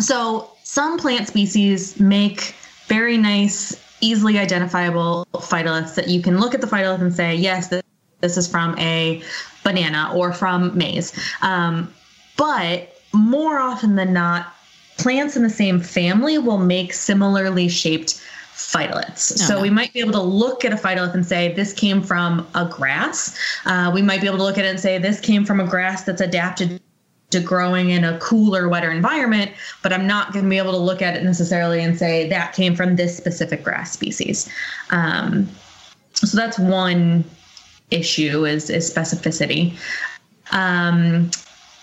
so 0.00 0.50
some 0.64 0.98
plant 0.98 1.28
species 1.28 1.98
make 2.00 2.54
very 2.88 3.16
nice, 3.16 3.80
easily 4.00 4.38
identifiable 4.38 5.26
phytoliths 5.34 5.94
that 5.94 6.08
you 6.08 6.22
can 6.22 6.38
look 6.38 6.54
at 6.54 6.60
the 6.60 6.66
phytolith 6.66 7.00
and 7.00 7.14
say, 7.14 7.34
yes, 7.34 7.68
this, 7.68 7.82
this 8.20 8.36
is 8.36 8.48
from 8.48 8.76
a 8.78 9.22
banana 9.62 10.12
or 10.14 10.32
from 10.32 10.76
maize. 10.76 11.12
Um, 11.42 11.92
but 12.36 13.00
more 13.12 13.58
often 13.58 13.94
than 13.94 14.12
not, 14.12 14.54
plants 14.96 15.36
in 15.36 15.42
the 15.42 15.50
same 15.50 15.80
family 15.80 16.38
will 16.38 16.58
make 16.58 16.92
similarly 16.92 17.68
shaped 17.68 18.20
phytoliths. 18.54 19.38
so 19.38 19.54
no. 19.54 19.62
we 19.62 19.70
might 19.70 19.92
be 19.92 20.00
able 20.00 20.12
to 20.12 20.20
look 20.20 20.64
at 20.64 20.72
a 20.72 20.76
phytolith 20.76 21.14
and 21.14 21.24
say 21.24 21.54
this 21.54 21.72
came 21.72 22.02
from 22.02 22.46
a 22.56 22.64
grass. 22.64 23.38
Uh, 23.64 23.90
we 23.94 24.02
might 24.02 24.20
be 24.20 24.26
able 24.26 24.38
to 24.38 24.42
look 24.42 24.58
at 24.58 24.64
it 24.64 24.68
and 24.68 24.80
say 24.80 24.98
this 24.98 25.20
came 25.20 25.44
from 25.44 25.60
a 25.60 25.66
grass 25.66 26.02
that's 26.02 26.20
adapted 26.20 26.80
to 27.30 27.40
growing 27.40 27.90
in 27.90 28.04
a 28.04 28.18
cooler, 28.18 28.68
wetter 28.68 28.90
environment, 28.90 29.50
but 29.82 29.92
I'm 29.92 30.06
not 30.06 30.32
going 30.32 30.44
to 30.44 30.48
be 30.48 30.58
able 30.58 30.72
to 30.72 30.78
look 30.78 31.02
at 31.02 31.14
it 31.14 31.22
necessarily 31.22 31.82
and 31.82 31.98
say 31.98 32.28
that 32.28 32.54
came 32.54 32.74
from 32.74 32.96
this 32.96 33.16
specific 33.16 33.62
grass 33.62 33.92
species. 33.92 34.50
Um, 34.90 35.48
so 36.14 36.36
that's 36.36 36.58
one 36.58 37.24
issue 37.90 38.46
is, 38.46 38.70
is 38.70 38.92
specificity. 38.92 39.76
Um, 40.52 41.30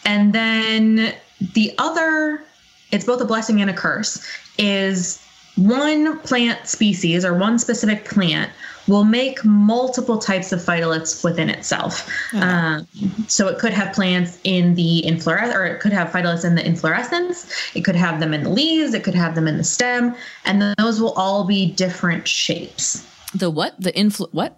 and 0.05 0.33
then 0.33 1.13
the 1.53 1.73
other, 1.77 2.43
it's 2.91 3.05
both 3.05 3.21
a 3.21 3.25
blessing 3.25 3.61
and 3.61 3.69
a 3.69 3.73
curse, 3.73 4.25
is 4.57 5.21
one 5.57 6.19
plant 6.19 6.67
species 6.67 7.23
or 7.23 7.33
one 7.33 7.59
specific 7.59 8.05
plant 8.05 8.51
will 8.87 9.03
make 9.03 9.43
multiple 9.43 10.17
types 10.17 10.51
of 10.51 10.59
phytoliths 10.59 11.23
within 11.23 11.49
itself. 11.49 12.09
Um, 12.33 12.87
so 13.27 13.47
it 13.47 13.57
could 13.59 13.73
have 13.73 13.93
plants 13.93 14.39
in 14.43 14.75
the 14.75 15.05
inflorescence, 15.05 15.55
or 15.55 15.65
it 15.65 15.79
could 15.79 15.93
have 15.93 16.09
phytoliths 16.09 16.45
in 16.45 16.55
the 16.55 16.65
inflorescence. 16.65 17.51
It 17.75 17.81
could 17.81 17.95
have 17.95 18.19
them 18.19 18.33
in 18.33 18.43
the 18.43 18.49
leaves. 18.49 18.93
It 18.93 19.03
could 19.03 19.15
have 19.15 19.35
them 19.35 19.47
in 19.47 19.57
the 19.57 19.63
stem, 19.63 20.15
and 20.45 20.61
then 20.61 20.75
those 20.77 21.01
will 21.01 21.13
all 21.13 21.45
be 21.45 21.71
different 21.71 22.27
shapes. 22.27 23.05
The 23.33 23.49
what? 23.49 23.79
The 23.79 23.91
influ? 23.93 24.31
What? 24.33 24.57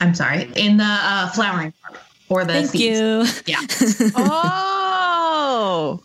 I'm 0.00 0.14
sorry, 0.14 0.50
in 0.56 0.76
the 0.76 0.84
uh, 0.84 1.30
flowering 1.30 1.72
part 1.82 1.98
or 2.28 2.44
the 2.44 2.52
Thank 2.52 2.70
seeds. 2.70 2.98
you. 2.98 3.24
Yeah. 3.46 3.60
oh 4.16 6.00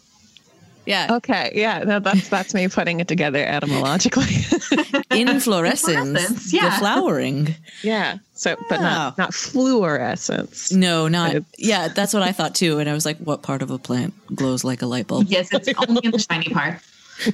Yeah, 0.86 1.16
okay 1.18 1.52
yeah 1.54 1.84
no, 1.84 2.00
that's 2.00 2.30
that's 2.30 2.54
me 2.54 2.68
putting 2.68 3.00
it 3.00 3.08
together 3.08 3.46
etymologically 3.46 4.24
inflorescence. 5.12 5.88
Inflorescence, 6.18 6.52
The 6.52 6.72
flowering. 6.80 7.56
yeah 7.84 8.18
so 8.34 8.56
but 8.70 8.80
not 8.82 8.98
ah. 8.98 9.16
not 9.18 9.34
fluorescence 9.34 10.72
No, 10.72 11.08
not. 11.08 11.36
Yeah, 11.58 11.90
that's 11.90 12.14
what 12.14 12.24
I 12.24 12.32
thought 12.32 12.56
too. 12.56 12.80
And 12.80 12.90
I 12.90 12.94
was 12.94 13.06
like, 13.06 13.18
what 13.18 13.42
part 13.44 13.62
of 13.62 13.70
a 13.72 13.78
plant 13.78 14.14
glows 14.36 14.64
like 14.64 14.82
a 14.82 14.86
light 14.86 15.08
bulb? 15.08 15.28
Yes, 15.28 15.50
it's 15.52 15.70
only 15.88 16.02
in 16.06 16.12
the 16.12 16.20
shiny 16.20 16.50
part. 16.54 16.80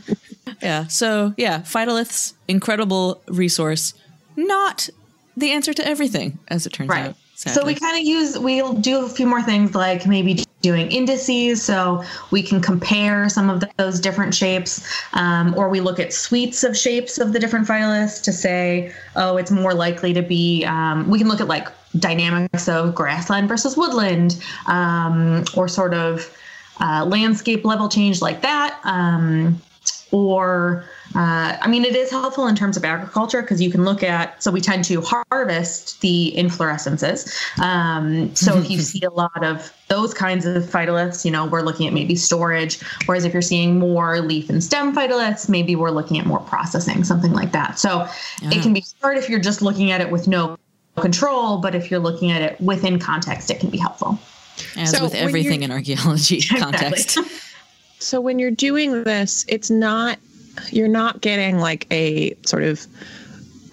yeah. 0.61 0.87
So 0.87 1.33
yeah, 1.37 1.59
phytoliths, 1.61 2.33
incredible 2.47 3.21
resource. 3.27 3.93
Not 4.35 4.89
the 5.37 5.51
answer 5.51 5.73
to 5.73 5.87
everything, 5.87 6.39
as 6.47 6.65
it 6.65 6.73
turns 6.73 6.89
Right. 6.89 7.09
out. 7.09 7.15
So 7.35 7.65
we 7.65 7.75
kind 7.75 7.99
of 7.99 8.07
use, 8.07 8.39
we'll 8.39 8.73
do 8.73 9.05
a 9.05 9.09
few 9.09 9.27
more 9.27 9.43
things 9.43 9.75
like 9.75 10.07
maybe 10.07 10.45
doing 10.61 10.89
indices 10.89 11.61
so 11.61 12.01
we 12.31 12.41
can 12.41 12.61
compare 12.61 13.27
some 13.27 13.49
of 13.49 13.61
those 13.77 13.99
different 13.99 14.33
shapes. 14.33 14.87
Um, 15.13 15.53
or 15.57 15.67
we 15.67 15.81
look 15.81 15.99
at 15.99 16.13
suites 16.13 16.63
of 16.63 16.77
shapes 16.77 17.17
of 17.17 17.33
the 17.33 17.39
different 17.39 17.67
phytoliths 17.67 18.23
to 18.23 18.31
say, 18.31 18.93
oh, 19.17 19.35
it's 19.35 19.51
more 19.51 19.73
likely 19.73 20.13
to 20.13 20.21
be, 20.21 20.63
um, 20.63 21.09
we 21.09 21.19
can 21.19 21.27
look 21.27 21.41
at 21.41 21.49
like 21.49 21.67
dynamics 21.99 22.67
of 22.69 22.95
grassland 22.95 23.47
versus 23.49 23.77
woodland 23.77 24.41
um, 24.67 25.43
or 25.55 25.67
sort 25.67 25.93
of 25.93 26.35
uh, 26.79 27.05
landscape 27.05 27.65
level 27.65 27.89
change 27.89 28.21
like 28.21 28.41
that. 28.41 28.79
Um, 28.85 29.61
or 30.11 30.85
uh, 31.15 31.57
I 31.61 31.67
mean, 31.67 31.85
it 31.85 31.95
is 31.95 32.11
helpful 32.11 32.47
in 32.47 32.55
terms 32.55 32.75
of 32.75 32.83
agriculture 32.83 33.41
because 33.41 33.61
you 33.61 33.71
can 33.71 33.85
look 33.85 34.03
at. 34.03 34.43
So 34.43 34.51
we 34.51 34.59
tend 34.59 34.83
to 34.85 35.01
harvest 35.01 36.01
the 36.01 36.33
inflorescences. 36.35 37.33
Um, 37.59 38.35
so 38.35 38.57
if 38.57 38.69
you 38.69 38.79
see 38.81 39.01
a 39.03 39.09
lot 39.09 39.43
of 39.43 39.71
those 39.87 40.13
kinds 40.13 40.45
of 40.45 40.63
phytoliths, 40.63 41.23
you 41.23 41.31
know, 41.31 41.45
we're 41.45 41.61
looking 41.61 41.87
at 41.87 41.93
maybe 41.93 42.15
storage. 42.15 42.81
Whereas 43.05 43.23
if 43.23 43.31
you're 43.31 43.41
seeing 43.41 43.79
more 43.79 44.19
leaf 44.19 44.49
and 44.49 44.61
stem 44.61 44.93
phytoliths, 44.93 45.47
maybe 45.47 45.75
we're 45.75 45.91
looking 45.91 46.19
at 46.19 46.25
more 46.25 46.39
processing, 46.39 47.05
something 47.05 47.31
like 47.31 47.53
that. 47.53 47.79
So 47.79 48.07
it 48.41 48.61
can 48.61 48.73
be 48.73 48.83
hard 49.01 49.17
if 49.17 49.29
you're 49.29 49.39
just 49.39 49.61
looking 49.61 49.91
at 49.91 50.01
it 50.01 50.11
with 50.11 50.27
no 50.27 50.57
control, 50.97 51.59
but 51.59 51.75
if 51.75 51.89
you're 51.89 51.99
looking 51.99 52.31
at 52.31 52.41
it 52.41 52.59
within 52.59 52.99
context, 52.99 53.49
it 53.49 53.61
can 53.61 53.69
be 53.69 53.77
helpful. 53.77 54.19
as 54.75 54.91
So 54.91 55.03
with 55.03 55.15
everything 55.15 55.63
in 55.63 55.71
archaeology 55.71 56.41
context. 56.59 57.17
So 57.97 58.21
when 58.21 58.37
you're 58.37 58.51
doing 58.51 59.03
this, 59.03 59.45
it's 59.47 59.71
not 59.71 60.19
you're 60.71 60.87
not 60.87 61.21
getting 61.21 61.59
like 61.59 61.87
a 61.91 62.35
sort 62.45 62.63
of 62.63 62.85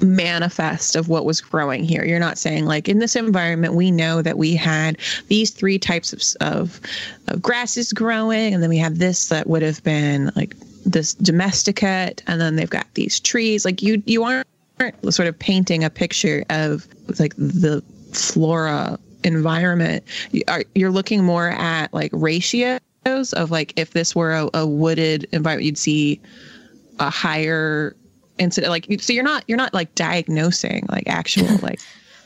manifest 0.00 0.96
of 0.96 1.08
what 1.08 1.24
was 1.24 1.40
growing 1.40 1.84
here. 1.84 2.04
You're 2.04 2.18
not 2.18 2.38
saying 2.38 2.64
like 2.66 2.88
in 2.88 2.98
this 2.98 3.14
environment 3.16 3.74
we 3.74 3.90
know 3.90 4.20
that 4.22 4.36
we 4.36 4.54
had 4.56 4.98
these 5.28 5.50
three 5.50 5.78
types 5.78 6.12
of 6.12 6.22
of, 6.40 6.80
of 7.28 7.40
grasses 7.40 7.92
growing 7.92 8.52
and 8.52 8.62
then 8.62 8.70
we 8.70 8.78
have 8.78 8.98
this 8.98 9.28
that 9.28 9.46
would 9.46 9.62
have 9.62 9.82
been 9.84 10.30
like 10.34 10.56
this 10.84 11.14
domesticate 11.14 12.22
and 12.26 12.40
then 12.40 12.56
they've 12.56 12.70
got 12.70 12.92
these 12.94 13.20
trees 13.20 13.64
like 13.64 13.80
you 13.82 14.02
you 14.06 14.24
aren't 14.24 14.46
sort 15.10 15.28
of 15.28 15.38
painting 15.38 15.84
a 15.84 15.90
picture 15.90 16.44
of 16.50 16.88
like 17.20 17.34
the 17.36 17.80
flora 18.12 18.98
environment 19.22 20.02
You 20.32 20.42
are- 20.48 20.64
you're 20.74 20.90
looking 20.90 21.22
more 21.22 21.50
at 21.50 21.94
like 21.94 22.10
ratios 22.12 22.80
of 23.34 23.52
like 23.52 23.72
if 23.76 23.92
this 23.92 24.16
were 24.16 24.32
a, 24.32 24.50
a 24.54 24.66
wooded 24.66 25.28
environment 25.30 25.66
you'd 25.66 25.78
see 25.78 26.20
a 26.98 27.10
higher 27.10 27.96
incident 28.38 28.70
like 28.70 28.86
so 29.00 29.12
you're 29.12 29.22
not 29.22 29.44
you're 29.46 29.58
not 29.58 29.72
like 29.74 29.94
diagnosing 29.94 30.86
like 30.88 31.04
actual 31.06 31.46
like 31.62 31.80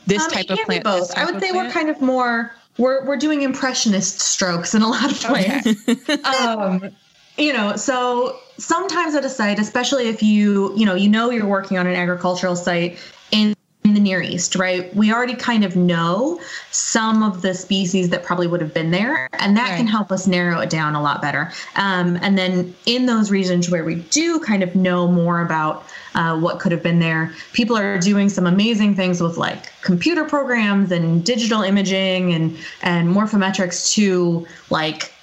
this 0.07 0.23
Um, 0.23 0.31
type 0.31 0.49
of 0.49 0.57
can 0.57 0.65
plant 0.65 0.83
both. 0.85 1.17
I 1.17 1.25
would 1.25 1.35
of 1.35 1.41
say 1.41 1.51
we're 1.51 1.69
kind 1.69 1.89
of 1.89 2.01
more 2.01 2.51
we're 2.77 3.05
we're 3.05 3.17
doing 3.17 3.41
impressionist 3.41 4.19
strokes 4.21 4.73
in 4.73 4.81
a 4.81 4.87
lot 4.87 5.11
of 5.11 5.29
ways. 5.29 6.25
um, 6.25 6.89
you 7.37 7.53
know, 7.53 7.75
so 7.75 8.39
sometimes 8.57 9.15
at 9.15 9.25
a 9.25 9.29
site, 9.29 9.59
especially 9.59 10.07
if 10.07 10.23
you 10.23 10.75
you 10.77 10.85
know 10.85 10.95
you 10.95 11.09
know 11.09 11.29
you're 11.29 11.45
working 11.45 11.77
on 11.77 11.87
an 11.87 11.93
agricultural 11.93 12.55
site 12.55 12.97
in 13.31 13.49
in 13.49 13.56
the 13.93 13.99
Near 13.99 14.21
East, 14.21 14.55
right? 14.55 14.93
We 14.95 15.11
already 15.11 15.35
kind 15.35 15.63
of 15.63 15.75
know 15.75 16.39
some 16.71 17.23
of 17.23 17.41
the 17.41 17.53
species 17.53 18.09
that 18.09 18.23
probably 18.23 18.47
would 18.47 18.61
have 18.61 18.73
been 18.73 18.91
there, 18.91 19.29
and 19.33 19.55
that 19.57 19.77
can 19.77 19.87
help 19.87 20.11
us 20.11 20.27
narrow 20.27 20.59
it 20.59 20.69
down 20.69 20.95
a 20.95 21.01
lot 21.01 21.21
better. 21.21 21.51
Um, 21.75 22.17
and 22.21 22.37
then 22.37 22.75
in 22.85 23.05
those 23.05 23.31
regions 23.31 23.69
where 23.69 23.83
we 23.83 23.95
do 23.95 24.39
kind 24.39 24.63
of 24.63 24.75
know 24.75 25.07
more 25.07 25.41
about 25.41 25.85
uh, 26.15 26.37
what 26.39 26.59
could 26.59 26.71
have 26.71 26.83
been 26.83 26.99
there, 26.99 27.33
people 27.53 27.77
are 27.77 27.97
doing 27.99 28.29
some 28.29 28.47
amazing 28.47 28.95
things 28.95 29.21
with 29.21 29.37
like 29.37 29.71
computer 29.81 30.25
programs 30.25 30.91
and 30.91 31.23
digital 31.23 31.61
imaging 31.61 32.33
and 32.33 32.57
and 32.81 33.09
morphometrics 33.09 33.93
to 33.93 34.47
like 34.69 35.13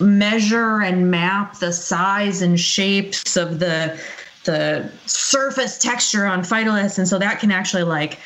measure 0.00 0.80
and 0.80 1.10
map 1.10 1.58
the 1.58 1.72
size 1.72 2.40
and 2.40 2.60
shapes 2.60 3.36
of 3.36 3.58
the 3.58 3.98
the 4.48 4.90
surface 5.04 5.76
texture 5.76 6.24
on 6.24 6.40
phytoliths. 6.40 6.98
And 6.98 7.06
so 7.06 7.18
that 7.18 7.38
can 7.38 7.50
actually 7.50 7.82
like 7.82 8.18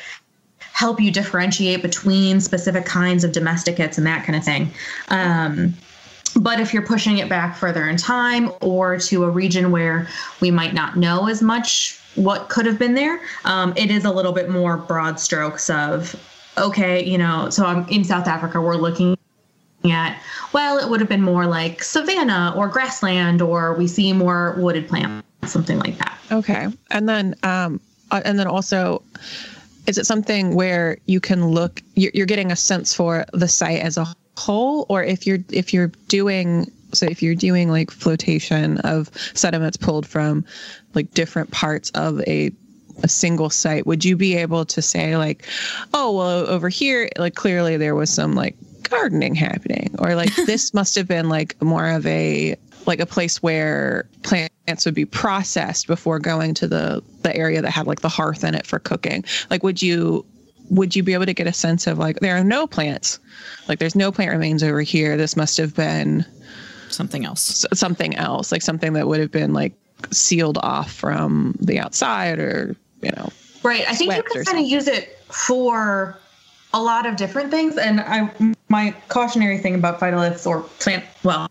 help 0.57 1.01
you 1.01 1.11
differentiate 1.11 1.81
between 1.81 2.39
specific 2.39 2.85
kinds 2.85 3.25
of 3.25 3.33
domesticates 3.33 3.97
and 3.97 4.07
that 4.07 4.25
kind 4.25 4.37
of 4.37 4.43
thing. 4.43 4.71
Um, 5.09 5.73
but 6.37 6.61
if 6.61 6.73
you're 6.73 6.85
pushing 6.85 7.17
it 7.17 7.27
back 7.27 7.57
further 7.57 7.87
in 7.89 7.97
time 7.97 8.51
or 8.61 8.97
to 8.99 9.25
a 9.25 9.29
region 9.29 9.69
where 9.69 10.07
we 10.39 10.49
might 10.49 10.73
not 10.73 10.95
know 10.95 11.27
as 11.27 11.41
much 11.41 11.99
what 12.15 12.47
could 12.47 12.65
have 12.65 12.79
been 12.79 12.93
there, 12.93 13.19
um, 13.43 13.73
it 13.75 13.91
is 13.91 14.05
a 14.05 14.11
little 14.11 14.31
bit 14.31 14.49
more 14.49 14.77
broad 14.77 15.19
strokes 15.19 15.69
of, 15.69 16.15
okay, 16.57 17.03
you 17.03 17.17
know, 17.17 17.49
so 17.49 17.65
I'm 17.65 17.85
in 17.89 18.03
South 18.05 18.27
Africa, 18.27 18.61
we're 18.61 18.77
looking 18.77 19.17
at, 19.85 20.17
well, 20.53 20.77
it 20.77 20.89
would 20.89 21.01
have 21.01 21.09
been 21.09 21.21
more 21.21 21.45
like 21.45 21.83
savanna 21.83 22.53
or 22.55 22.69
grassland, 22.69 23.41
or 23.41 23.73
we 23.73 23.87
see 23.87 24.13
more 24.13 24.55
wooded 24.57 24.87
plants, 24.87 25.27
something 25.47 25.79
like 25.79 25.97
that. 25.97 26.17
Okay. 26.31 26.67
And 26.91 27.07
then, 27.07 27.35
um, 27.43 27.79
uh, 28.11 28.21
and 28.25 28.39
then 28.39 28.47
also, 28.47 29.03
is 29.87 29.97
it 29.97 30.05
something 30.05 30.55
where 30.55 30.97
you 31.05 31.19
can 31.19 31.47
look, 31.47 31.81
you're, 31.95 32.11
you're 32.13 32.25
getting 32.25 32.51
a 32.51 32.55
sense 32.55 32.93
for 32.93 33.25
the 33.33 33.47
site 33.47 33.79
as 33.79 33.97
a 33.97 34.07
whole, 34.37 34.85
or 34.89 35.03
if 35.03 35.27
you're, 35.27 35.39
if 35.51 35.73
you're 35.73 35.91
doing, 36.07 36.71
so 36.93 37.05
if 37.05 37.21
you're 37.21 37.35
doing 37.35 37.69
like 37.69 37.91
flotation 37.91 38.77
of 38.79 39.09
sediments 39.33 39.77
pulled 39.77 40.07
from 40.07 40.45
like 40.93 41.11
different 41.13 41.51
parts 41.51 41.89
of 41.91 42.21
a, 42.21 42.51
a 43.01 43.07
single 43.07 43.49
site, 43.49 43.85
would 43.87 44.05
you 44.05 44.15
be 44.15 44.35
able 44.35 44.65
to 44.65 44.81
say 44.81 45.17
like, 45.17 45.47
oh, 45.93 46.15
well, 46.15 46.47
over 46.47 46.69
here, 46.69 47.09
like 47.17 47.35
clearly 47.35 47.77
there 47.77 47.95
was 47.95 48.09
some 48.09 48.33
like 48.33 48.55
gardening 48.83 49.35
happening, 49.35 49.93
or 49.99 50.15
like 50.15 50.33
this 50.45 50.73
must 50.73 50.95
have 50.95 51.07
been 51.07 51.29
like 51.29 51.59
more 51.61 51.89
of 51.89 52.05
a, 52.05 52.55
like 52.85 52.99
a 52.99 53.05
place 53.05 53.41
where 53.41 54.07
plants 54.23 54.85
would 54.85 54.93
be 54.93 55.05
processed 55.05 55.87
before 55.87 56.19
going 56.19 56.53
to 56.53 56.67
the 56.67 57.03
the 57.21 57.35
area 57.35 57.61
that 57.61 57.71
had 57.71 57.87
like 57.87 58.01
the 58.01 58.09
hearth 58.09 58.43
in 58.43 58.55
it 58.55 58.65
for 58.65 58.79
cooking 58.79 59.23
like 59.49 59.63
would 59.63 59.81
you 59.81 60.25
would 60.69 60.95
you 60.95 61.03
be 61.03 61.13
able 61.13 61.25
to 61.25 61.33
get 61.33 61.47
a 61.47 61.53
sense 61.53 61.87
of 61.87 61.97
like 61.97 62.19
there 62.19 62.35
are 62.35 62.43
no 62.43 62.65
plants 62.65 63.19
like 63.67 63.79
there's 63.79 63.95
no 63.95 64.11
plant 64.11 64.31
remains 64.31 64.63
over 64.63 64.81
here 64.81 65.17
this 65.17 65.35
must 65.35 65.57
have 65.57 65.75
been 65.75 66.25
Something 66.89 67.25
else. 67.25 67.65
something 67.73 68.15
else 68.15 68.51
like 68.51 68.61
something 68.61 68.93
that 68.93 69.07
would 69.07 69.19
have 69.19 69.31
been 69.31 69.53
like 69.53 69.73
sealed 70.11 70.57
off 70.59 70.91
from 70.91 71.55
the 71.59 71.79
outside 71.79 72.39
or 72.39 72.75
you 73.01 73.11
know 73.11 73.31
Right. 73.63 73.85
I 73.87 73.95
think 73.95 74.11
you 74.11 74.17
swept 74.17 74.29
or 74.29 74.33
can 74.33 74.45
kind 74.45 74.59
of 74.59 74.69
use 74.69 74.87
it 74.87 75.17
for 75.29 76.19
a 76.73 76.81
lot 76.81 77.05
of 77.05 77.15
different 77.15 77.49
things. 77.49 77.77
And 77.77 78.01
I, 78.01 78.29
my 78.67 78.93
cautionary 79.07 79.57
thing 79.57 79.75
about 79.75 79.99
phytoliths 79.99 80.45
or 80.45 80.61
plant, 80.79 81.05
well, 81.23 81.49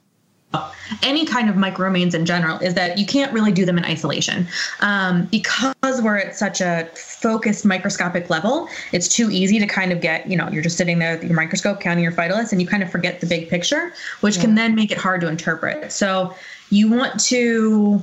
any 1.02 1.24
kind 1.24 1.48
of 1.48 1.56
microremains 1.56 2.14
in 2.14 2.26
general 2.26 2.58
is 2.58 2.74
that 2.74 2.98
you 2.98 3.06
can't 3.06 3.32
really 3.32 3.52
do 3.52 3.64
them 3.64 3.78
in 3.78 3.84
isolation. 3.84 4.46
Um, 4.80 5.26
because 5.26 6.02
we're 6.02 6.18
at 6.18 6.36
such 6.36 6.60
a 6.60 6.88
focused 6.94 7.64
microscopic 7.64 8.28
level 8.30 8.68
it's 8.90 9.06
too 9.06 9.30
easy 9.30 9.58
to 9.60 9.66
kind 9.66 9.92
of 9.92 10.00
get 10.00 10.28
you 10.28 10.36
know 10.36 10.48
you're 10.50 10.62
just 10.62 10.76
sitting 10.76 10.98
there 10.98 11.14
with 11.14 11.24
your 11.24 11.36
microscope 11.36 11.80
counting 11.80 12.02
your 12.02 12.12
phytoliths 12.12 12.50
and 12.50 12.60
you 12.60 12.66
kind 12.66 12.82
of 12.82 12.90
forget 12.90 13.20
the 13.20 13.26
big 13.26 13.48
picture 13.48 13.92
which 14.20 14.40
can 14.40 14.56
then 14.56 14.74
make 14.74 14.90
it 14.90 14.98
hard 14.98 15.20
to 15.20 15.28
interpret. 15.28 15.92
So 15.92 16.34
you 16.70 16.90
want 16.90 17.20
to 17.20 18.02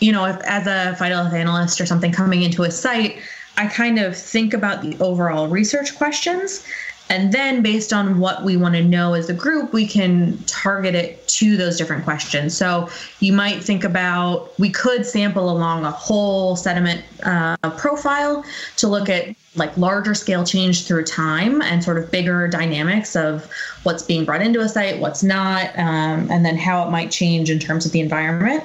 you 0.00 0.12
know 0.12 0.24
if 0.26 0.36
as 0.42 0.66
a 0.66 0.96
phytolith 0.98 1.32
analyst 1.32 1.80
or 1.80 1.86
something 1.86 2.12
coming 2.12 2.42
into 2.42 2.62
a 2.62 2.70
site 2.70 3.18
i 3.56 3.66
kind 3.66 3.98
of 3.98 4.16
think 4.16 4.52
about 4.52 4.82
the 4.82 4.96
overall 4.98 5.48
research 5.48 5.96
questions 5.96 6.66
and 7.10 7.32
then 7.32 7.62
based 7.62 7.92
on 7.92 8.18
what 8.18 8.44
we 8.44 8.56
want 8.56 8.74
to 8.74 8.82
know 8.82 9.12
as 9.12 9.28
a 9.28 9.34
group, 9.34 9.72
we 9.72 9.86
can 9.86 10.38
target 10.46 10.94
it 10.94 11.26
to 11.28 11.56
those 11.56 11.76
different 11.76 12.04
questions. 12.04 12.56
So 12.56 12.88
you 13.20 13.32
might 13.32 13.62
think 13.62 13.84
about 13.84 14.58
we 14.58 14.70
could 14.70 15.04
sample 15.04 15.50
along 15.50 15.84
a 15.84 15.90
whole 15.90 16.56
sediment 16.56 17.04
uh, 17.22 17.56
profile 17.76 18.44
to 18.76 18.88
look 18.88 19.08
at 19.10 19.34
like 19.54 19.76
larger 19.76 20.14
scale 20.14 20.44
change 20.44 20.86
through 20.86 21.04
time 21.04 21.60
and 21.62 21.84
sort 21.84 21.98
of 21.98 22.10
bigger 22.10 22.48
dynamics 22.48 23.14
of 23.14 23.48
what's 23.82 24.02
being 24.02 24.24
brought 24.24 24.40
into 24.40 24.60
a 24.60 24.68
site, 24.68 24.98
what's 24.98 25.22
not, 25.22 25.78
um, 25.78 26.30
and 26.30 26.44
then 26.44 26.56
how 26.56 26.86
it 26.86 26.90
might 26.90 27.10
change 27.10 27.50
in 27.50 27.58
terms 27.58 27.84
of 27.84 27.92
the 27.92 28.00
environment. 28.00 28.64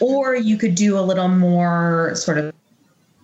Or 0.00 0.34
you 0.34 0.56
could 0.56 0.74
do 0.74 0.98
a 0.98 1.00
little 1.00 1.28
more 1.28 2.12
sort 2.16 2.38
of 2.38 2.52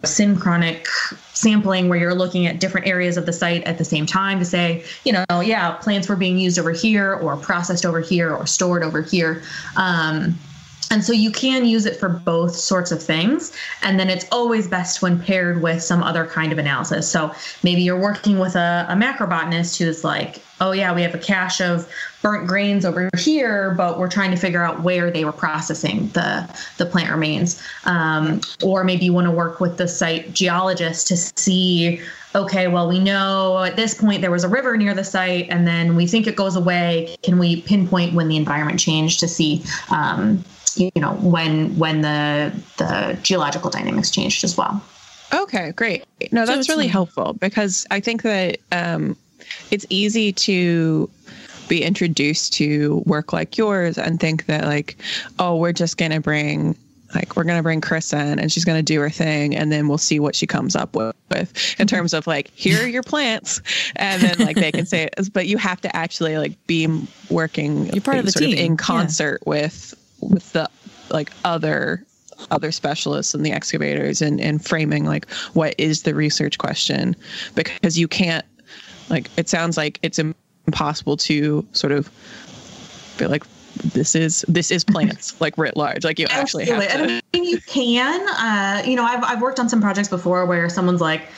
synchronic 0.05 0.87
sampling 1.33 1.89
where 1.89 1.99
you're 1.99 2.15
looking 2.15 2.47
at 2.47 2.61
different 2.61 2.87
areas 2.87 3.17
of 3.17 3.27
the 3.27 3.33
site 3.33 3.63
at 3.65 3.79
the 3.79 3.85
same 3.85 4.07
time 4.07 4.39
to 4.39 4.45
say, 4.45 4.85
you 5.05 5.13
know, 5.13 5.41
yeah, 5.41 5.73
plants 5.73 6.09
were 6.09 6.17
being 6.17 6.39
used 6.39 6.59
over 6.59 6.73
here 6.73 7.15
or 7.15 7.37
processed 7.37 7.85
over 7.85 8.01
here 8.01 8.35
or 8.35 8.47
stored 8.47 8.83
over 8.83 9.03
here. 9.03 9.43
Um, 9.77 10.39
And 10.93 11.03
so 11.03 11.15
you 11.15 11.31
can 11.31 11.65
use 11.65 11.87
it 11.87 11.97
for 11.97 12.11
both 12.11 12.55
sorts 12.55 12.93
of 12.93 13.03
things. 13.03 13.51
And 13.83 13.99
then 13.99 14.11
it's 14.11 14.27
always 14.31 14.69
best 14.69 15.01
when 15.01 15.19
paired 15.19 15.63
with 15.63 15.83
some 15.83 16.03
other 16.03 16.27
kind 16.27 16.53
of 16.53 16.59
analysis. 16.59 17.11
So 17.11 17.33
maybe 17.63 17.81
you're 17.81 17.99
working 17.99 18.39
with 18.39 18.55
a, 18.57 18.87
a 18.91 18.95
macrobotanist 18.95 19.79
who's 19.79 20.05
like, 20.05 20.43
oh, 20.61 20.73
yeah, 20.73 20.95
we 20.95 21.01
have 21.01 21.15
a 21.15 21.19
cache 21.19 21.63
of 21.63 21.89
burnt 22.21 22.47
grains 22.47 22.85
over 22.85 23.09
here, 23.17 23.75
but 23.75 23.99
we're 23.99 24.11
trying 24.11 24.31
to 24.33 24.37
figure 24.37 24.63
out 24.63 24.83
where 24.83 25.11
they 25.11 25.25
were 25.25 25.33
processing 25.33 26.09
the, 26.09 26.47
the 26.77 26.85
plant 26.85 27.11
remains. 27.11 27.61
Um, 27.87 28.43
or 28.63 28.85
maybe 28.85 29.07
you 29.07 29.15
want 29.15 29.27
to 29.27 29.33
work 29.33 29.61
with 29.61 29.79
the 29.79 29.89
site 29.89 30.35
geologist 30.35 31.07
to 31.09 31.17
see 31.17 32.03
okay, 32.35 32.67
well, 32.69 32.89
we 32.89 32.99
know 32.99 33.63
at 33.63 33.77
this 33.77 33.95
point 33.95 34.23
there 34.23 34.31
was 34.31 34.45
a 34.45 34.49
river 34.49 34.77
near 34.77 34.95
the 34.95 35.05
site, 35.05 35.49
and 35.51 35.67
then 35.67 35.95
we 35.97 36.07
think 36.07 36.27
it 36.27 36.37
goes 36.37 36.57
away. 36.57 37.15
Can 37.23 37.39
we 37.39 37.63
pinpoint 37.63 38.15
when 38.15 38.29
the 38.29 38.37
environment 38.37 38.81
changed 38.81 39.21
to 39.21 39.29
see, 39.29 39.63
um, 39.91 40.43
you 40.79 40.91
know, 40.97 41.15
when 41.15 41.77
when 41.79 42.03
the 42.03 42.53
the 42.79 43.19
geological 43.23 43.71
dynamics 43.71 44.11
changed 44.11 44.45
as 44.45 44.57
well? 44.57 44.83
Okay, 45.33 45.73
great. 45.73 46.05
No, 46.31 46.45
that's 46.45 46.69
really 46.69 46.89
helpful 46.89 47.35
because 47.35 47.87
I 47.91 48.01
think 48.01 48.23
that 48.23 48.59
um, 48.71 49.17
it's 49.71 49.87
easy 49.89 50.33
to 50.33 51.09
be 51.69 51.83
introduced 51.83 52.53
to 52.55 53.03
work 53.07 53.33
like 53.33 53.57
yours 53.57 53.97
and 53.97 54.21
think 54.21 54.47
that 54.47 54.65
like, 54.65 54.97
oh, 55.39 55.57
we're 55.57 55.73
just 55.73 55.97
gonna 55.97 56.21
bring 56.21 56.77
like 57.15 57.37
we're 57.37 57.45
going 57.45 57.59
to 57.59 57.63
bring 57.63 57.81
Chris 57.81 58.13
in 58.13 58.39
and 58.39 58.51
she's 58.51 58.65
going 58.65 58.79
to 58.79 58.83
do 58.83 59.01
her 59.01 59.11
thing 59.11 59.55
and 59.55 59.71
then 59.71 59.89
we'll 59.89 59.99
see 59.99 60.21
what 60.21 60.35
she 60.35 60.47
comes 60.47 60.75
up 60.77 60.95
with, 60.95 61.15
with 61.31 61.81
in 61.81 61.87
terms 61.87 62.15
of 62.15 62.27
like 62.27 62.51
here 62.55 62.83
are 62.83 62.87
your 62.87 63.03
plants 63.03 63.61
and 63.97 64.23
then 64.23 64.39
like 64.39 64.57
they 64.57 64.73
can 64.73 64.87
say 64.87 65.05
it 65.05 65.29
but 65.33 65.47
you 65.47 65.59
have 65.59 65.81
to 65.81 65.95
actually 65.95 66.39
like 66.39 66.67
be 66.67 66.89
working 67.31 67.87
You're 67.87 68.03
part 68.03 68.19
of 68.19 68.25
the 68.25 68.33
sort 68.33 68.45
team. 68.45 68.55
of 68.55 68.59
in 68.59 68.77
concert 68.77 69.43
with 69.47 69.95
with 70.23 70.53
the 70.53 70.69
like 71.11 71.31
other 71.45 72.05
other 72.51 72.73
specialists 72.73 73.35
and 73.35 73.47
the 73.47 73.53
excavators 73.53 74.21
and 74.21 74.41
and 74.41 74.65
framing 74.65 75.05
like 75.05 75.31
what 75.53 75.75
is 75.79 76.03
the 76.03 76.15
research 76.15 76.59
question 76.59 77.15
because 77.55 77.99
you 77.99 78.09
can't 78.09 78.45
like 79.11 79.31
it 79.37 79.49
sounds 79.49 79.77
like 79.77 79.99
it's 80.03 80.19
impossible 80.67 81.17
to 81.17 81.67
sort 81.73 81.93
of 81.93 82.11
be 83.19 83.27
like 83.27 83.45
this 83.95 84.15
is 84.15 84.45
this 84.49 84.71
is 84.71 84.85
plants 84.85 85.41
like 85.41 85.57
writ 85.57 85.77
large 85.77 86.05
like 86.05 86.19
you 86.19 86.27
actually 86.31 86.65
have 86.65 86.83
Absolutely. 86.83 87.21
to 87.21 87.23
I 87.35 87.39
mean, 87.39 87.49
you 87.49 87.61
can. 87.63 88.29
Uh, 88.29 88.83
you 88.85 88.95
know, 88.95 89.05
I've, 89.05 89.25
I've 89.25 89.41
worked 89.41 89.59
on 89.59 89.69
some 89.69 89.81
projects 89.81 90.09
before 90.09 90.45
where 90.45 90.69
someone's 90.69 91.01
like, 91.01 91.29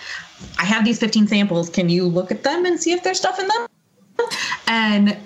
I 0.58 0.64
have 0.64 0.84
these 0.84 0.98
15 0.98 1.28
samples. 1.28 1.70
Can 1.70 1.88
you 1.88 2.04
look 2.06 2.32
at 2.32 2.42
them 2.42 2.66
and 2.66 2.80
see 2.80 2.92
if 2.92 3.02
there's 3.04 3.18
stuff 3.18 3.38
in 3.38 3.46
them? 3.46 4.28
And 4.66 5.16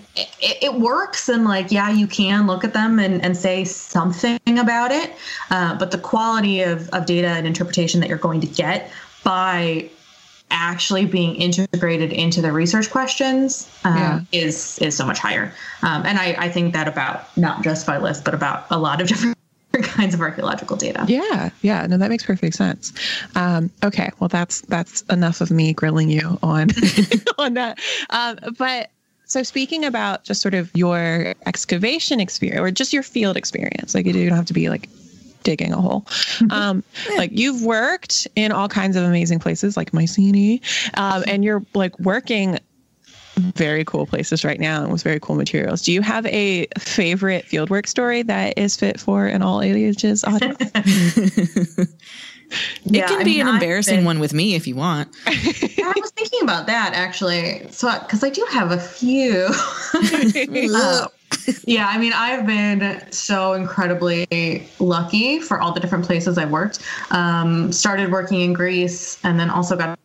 it, 0.40 0.58
it 0.62 0.74
works. 0.74 1.28
And 1.28 1.44
like, 1.44 1.70
yeah, 1.70 1.90
you 1.90 2.06
can 2.06 2.46
look 2.46 2.64
at 2.64 2.72
them 2.72 2.98
and, 2.98 3.22
and 3.24 3.36
say 3.36 3.64
something 3.64 4.38
about 4.58 4.92
it. 4.92 5.14
Uh, 5.50 5.76
but 5.78 5.90
the 5.90 5.98
quality 5.98 6.62
of, 6.62 6.88
of 6.90 7.06
data 7.06 7.28
and 7.28 7.46
interpretation 7.46 8.00
that 8.00 8.08
you're 8.08 8.18
going 8.18 8.40
to 8.40 8.46
get 8.46 8.90
by 9.24 9.88
actually 10.50 11.04
being 11.04 11.34
integrated 11.36 12.10
into 12.12 12.40
the 12.40 12.50
research 12.50 12.90
questions 12.90 13.70
um, 13.84 13.96
Yeah. 13.96 14.20
is 14.32 14.78
is 14.78 14.96
so 14.96 15.04
much 15.04 15.18
higher. 15.18 15.52
Um, 15.82 16.06
and 16.06 16.18
I, 16.18 16.34
I 16.38 16.48
think 16.48 16.72
that 16.72 16.88
about 16.88 17.36
not 17.36 17.62
just 17.62 17.86
phytoliths, 17.86 18.24
but 18.24 18.32
about 18.34 18.66
a 18.70 18.78
lot 18.78 19.00
of 19.02 19.08
different 19.12 19.36
kinds 19.82 20.14
of 20.14 20.20
archaeological 20.22 20.76
data. 20.76 21.04
Yeah, 21.06 21.50
yeah, 21.60 21.86
no, 21.86 21.98
that 21.98 22.08
makes 22.08 22.24
perfect 22.24 22.56
sense. 22.56 22.92
Um, 23.36 23.70
okay, 23.84 24.10
well, 24.18 24.28
that's 24.28 24.62
that's 24.62 25.02
enough 25.02 25.42
of 25.42 25.50
me 25.50 25.74
grilling 25.74 26.08
you 26.08 26.38
on 26.42 26.68
on 27.38 27.54
that. 27.54 27.78
Um, 28.08 28.38
but 28.56 28.90
so 29.28 29.42
speaking 29.42 29.84
about 29.84 30.24
just 30.24 30.40
sort 30.40 30.54
of 30.54 30.70
your 30.74 31.34
excavation 31.44 32.18
experience 32.18 32.60
or 32.60 32.70
just 32.70 32.94
your 32.94 33.02
field 33.02 33.36
experience, 33.36 33.94
like 33.94 34.06
you 34.06 34.12
don't 34.14 34.36
have 34.36 34.46
to 34.46 34.54
be 34.54 34.70
like 34.70 34.88
digging 35.42 35.72
a 35.72 35.80
hole. 35.80 36.06
Um, 36.50 36.82
like 37.16 37.30
you've 37.32 37.62
worked 37.62 38.26
in 38.36 38.52
all 38.52 38.68
kinds 38.68 38.96
of 38.96 39.04
amazing 39.04 39.38
places 39.38 39.76
like 39.76 39.92
Mycenae, 39.92 40.60
um, 40.94 41.24
and 41.26 41.44
you're 41.44 41.64
like 41.74 41.98
working 41.98 42.58
very 43.36 43.84
cool 43.84 44.06
places 44.06 44.44
right 44.44 44.58
now 44.58 44.82
and 44.82 44.90
with 44.90 45.02
very 45.02 45.20
cool 45.20 45.36
materials. 45.36 45.82
Do 45.82 45.92
you 45.92 46.00
have 46.00 46.24
a 46.26 46.66
favorite 46.78 47.44
fieldwork 47.44 47.86
story 47.86 48.22
that 48.22 48.56
is 48.56 48.76
fit 48.76 48.98
for 48.98 49.26
an 49.26 49.42
all 49.42 49.60
ages 49.60 50.24
audience? 50.24 50.62
It 52.50 52.56
Yeah, 52.84 53.06
can 53.08 53.20
I 53.20 53.24
be 53.24 53.38
mean, 53.38 53.46
an 53.46 53.54
embarrassing 53.54 53.96
been- 53.96 54.04
one 54.04 54.18
with 54.20 54.32
me 54.32 54.54
if 54.54 54.66
you 54.66 54.74
want. 54.76 55.08
I 55.26 55.92
was 56.00 56.10
thinking 56.12 56.40
about 56.42 56.66
that 56.66 56.92
actually. 56.94 57.66
So, 57.70 57.92
because 58.00 58.22
I 58.24 58.30
do 58.30 58.46
have 58.50 58.70
a 58.72 58.78
few. 58.78 59.48
Uh, 60.74 61.06
yeah, 61.64 61.88
I 61.88 61.98
mean, 61.98 62.12
I've 62.14 62.46
been 62.46 63.10
so 63.12 63.52
incredibly 63.52 64.66
lucky 64.80 65.40
for 65.40 65.60
all 65.60 65.72
the 65.72 65.80
different 65.80 66.04
places 66.06 66.36
I've 66.38 66.50
worked. 66.50 66.78
Um, 67.10 67.70
started 67.72 68.10
working 68.10 68.40
in 68.40 68.52
Greece 68.54 69.18
and 69.24 69.38
then 69.38 69.50
also 69.50 69.76
got 69.76 69.98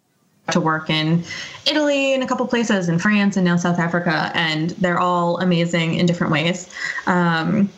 to 0.51 0.59
work 0.59 0.89
in 0.89 1.23
Italy 1.65 2.13
and 2.13 2.23
a 2.23 2.27
couple 2.27 2.45
places 2.47 2.89
in 2.89 2.99
France 2.99 3.37
and 3.37 3.45
now 3.45 3.55
South 3.55 3.79
Africa, 3.79 4.31
and 4.35 4.71
they're 4.71 4.99
all 4.99 5.39
amazing 5.39 5.95
in 5.95 6.05
different 6.05 6.31
ways. 6.33 6.69
Um, 7.07 7.57
and 7.57 7.69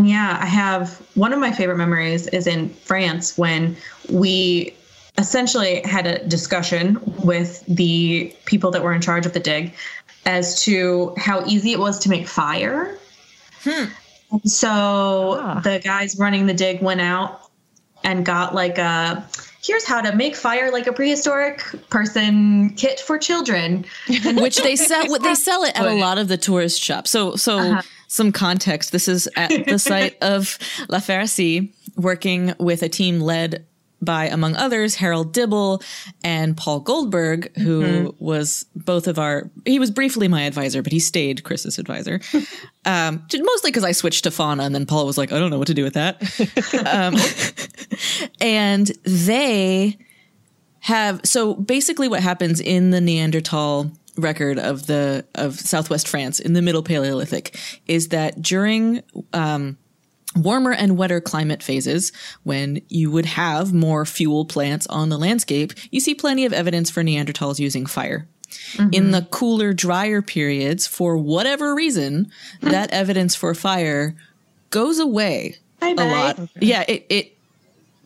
yeah, 0.00 0.38
I 0.40 0.46
have 0.46 1.00
one 1.14 1.32
of 1.32 1.38
my 1.38 1.52
favorite 1.52 1.76
memories 1.78 2.26
is 2.28 2.46
in 2.46 2.68
France 2.70 3.36
when 3.38 3.76
we 4.10 4.74
essentially 5.18 5.82
had 5.82 6.06
a 6.06 6.24
discussion 6.26 6.98
with 7.24 7.64
the 7.66 8.34
people 8.46 8.70
that 8.70 8.82
were 8.82 8.92
in 8.92 9.00
charge 9.00 9.26
of 9.26 9.32
the 9.32 9.40
dig 9.40 9.74
as 10.26 10.62
to 10.64 11.14
how 11.18 11.44
easy 11.46 11.72
it 11.72 11.78
was 11.78 11.98
to 12.00 12.08
make 12.08 12.26
fire. 12.28 12.96
And 13.66 13.90
So 14.44 15.38
Ah. 15.42 15.60
the 15.60 15.80
guys 15.80 16.16
running 16.18 16.46
the 16.46 16.54
dig 16.54 16.80
went 16.82 17.00
out 17.00 17.50
and 18.04 18.24
got 18.24 18.54
like 18.54 18.78
a 18.78 19.24
here's 19.62 19.84
how 19.84 20.00
to 20.00 20.14
make 20.16 20.34
fire 20.34 20.70
like 20.72 20.86
a 20.86 20.92
prehistoric 20.92 21.62
person 21.90 22.70
kit 22.76 22.98
for 23.00 23.18
children. 23.18 23.84
which 24.36 24.56
they 24.58 24.76
sell 24.76 25.06
they 25.22 25.34
sell 25.34 25.64
it 25.64 25.78
at 25.78 25.86
a 25.86 25.94
lot 25.94 26.16
of 26.16 26.28
the 26.28 26.36
tourist 26.38 26.80
shops. 26.80 27.10
So 27.10 27.36
so 27.36 27.58
Uh-huh. 27.58 27.82
Some 28.12 28.32
context. 28.32 28.90
This 28.90 29.06
is 29.06 29.28
at 29.36 29.66
the 29.66 29.78
site 29.90 30.16
of 30.20 30.58
La 30.88 30.98
Ferrassie, 30.98 31.72
working 31.96 32.54
with 32.58 32.82
a 32.82 32.88
team 32.88 33.20
led 33.20 33.64
by, 34.02 34.26
among 34.28 34.56
others, 34.56 34.96
Harold 34.96 35.32
Dibble 35.32 35.80
and 36.24 36.56
Paul 36.56 36.80
Goldberg, 36.80 37.56
who 37.58 37.82
Mm-hmm. 37.82 38.24
was 38.24 38.64
both 38.74 39.06
of 39.06 39.18
our. 39.20 39.48
He 39.64 39.78
was 39.78 39.90
briefly 39.92 40.26
my 40.26 40.42
advisor, 40.42 40.82
but 40.82 40.90
he 40.92 40.98
stayed 40.98 41.44
Chris's 41.44 41.78
advisor. 41.78 42.20
um, 42.84 43.24
mostly 43.32 43.70
because 43.70 43.84
I 43.84 43.92
switched 43.92 44.24
to 44.24 44.30
fauna, 44.32 44.64
and 44.64 44.74
then 44.74 44.86
Paul 44.86 45.06
was 45.06 45.16
like, 45.16 45.32
"I 45.32 45.38
don't 45.38 45.50
know 45.50 45.58
what 45.58 45.68
to 45.68 45.74
do 45.74 45.84
with 45.84 45.94
that." 45.94 46.16
um, 46.92 47.14
and 48.40 48.90
they 49.04 49.98
have 50.80 51.20
so 51.24 51.54
basically 51.54 52.08
what 52.08 52.22
happens 52.22 52.58
in 52.58 52.90
the 52.90 53.00
Neanderthal 53.02 53.92
record 54.20 54.58
of 54.58 54.86
the 54.86 55.24
of 55.34 55.58
southwest 55.58 56.08
France 56.08 56.40
in 56.40 56.52
the 56.52 56.62
middle 56.62 56.82
Paleolithic 56.82 57.58
is 57.86 58.08
that 58.08 58.40
during 58.40 59.02
um, 59.32 59.76
warmer 60.36 60.72
and 60.72 60.96
wetter 60.96 61.20
climate 61.20 61.62
phases, 61.62 62.12
when 62.42 62.80
you 62.88 63.10
would 63.10 63.26
have 63.26 63.72
more 63.72 64.04
fuel 64.06 64.44
plants 64.44 64.86
on 64.86 65.08
the 65.08 65.18
landscape, 65.18 65.72
you 65.90 66.00
see 66.00 66.14
plenty 66.14 66.44
of 66.44 66.52
evidence 66.52 66.90
for 66.90 67.02
Neanderthals 67.02 67.58
using 67.58 67.86
fire. 67.86 68.28
In 68.92 69.12
the 69.12 69.22
cooler, 69.30 69.72
drier 69.72 70.22
periods, 70.22 70.86
for 70.86 71.16
whatever 71.16 71.74
reason, 71.74 72.30
that 72.60 72.90
evidence 72.90 73.34
for 73.36 73.54
fire 73.54 74.16
goes 74.70 74.98
away 74.98 75.56
a 75.80 75.94
lot. 75.94 76.38
Yeah, 76.60 76.84
it, 76.88 77.06
it 77.08 77.36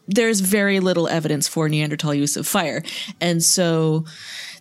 there's 0.06 0.40
very 0.40 0.80
little 0.80 1.08
evidence 1.08 1.48
for 1.48 1.68
Neanderthal 1.68 2.14
use 2.14 2.36
of 2.36 2.46
fire. 2.46 2.82
And 3.20 3.42
so 3.42 4.04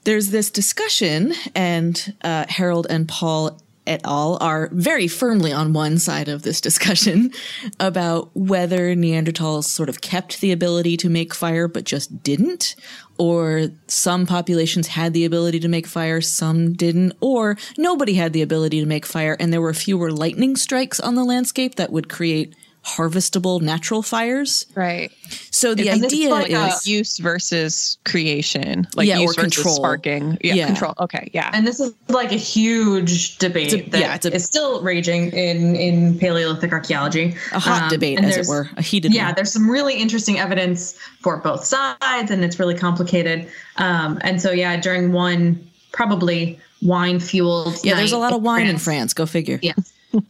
there's 0.03 0.29
this 0.29 0.49
discussion, 0.49 1.33
and 1.55 2.13
uh, 2.21 2.45
Harold 2.49 2.87
and 2.89 3.07
Paul 3.07 3.59
et 3.85 4.01
al. 4.05 4.37
are 4.41 4.69
very 4.71 5.07
firmly 5.07 5.51
on 5.51 5.73
one 5.73 5.97
side 5.97 6.29
of 6.29 6.43
this 6.43 6.61
discussion 6.61 7.31
about 7.79 8.29
whether 8.33 8.95
Neanderthals 8.95 9.65
sort 9.65 9.89
of 9.89 10.01
kept 10.01 10.39
the 10.41 10.51
ability 10.51 10.97
to 10.97 11.09
make 11.09 11.33
fire 11.33 11.67
but 11.67 11.83
just 11.83 12.23
didn't, 12.23 12.75
or 13.17 13.67
some 13.87 14.25
populations 14.25 14.87
had 14.87 15.13
the 15.13 15.25
ability 15.25 15.59
to 15.59 15.67
make 15.67 15.87
fire, 15.87 16.21
some 16.21 16.73
didn't, 16.73 17.13
or 17.21 17.57
nobody 17.77 18.13
had 18.13 18.33
the 18.33 18.41
ability 18.41 18.79
to 18.79 18.85
make 18.85 19.05
fire, 19.05 19.35
and 19.39 19.51
there 19.51 19.61
were 19.61 19.73
fewer 19.73 20.11
lightning 20.11 20.55
strikes 20.55 20.99
on 20.99 21.15
the 21.15 21.25
landscape 21.25 21.75
that 21.75 21.91
would 21.91 22.09
create 22.09 22.55
harvestable 22.85 23.61
natural 23.61 24.01
fires. 24.01 24.65
Right. 24.75 25.11
So 25.51 25.73
the 25.73 25.89
And 25.89 26.03
idea 26.03 26.29
like 26.29 26.51
a- 26.51 26.67
is 26.67 26.85
use 26.85 27.17
versus 27.17 27.97
creation, 28.03 28.87
like 28.95 29.07
Yeah, 29.07 29.19
use 29.19 29.31
or 29.31 29.41
versus 29.43 29.53
control. 29.55 29.75
sparking. 29.75 30.37
Yeah, 30.43 30.53
Yeah. 30.55 30.65
control. 30.67 30.93
Okay, 30.99 31.29
yeah. 31.33 31.49
And 31.53 31.65
this 31.65 31.79
is 31.79 31.93
like 32.09 32.31
a 32.33 32.37
huge 32.37 33.37
debate 33.37 33.71
It's 33.73 33.87
a- 33.87 33.89
that 33.91 33.99
yeah, 34.01 34.15
it's 34.15 34.25
a- 34.25 34.33
is 34.35 34.43
still 34.43 34.81
raging 34.81 35.31
in, 35.31 35.75
in 35.77 36.19
Paleolithic 36.19 36.73
archaeology. 36.73 37.35
a 37.53 37.59
hot 37.59 37.83
Um, 37.83 37.89
debate, 37.89 38.19
as 38.19 38.35
it 38.37 38.47
were, 38.47 38.69
a 38.75 38.81
heated 38.81 39.13
yeah 39.13 39.27
one. 39.27 39.35
there's 39.35 39.51
some 39.53 39.69
really 39.69 39.95
interesting 39.95 40.39
evidence 40.39 40.95
for 41.21 41.37
both 41.37 41.63
sides 41.63 42.31
and 42.31 42.43
it's 42.43 42.59
really 42.59 42.75
complicated 42.75 43.47
um, 43.77 44.17
and 44.21 44.41
so 44.41 44.51
yeah 44.51 44.75
during 44.77 45.11
one 45.13 45.59
probably 45.93 46.59
wine 46.81 47.19
fueled 47.19 47.77
Yeah, 47.83 47.95
there's 47.95 48.11
a 48.11 48.17
lot 48.17 48.33
of 48.33 48.41
wine 48.41 48.67
in 48.67 48.77
France. 48.77 49.13
Go 49.13 49.25
figure. 49.25 49.59
yeah 49.61 49.73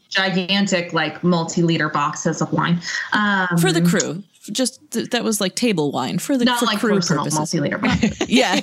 gigantic, 0.10 0.94
like 0.94 1.24
multi-liter 1.24 1.90
boxes 1.90 2.42
of 2.42 2.52
wine 2.54 2.80
um, 3.14 3.48
for 3.60 3.72
the 3.72 3.82
crew. 3.82 4.24
Just 4.52 4.80
th- 4.92 5.10
that 5.12 5.24
was 5.24 5.40
like 5.40 5.56
table 5.56 5.92
wine 5.92 6.20
for 6.20 6.38
the 6.38 6.44
not 6.46 6.60
for 6.60 6.66
like 6.66 6.80
crew 6.80 6.96
personal 6.96 7.24
purposes. 7.24 7.40
multi-liter 7.40 7.78
boxes. 7.78 8.18
Yeah, 8.30 8.60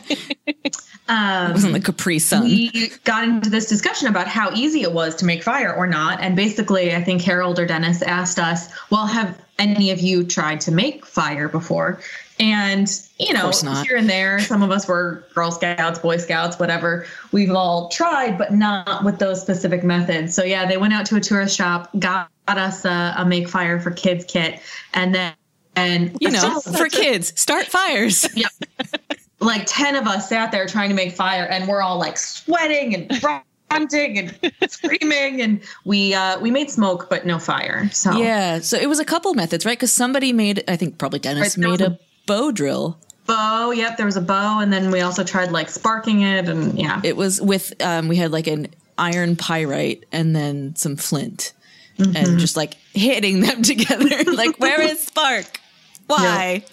it 0.47 0.77
Um, 1.09 1.53
wasn't 1.53 1.73
the 1.73 1.81
Capri 1.81 2.18
Sun. 2.18 2.45
we 2.45 2.93
got 3.05 3.25
into 3.25 3.51
this 3.51 3.66
discussion 3.66 4.07
about 4.09 4.29
how 4.29 4.53
easy 4.55 4.83
it 4.83 4.93
was 4.93 5.16
to 5.16 5.25
make 5.25 5.43
fire 5.43 5.75
or 5.75 5.87
not. 5.87 6.21
And 6.21 6.37
basically, 6.37 6.95
I 6.95 7.03
think 7.03 7.23
Harold 7.23 7.59
or 7.59 7.66
Dennis 7.66 8.03
asked 8.03 8.39
us, 8.39 8.68
Well, 8.91 9.07
have 9.07 9.37
any 9.59 9.91
of 9.91 10.01
you 10.01 10.23
tried 10.23 10.61
to 10.62 10.71
make 10.73 11.05
fire 11.07 11.49
before? 11.49 12.01
And, 12.41 12.91
you 13.18 13.34
know, 13.34 13.51
here 13.86 13.97
and 13.97 14.09
there, 14.09 14.41
some 14.41 14.62
of 14.62 14.70
us 14.70 14.88
were 14.88 15.26
Girl 15.34 15.51
Scouts, 15.51 15.99
Boy 15.99 16.16
Scouts, 16.16 16.59
whatever. 16.59 17.05
We've 17.32 17.51
all 17.51 17.91
tried, 17.91 18.38
but 18.38 18.55
not 18.55 19.05
with 19.05 19.18
those 19.18 19.43
specific 19.43 19.84
methods. 19.84 20.34
So, 20.34 20.43
yeah, 20.43 20.64
they 20.64 20.78
went 20.78 20.95
out 20.95 21.05
to 21.07 21.16
a 21.16 21.20
tourist 21.20 21.55
shop, 21.55 21.91
got 21.99 22.30
us 22.49 22.86
a, 22.86 23.14
a 23.18 23.26
Make 23.26 23.47
Fire 23.47 23.78
for 23.78 23.91
Kids 23.91 24.24
kit, 24.24 24.59
and 24.95 25.14
then, 25.14 25.34
and 25.76 26.16
you 26.18 26.30
know, 26.30 26.61
for 26.61 26.88
kids, 26.88 27.38
start 27.38 27.66
fires. 27.66 28.26
like 29.41 29.64
10 29.66 29.97
of 29.97 30.07
us 30.07 30.28
sat 30.28 30.51
there 30.51 30.66
trying 30.66 30.88
to 30.88 30.95
make 30.95 31.12
fire 31.12 31.45
and 31.45 31.68
we're 31.68 31.82
all 31.82 31.99
like 31.99 32.16
sweating 32.16 32.95
and 32.95 33.20
grunting 33.20 34.18
and 34.18 34.55
screaming 34.68 35.41
and 35.41 35.62
we 35.86 36.12
uh 36.12 36.38
we 36.41 36.51
made 36.51 36.70
smoke 36.70 37.09
but 37.09 37.24
no 37.24 37.38
fire 37.38 37.88
so 37.91 38.12
Yeah, 38.12 38.61
so 38.61 38.76
it 38.76 38.86
was 38.86 38.99
a 38.99 39.05
couple 39.05 39.32
methods, 39.32 39.64
right? 39.64 39.78
Because 39.78 39.93
somebody 39.93 40.32
made, 40.32 40.62
I 40.68 40.76
think 40.76 40.99
probably 40.99 41.20
Dennis 41.20 41.57
Right, 41.57 41.70
made 41.70 41.80
a 41.80 41.99
bow 42.27 42.51
drill. 42.53 42.99
bow 43.27 43.71
yep 43.71 43.97
there 43.97 44.07
was 44.07 44.16
a 44.16 44.21
bow 44.21 44.61
and 44.61 44.73
then 44.73 44.91
we 44.91 45.01
also 45.01 45.23
tried 45.25 45.51
like 45.53 45.68
sparking 45.68 46.23
it 46.23 46.49
and 46.49 46.79
yeah 46.79 47.01
It 47.05 47.16
was 47.16 47.41
with 47.41 47.73
um, 47.83 48.09
we 48.09 48.16
had 48.16 48.31
like 48.33 48.47
an 48.47 48.68
iron 48.99 49.37
pyrite 49.37 50.05
and 50.12 50.35
then 50.37 50.75
some 50.77 50.97
flint, 50.97 51.53
Mm-hmm. 51.99 52.16
and 52.16 52.39
just 52.39 52.57
like 52.57 52.75
hitting 52.95 53.41
them 53.41 53.61
together. 53.73 54.25
like, 54.33 54.59
where 54.59 54.81
is 54.81 55.03
spark? 55.07 55.61
Why? 56.07 56.64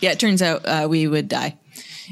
Yeah, 0.00 0.10
it 0.12 0.18
turns 0.20 0.42
out 0.42 0.64
uh, 0.66 0.86
we 0.88 1.08
would 1.08 1.28
die. 1.28 1.56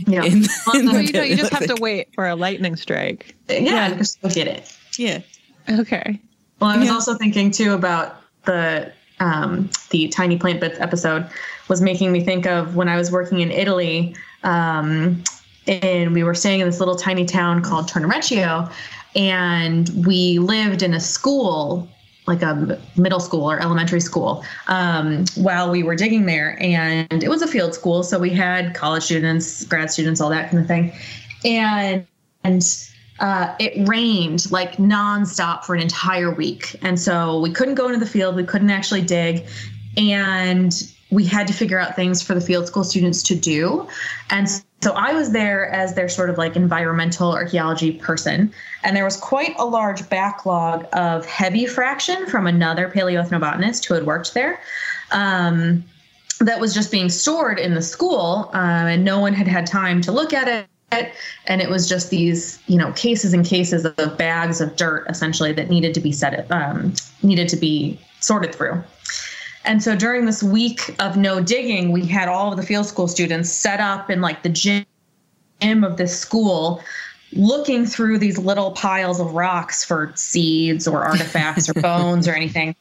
yeah 0.07 0.23
In, 0.25 0.39
in 0.39 0.45
So 0.45 0.73
you 0.75 1.12
know, 1.12 1.23
you 1.23 1.37
just 1.37 1.53
have 1.53 1.67
to 1.67 1.77
wait 1.81 2.09
for 2.14 2.27
a 2.27 2.35
lightning 2.35 2.75
strike. 2.77 3.35
yeah, 3.49 3.95
just 3.95 4.21
go 4.23 4.29
get 4.31 4.47
it 4.49 4.73
Yeah. 4.99 5.21
Okay. 5.69 6.21
Well, 6.61 6.71
I 6.71 6.79
was 6.79 6.87
Yeah. 6.89 6.95
also 6.95 7.14
thinking 7.17 7.51
too 7.51 7.75
about 7.75 8.17
the 8.45 8.93
um, 9.21 9.69
the 9.91 10.09
tiny 10.09 10.37
plant 10.39 10.59
bits 10.61 10.79
episode 10.81 11.29
was 11.69 11.81
making 11.81 12.12
me 12.12 12.23
think 12.23 12.47
of 12.47 12.77
when 12.77 12.89
I 12.89 12.97
was 12.97 13.11
working 13.11 13.41
in 13.41 13.51
Italy, 13.51 14.14
um, 14.43 15.23
and 15.67 16.12
we 16.12 16.23
were 16.23 16.35
staying 16.35 16.61
in 16.61 16.67
this 16.67 16.79
little 16.79 16.97
tiny 16.97 17.25
town 17.25 17.62
called 17.62 17.89
Tornareccio, 17.89 18.73
and 19.14 19.91
we 20.07 20.39
lived 20.39 20.83
in 20.83 20.95
a 20.95 21.01
school 21.01 21.89
like 22.27 22.43
a 22.43 22.77
middle 22.97 23.21
school 23.21 23.49
or 23.49 23.61
elementary 23.61 24.01
school 24.01 24.45
um, 24.67 25.25
while 25.37 25.71
we 25.71 25.85
were 25.85 25.95
digging 25.95 26.27
there 26.27 26.61
and 26.61 27.23
it 27.23 27.29
was 27.29 27.41
a 27.41 27.47
field 27.47 27.73
school 27.73 28.03
so 28.03 28.19
we 28.19 28.31
had 28.31 28.75
college 28.75 29.05
students 29.05 29.62
grad 29.62 29.93
students 29.93 30.21
all 30.21 30.29
that 30.29 30.51
kind 30.51 30.61
of 30.61 30.67
thing 30.67 30.93
and 31.45 32.05
and 32.43 32.89
uh, 33.19 33.55
it 33.59 33.89
rained 33.89 34.51
like 34.51 34.77
nonstop 34.77 35.64
for 35.64 35.75
an 35.75 35.81
entire 35.81 36.31
week. 36.31 36.77
And 36.83 37.01
so 37.01 37.41
we 37.41 37.51
couldn't 37.51 37.75
go 37.75 37.87
into 37.87 37.99
the 37.99 38.07
field, 38.07 38.37
we 38.37 38.45
couldn't 38.45 38.71
actually 38.71 39.03
dig. 39.03 39.47
And 39.97 40.73
we 41.11 41.24
had 41.24 41.46
to 41.46 41.52
figure 41.52 41.78
out 41.78 41.94
things 41.94 42.22
for 42.22 42.34
the 42.34 42.40
field 42.40 42.66
school 42.66 42.84
students 42.84 43.22
to 43.24 43.36
do. 43.36 43.86
And 44.30 44.48
so 44.82 44.92
I 44.92 45.12
was 45.14 45.32
there 45.32 45.68
as 45.70 45.94
their 45.94 46.09
sort 46.09 46.30
of 46.30 46.38
like 46.38 46.57
environmental 46.57 47.32
archaeology 47.32 47.92
person. 47.92 48.52
And 48.82 48.96
there 48.96 49.04
was 49.04 49.16
quite 49.16 49.54
a 49.59 49.64
large 49.64 50.09
backlog 50.09 50.86
of 50.92 51.24
heavy 51.26 51.66
fraction 51.66 52.26
from 52.26 52.46
another 52.46 52.90
paleoethnobotanist 52.90 53.84
who 53.86 53.94
had 53.94 54.04
worked 54.04 54.34
there. 54.34 54.61
Um, 55.12 55.84
that 56.40 56.61
was 56.61 56.74
just 56.74 56.90
being 56.90 57.09
stored 57.09 57.59
in 57.59 57.74
the 57.74 57.80
school, 57.80 58.50
um, 58.52 58.86
and 58.86 59.04
no 59.04 59.18
one 59.18 59.32
had 59.32 59.48
had 59.48 59.66
time 59.66 60.02
to 60.02 60.12
look 60.12 60.34
at 60.34 60.48
it 60.48 60.66
and 61.46 61.61
it 61.61 61.68
was 61.68 61.88
just 61.88 62.11
these 62.11 62.61
you 62.66 62.78
know 62.78 62.92
cases 62.92 63.32
and 63.32 63.44
cases 63.44 63.84
of 63.84 64.18
bags 64.18 64.61
of 64.61 64.76
dirt 64.76 65.04
essentially 65.09 65.52
that 65.52 65.68
needed 65.68 65.92
to 65.94 66.00
be 66.00 66.12
set 66.12 66.50
um, 66.52 66.94
needed 67.22 67.48
to 67.48 67.57
be 67.57 67.98
sorted 68.20 68.54
through 68.54 68.82
and 69.67 69.83
so 69.83 69.97
during 69.97 70.25
this 70.25 70.43
week 70.43 70.95
of 71.01 71.17
no 71.17 71.41
digging 71.41 71.93
we 71.93 72.07
had 72.07 72.29
all 72.29 72.51
of 72.51 72.57
the 72.57 72.62
field 72.62 72.87
school 72.87 73.09
students 73.09 73.51
set 73.51 73.81
up 73.81 74.11
in 74.11 74.21
like 74.21 74.43
the 74.43 74.49
gym 74.49 74.85
of 75.62 75.97
this 75.97 76.19
school 76.19 76.83
looking 77.33 77.85
through 77.85 78.19
these 78.19 78.39
little 78.39 78.71
piles 78.73 79.21
of 79.21 79.35
rocks 79.35 79.85
for 79.85 80.12
seeds 80.14 80.87
or 80.87 81.05
artifacts 81.07 81.69
or 81.69 81.75
bones 81.75 82.29
or 82.29 82.33
anything. 82.33 82.75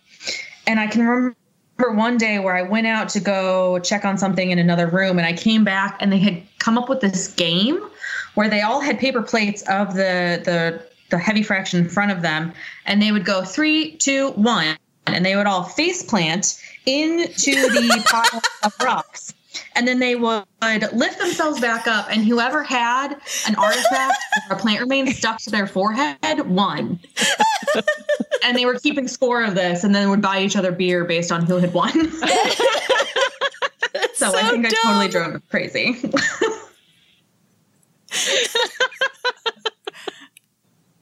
And 0.67 0.79
i 0.79 0.87
can 0.87 1.01
remember 1.01 1.35
one 1.77 2.17
day 2.17 2.39
where 2.39 2.55
I 2.55 2.61
went 2.61 2.87
out 2.87 3.09
to 3.09 3.19
go 3.19 3.79
check 3.79 4.05
on 4.05 4.17
something 4.17 4.51
in 4.51 4.59
another 4.59 4.87
room 4.87 5.17
and 5.17 5.27
I 5.27 5.33
came 5.33 5.63
back 5.63 5.97
and 5.99 6.11
they 6.11 6.19
had 6.19 6.41
come 6.57 6.77
up 6.77 6.87
with 6.87 7.01
this 7.01 7.27
game 7.33 7.79
where 8.35 8.49
they 8.49 8.61
all 8.61 8.79
had 8.79 8.97
paper 8.97 9.21
plates 9.21 9.61
of 9.63 9.93
the 9.93 10.41
the 10.45 10.81
the 11.09 11.17
heavy 11.17 11.43
fraction 11.43 11.79
in 11.79 11.89
front 11.89 12.11
of 12.11 12.21
them 12.21 12.53
and 12.85 13.01
they 13.01 13.11
would 13.11 13.25
go 13.25 13.43
three, 13.43 13.91
two, 13.97 14.31
one, 14.31 14.77
and 15.07 15.25
they 15.25 15.35
would 15.35 15.47
all 15.47 15.63
face 15.63 16.03
plant 16.03 16.61
into 16.85 17.51
the 17.51 18.03
pile 18.05 18.41
of 18.63 18.73
rocks. 18.83 19.33
And 19.75 19.87
then 19.87 19.99
they 19.99 20.15
would 20.15 20.43
lift 20.91 21.17
themselves 21.17 21.61
back 21.61 21.87
up, 21.87 22.07
and 22.09 22.25
whoever 22.25 22.61
had 22.61 23.13
an 23.47 23.55
artifact 23.55 24.17
or 24.49 24.57
a 24.57 24.59
plant 24.59 24.81
remains 24.81 25.17
stuck 25.17 25.39
to 25.39 25.49
their 25.49 25.65
forehead 25.67 26.41
won 26.45 26.99
and 28.45 28.55
they 28.57 28.65
were 28.65 28.79
keeping 28.79 29.07
score 29.07 29.43
of 29.43 29.55
this 29.55 29.83
and 29.83 29.93
then 29.95 30.09
would 30.09 30.21
buy 30.21 30.39
each 30.41 30.55
other 30.55 30.71
beer 30.71 31.03
based 31.03 31.31
on 31.31 31.45
who 31.45 31.57
had 31.57 31.73
won. 31.73 31.91
so, 32.11 32.25
I 32.27 34.11
so 34.13 34.31
think 34.31 34.67
I 34.67 34.71
totally 34.83 35.07
drove 35.07 35.33
them 35.33 35.43
crazy. 35.49 35.97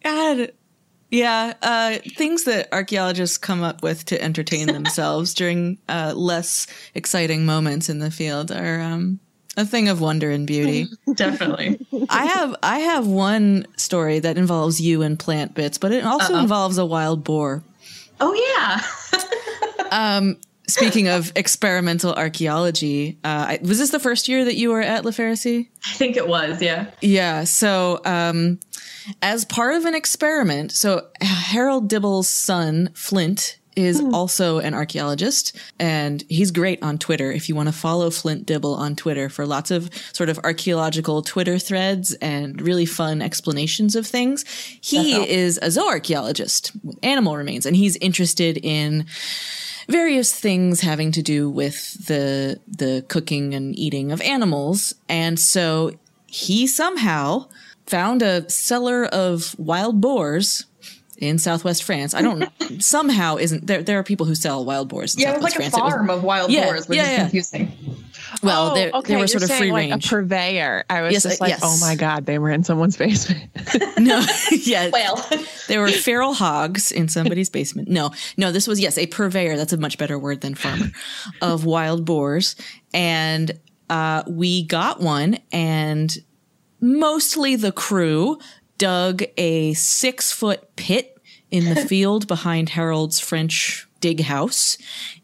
God. 0.03 0.51
Yeah, 1.13 1.53
uh, 1.61 1.99
things 2.15 2.45
that 2.45 2.69
archaeologists 2.71 3.37
come 3.37 3.61
up 3.61 3.83
with 3.83 4.03
to 4.05 4.19
entertain 4.19 4.65
themselves 4.73 5.35
during 5.35 5.77
uh, 5.87 6.13
less 6.15 6.65
exciting 6.95 7.45
moments 7.45 7.87
in 7.87 7.99
the 7.99 8.09
field 8.09 8.51
are 8.51 8.81
um, 8.81 9.19
a 9.55 9.63
thing 9.63 9.89
of 9.89 10.01
wonder 10.01 10.31
and 10.31 10.47
beauty. 10.47 10.87
Definitely. 11.15 11.79
I 12.09 12.25
have 12.25 12.55
I 12.63 12.79
have 12.79 13.05
one 13.05 13.67
story 13.77 14.17
that 14.19 14.39
involves 14.39 14.81
you 14.81 15.03
and 15.03 15.19
plant 15.19 15.53
bits, 15.53 15.77
but 15.77 15.91
it 15.91 16.03
also 16.03 16.35
involves 16.35 16.79
a 16.79 16.85
wild 16.85 17.23
boar. 17.23 17.61
Oh 18.19 18.33
yeah. 18.33 18.81
Speaking 20.67 21.09
of 21.09 21.31
experimental 21.35 22.13
archaeology, 22.13 23.17
uh, 23.23 23.57
was 23.61 23.79
this 23.79 23.89
the 23.89 23.99
first 23.99 24.27
year 24.27 24.45
that 24.45 24.55
you 24.55 24.69
were 24.69 24.81
at 24.81 25.03
La 25.03 25.11
Ferrassie? 25.11 25.67
I 25.85 25.93
think 25.93 26.15
it 26.15 26.27
was, 26.27 26.61
yeah. 26.61 26.91
Yeah. 27.01 27.43
So, 27.43 27.99
um, 28.05 28.59
as 29.21 29.43
part 29.43 29.75
of 29.75 29.85
an 29.85 29.93
experiment, 29.93 30.71
so 30.71 31.07
Harold 31.19 31.89
Dibble's 31.89 32.29
son, 32.29 32.91
Flint, 32.93 33.57
is 33.75 34.01
also 34.13 34.59
an 34.59 34.73
archaeologist 34.73 35.55
and 35.79 36.23
he's 36.29 36.51
great 36.51 36.81
on 36.83 36.97
Twitter. 36.97 37.31
If 37.31 37.49
you 37.49 37.55
want 37.55 37.69
to 37.69 37.73
follow 37.73 38.09
Flint 38.09 38.45
Dibble 38.45 38.75
on 38.75 38.95
Twitter 38.95 39.29
for 39.29 39.45
lots 39.45 39.71
of 39.71 39.89
sort 40.13 40.29
of 40.29 40.39
archaeological 40.43 41.21
Twitter 41.21 41.57
threads 41.57 42.13
and 42.15 42.61
really 42.61 42.85
fun 42.85 43.21
explanations 43.21 43.95
of 43.95 44.05
things, 44.05 44.45
he 44.81 45.15
is 45.27 45.57
a 45.57 45.67
zooarchaeologist 45.67 46.71
with 46.83 46.97
animal 47.03 47.35
remains 47.35 47.65
and 47.65 47.75
he's 47.75 47.95
interested 47.97 48.59
in 48.63 49.05
various 49.87 50.33
things 50.37 50.81
having 50.81 51.11
to 51.11 51.21
do 51.21 51.49
with 51.49 52.05
the 52.07 52.59
the 52.67 53.03
cooking 53.07 53.53
and 53.53 53.77
eating 53.77 54.11
of 54.11 54.21
animals 54.21 54.93
and 55.09 55.39
so 55.39 55.91
he 56.27 56.65
somehow 56.67 57.45
found 57.85 58.21
a 58.21 58.49
seller 58.49 59.05
of 59.05 59.55
wild 59.59 59.99
boars 60.01 60.65
in 61.17 61.37
southwest 61.37 61.83
France. 61.83 62.13
I 62.13 62.21
don't 62.21 62.39
know. 62.39 62.47
somehow 62.79 63.37
isn't 63.37 63.67
there 63.67 63.83
there 63.83 63.99
are 63.99 64.03
people 64.03 64.25
who 64.25 64.35
sell 64.35 64.65
wild 64.65 64.89
boars 64.89 65.15
in 65.15 65.21
Yeah, 65.21 65.35
it 65.35 65.41
was 65.41 65.53
southwest 65.53 65.57
like 65.59 65.67
a 65.67 65.71
France. 65.71 65.93
It 65.93 65.95
farm 65.97 66.09
of 66.09 66.23
wild 66.23 66.51
Yeah, 66.51 66.65
boars, 66.65 66.87
which 66.87 66.97
yeah, 66.97 67.03
is 67.03 67.11
yeah. 67.11 67.19
confusing. 67.19 67.71
Well, 68.41 68.71
oh, 68.71 68.75
they, 68.75 68.91
okay. 68.91 69.07
they 69.07 69.15
were 69.15 69.19
You're 69.19 69.27
sort 69.27 69.43
of 69.43 69.51
free 69.51 69.71
like 69.71 69.91
range. 69.91 70.05
a 70.05 70.09
purveyor. 70.09 70.85
I 70.89 71.01
was 71.01 71.13
Yes, 71.13 71.23
just 71.23 71.41
uh, 71.41 71.45
like, 71.45 71.49
yes. 71.49 71.61
oh 71.63 71.77
my 71.81 71.95
god, 71.95 72.25
they 72.25 72.39
were 72.39 72.49
in 72.49 72.63
someone's 72.63 72.97
basement. 73.03 73.49
no, 73.99 74.23
yeah. 74.51 74.89
Well, 74.91 75.25
There 75.67 75.81
were 75.81 75.89
feral 75.89 76.33
hogs 76.33 76.91
in 76.91 77.07
somebody's 77.07 77.49
basement. 77.49 77.89
No, 77.89 78.11
no, 78.37 78.51
this 78.51 78.67
was, 78.67 78.79
yes, 78.79 78.97
a 78.97 79.07
purveyor. 79.07 79.57
That's 79.57 79.73
a 79.73 79.77
much 79.77 79.97
better 79.97 80.17
word 80.17 80.41
than 80.41 80.55
farmer 80.55 80.87
of 81.41 81.65
wild 81.65 82.05
boars. 82.05 82.55
And 82.93 83.59
uh, 83.89 84.23
we 84.27 84.63
got 84.65 84.99
one, 84.99 85.37
and 85.51 86.15
mostly 86.81 87.55
the 87.55 87.71
crew 87.71 88.39
dug 88.77 89.23
a 89.37 89.73
six 89.73 90.31
foot 90.31 90.75
pit 90.75 91.17
in 91.51 91.73
the 91.73 91.75
field 91.87 92.27
behind 92.27 92.69
Harold's 92.69 93.19
French 93.19 93.87
dig 93.99 94.21
house 94.21 94.77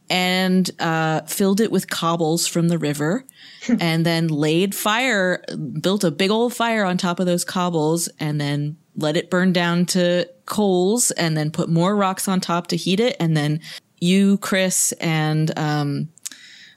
and 0.09 0.69
uh, 0.79 1.21
filled 1.21 1.61
it 1.61 1.71
with 1.71 1.89
cobbles 1.89 2.47
from 2.47 2.67
the 2.67 2.77
river 2.77 3.25
and 3.79 4.05
then 4.05 4.27
laid 4.27 4.73
fire, 4.75 5.43
built 5.81 6.03
a 6.03 6.11
big 6.11 6.31
old 6.31 6.53
fire 6.53 6.83
on 6.83 6.97
top 6.97 7.19
of 7.19 7.25
those 7.25 7.43
cobbles 7.45 8.07
and 8.19 8.39
then 8.39 8.77
let 8.95 9.15
it 9.15 9.29
burn 9.29 9.53
down 9.53 9.85
to 9.85 10.27
coals 10.45 11.11
and 11.11 11.37
then 11.37 11.51
put 11.51 11.69
more 11.69 11.95
rocks 11.95 12.27
on 12.27 12.39
top 12.41 12.67
to 12.67 12.75
heat 12.75 12.99
it. 12.99 13.15
And 13.19 13.37
then 13.37 13.61
you, 13.99 14.37
Chris, 14.39 14.91
and 14.93 15.57
um, 15.57 16.09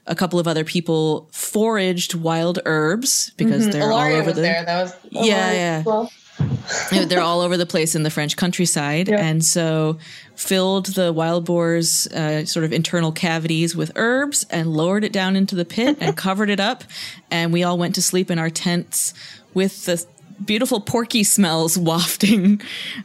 a 0.05 0.15
couple 0.15 0.39
of 0.39 0.47
other 0.47 0.63
people 0.63 1.29
foraged 1.31 2.13
wild 2.13 2.59
herbs 2.65 3.31
because 3.37 3.69
they're 3.69 3.91
all 3.91 3.99
over 4.01 4.31
the 4.31 4.41
there. 4.41 4.63
That 4.65 4.83
was 4.83 4.95
Yeah, 5.09 5.21
Ilaria 5.23 5.53
yeah. 5.55 5.83
Well. 5.85 6.11
They're 6.91 7.21
all 7.21 7.41
over 7.41 7.57
the 7.57 7.65
place 7.65 7.93
in 7.93 8.01
the 8.01 8.09
French 8.09 8.35
countryside, 8.35 9.07
Yeah. 9.07 9.23
and 9.23 9.45
so 9.45 9.99
filled 10.35 10.87
the 10.87 11.13
wild 11.13 11.45
boar's 11.45 12.07
uh, 12.07 12.45
sort 12.45 12.65
of 12.65 12.73
internal 12.73 13.11
cavities 13.11 13.75
with 13.75 13.91
herbs 13.95 14.45
and 14.49 14.73
lowered 14.73 15.03
it 15.03 15.13
down 15.13 15.35
into 15.35 15.55
the 15.55 15.65
pit 15.65 15.97
and 15.99 16.17
covered 16.27 16.49
it 16.49 16.59
up, 16.59 16.83
and 17.31 17.53
we 17.53 17.63
all 17.63 17.77
went 17.77 17.95
to 17.95 18.01
sleep 18.01 18.29
in 18.31 18.39
our 18.39 18.49
tents 18.49 19.13
with 19.53 19.85
the 19.85 20.05
beautiful 20.43 20.81
porky 20.81 21.23
smells 21.23 21.77
wafting. 21.77 22.61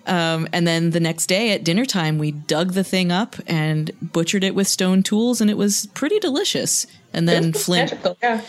Um, 0.06 0.48
and 0.52 0.66
then 0.66 0.90
the 0.90 1.00
next 1.00 1.26
day 1.26 1.52
at 1.52 1.62
dinner 1.64 1.84
time, 1.84 2.18
we 2.18 2.32
dug 2.32 2.72
the 2.72 2.82
thing 2.84 3.12
up 3.12 3.36
and 3.46 3.90
butchered 4.00 4.42
it 4.44 4.54
with 4.54 4.66
stone 4.66 5.02
tools, 5.02 5.40
and 5.40 5.50
it 5.50 5.56
was 5.56 5.86
pretty 5.94 6.18
delicious. 6.18 6.86
And 7.12 7.28
then 7.28 7.52
Flint 7.52 7.94
Yeah. 8.22 8.40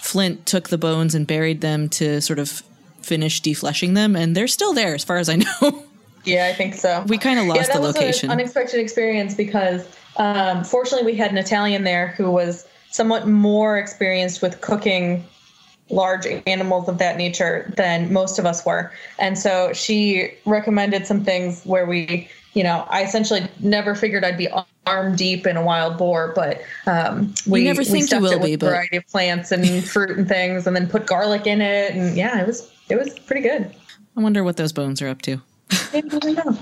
Flint 0.00 0.46
took 0.46 0.68
the 0.68 0.78
bones 0.78 1.14
and 1.14 1.26
buried 1.26 1.60
them 1.60 1.88
to 1.90 2.20
sort 2.20 2.38
of 2.40 2.62
finish 3.02 3.40
defleshing 3.40 3.94
them, 3.94 4.16
and 4.16 4.34
they're 4.36 4.48
still 4.48 4.72
there 4.72 4.94
as 4.94 5.04
far 5.04 5.18
as 5.18 5.28
I 5.28 5.36
know. 5.36 5.84
Yeah, 6.24 6.46
I 6.46 6.54
think 6.54 6.74
so. 6.74 7.04
we 7.08 7.18
kind 7.18 7.38
of 7.38 7.46
lost 7.46 7.60
yeah, 7.60 7.66
that 7.66 7.74
the 7.74 7.80
was 7.80 7.96
location. 7.96 8.30
an 8.30 8.38
unexpected 8.38 8.80
experience 8.80 9.34
because 9.34 9.86
um, 10.16 10.64
fortunately 10.64 11.10
we 11.10 11.16
had 11.16 11.30
an 11.30 11.38
Italian 11.38 11.84
there 11.84 12.08
who 12.08 12.30
was 12.30 12.66
somewhat 12.90 13.26
more 13.26 13.78
experienced 13.78 14.42
with 14.42 14.60
cooking 14.60 15.24
large 15.90 16.26
animals 16.46 16.88
of 16.88 16.98
that 16.98 17.16
nature 17.16 17.72
than 17.76 18.12
most 18.12 18.38
of 18.38 18.46
us 18.46 18.64
were, 18.64 18.92
and 19.18 19.38
so 19.38 19.72
she 19.72 20.30
recommended 20.46 21.06
some 21.06 21.24
things 21.24 21.64
where 21.64 21.86
we, 21.86 22.28
you 22.54 22.62
know, 22.62 22.86
I 22.88 23.02
essentially 23.02 23.46
never 23.60 23.94
figured 23.94 24.24
I'd 24.24 24.38
be 24.38 24.48
arm 24.86 25.16
deep 25.16 25.46
in 25.46 25.56
a 25.56 25.62
wild 25.62 25.98
boar, 25.98 26.32
but 26.34 26.62
um, 26.86 27.34
we 27.46 27.64
never 27.64 27.80
we 27.80 27.84
think 27.84 28.10
you 28.10 28.20
will 28.20 28.32
it 28.32 28.40
with 28.40 28.46
be, 28.46 28.54
a 28.54 28.58
variety 28.58 28.96
of 28.96 29.06
plants 29.08 29.52
and 29.52 29.84
fruit 29.88 30.16
and 30.16 30.28
things, 30.28 30.66
and 30.66 30.76
then 30.76 30.88
put 30.88 31.06
garlic 31.06 31.46
in 31.46 31.60
it, 31.60 31.94
and 31.94 32.16
yeah, 32.16 32.40
it 32.40 32.46
was 32.46 32.70
it 32.88 32.96
was 32.96 33.18
pretty 33.18 33.42
good. 33.42 33.74
I 34.16 34.20
wonder 34.20 34.44
what 34.44 34.56
those 34.56 34.72
bones 34.72 35.00
are 35.02 35.08
up 35.08 35.22
to. 35.22 35.40
I 35.92 36.00
don't 36.00 36.24
know. 36.24 36.58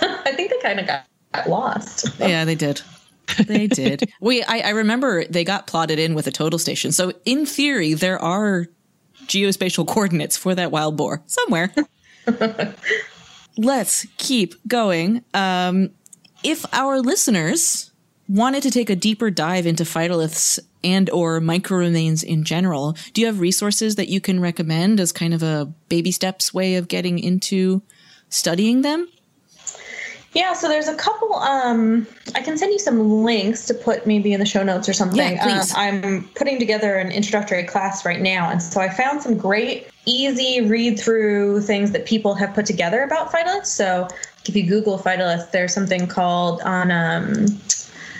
I 0.00 0.32
think 0.32 0.50
they 0.50 0.58
kind 0.62 0.80
of 0.80 0.86
got, 0.86 1.06
got 1.32 1.48
lost. 1.48 2.08
yeah, 2.18 2.44
they 2.44 2.54
did. 2.54 2.80
They 3.46 3.66
did. 3.66 4.10
we 4.20 4.42
I, 4.42 4.58
I 4.58 4.68
remember 4.70 5.24
they 5.24 5.44
got 5.44 5.66
plotted 5.66 5.98
in 5.98 6.14
with 6.14 6.26
a 6.26 6.30
total 6.30 6.58
station. 6.58 6.92
So 6.92 7.12
in 7.24 7.46
theory, 7.46 7.94
there 7.94 8.18
are 8.18 8.66
geospatial 9.26 9.86
coordinates 9.86 10.36
for 10.36 10.54
that 10.54 10.70
wild 10.70 10.96
boar 10.96 11.22
somewhere. 11.26 11.72
Let's 13.56 14.06
keep 14.16 14.54
going. 14.66 15.24
Um, 15.34 15.90
if 16.42 16.64
our 16.74 17.00
listeners 17.00 17.92
wanted 18.28 18.62
to 18.62 18.70
take 18.70 18.90
a 18.90 18.96
deeper 18.96 19.30
dive 19.30 19.66
into 19.66 19.84
phytoliths 19.84 20.58
and 20.82 21.10
or 21.10 21.40
microremains 21.40 22.24
in 22.24 22.44
general, 22.44 22.96
do 23.12 23.20
you 23.20 23.26
have 23.26 23.40
resources 23.40 23.96
that 23.96 24.08
you 24.08 24.20
can 24.20 24.40
recommend 24.40 25.00
as 25.00 25.12
kind 25.12 25.34
of 25.34 25.42
a 25.42 25.72
baby 25.88 26.10
steps 26.10 26.52
way 26.52 26.76
of 26.76 26.88
getting 26.88 27.18
into 27.18 27.82
studying 28.32 28.82
them? 28.82 29.08
Yeah, 30.34 30.54
so 30.54 30.66
there's 30.66 30.88
a 30.88 30.94
couple. 30.94 31.34
Um, 31.34 32.06
I 32.34 32.40
can 32.40 32.56
send 32.56 32.72
you 32.72 32.78
some 32.78 33.22
links 33.22 33.66
to 33.66 33.74
put 33.74 34.06
maybe 34.06 34.32
in 34.32 34.40
the 34.40 34.46
show 34.46 34.62
notes 34.62 34.88
or 34.88 34.94
something. 34.94 35.18
Yeah, 35.18 35.44
please. 35.44 35.74
Um, 35.74 35.78
I'm 35.78 36.28
putting 36.34 36.58
together 36.58 36.96
an 36.96 37.12
introductory 37.12 37.64
class 37.64 38.06
right 38.06 38.20
now, 38.20 38.48
and 38.48 38.62
so 38.62 38.80
I 38.80 38.88
found 38.88 39.22
some 39.22 39.36
great, 39.36 39.88
easy 40.06 40.62
read 40.62 40.98
through 40.98 41.60
things 41.60 41.92
that 41.92 42.06
people 42.06 42.34
have 42.34 42.54
put 42.54 42.64
together 42.64 43.02
about 43.02 43.30
phytoliths. 43.30 43.66
So 43.66 44.08
if 44.46 44.56
you 44.56 44.66
Google 44.66 44.98
phytoliths, 44.98 45.50
there's 45.50 45.74
something 45.74 46.06
called 46.06 46.62
on 46.62 46.90
um, 46.90 47.46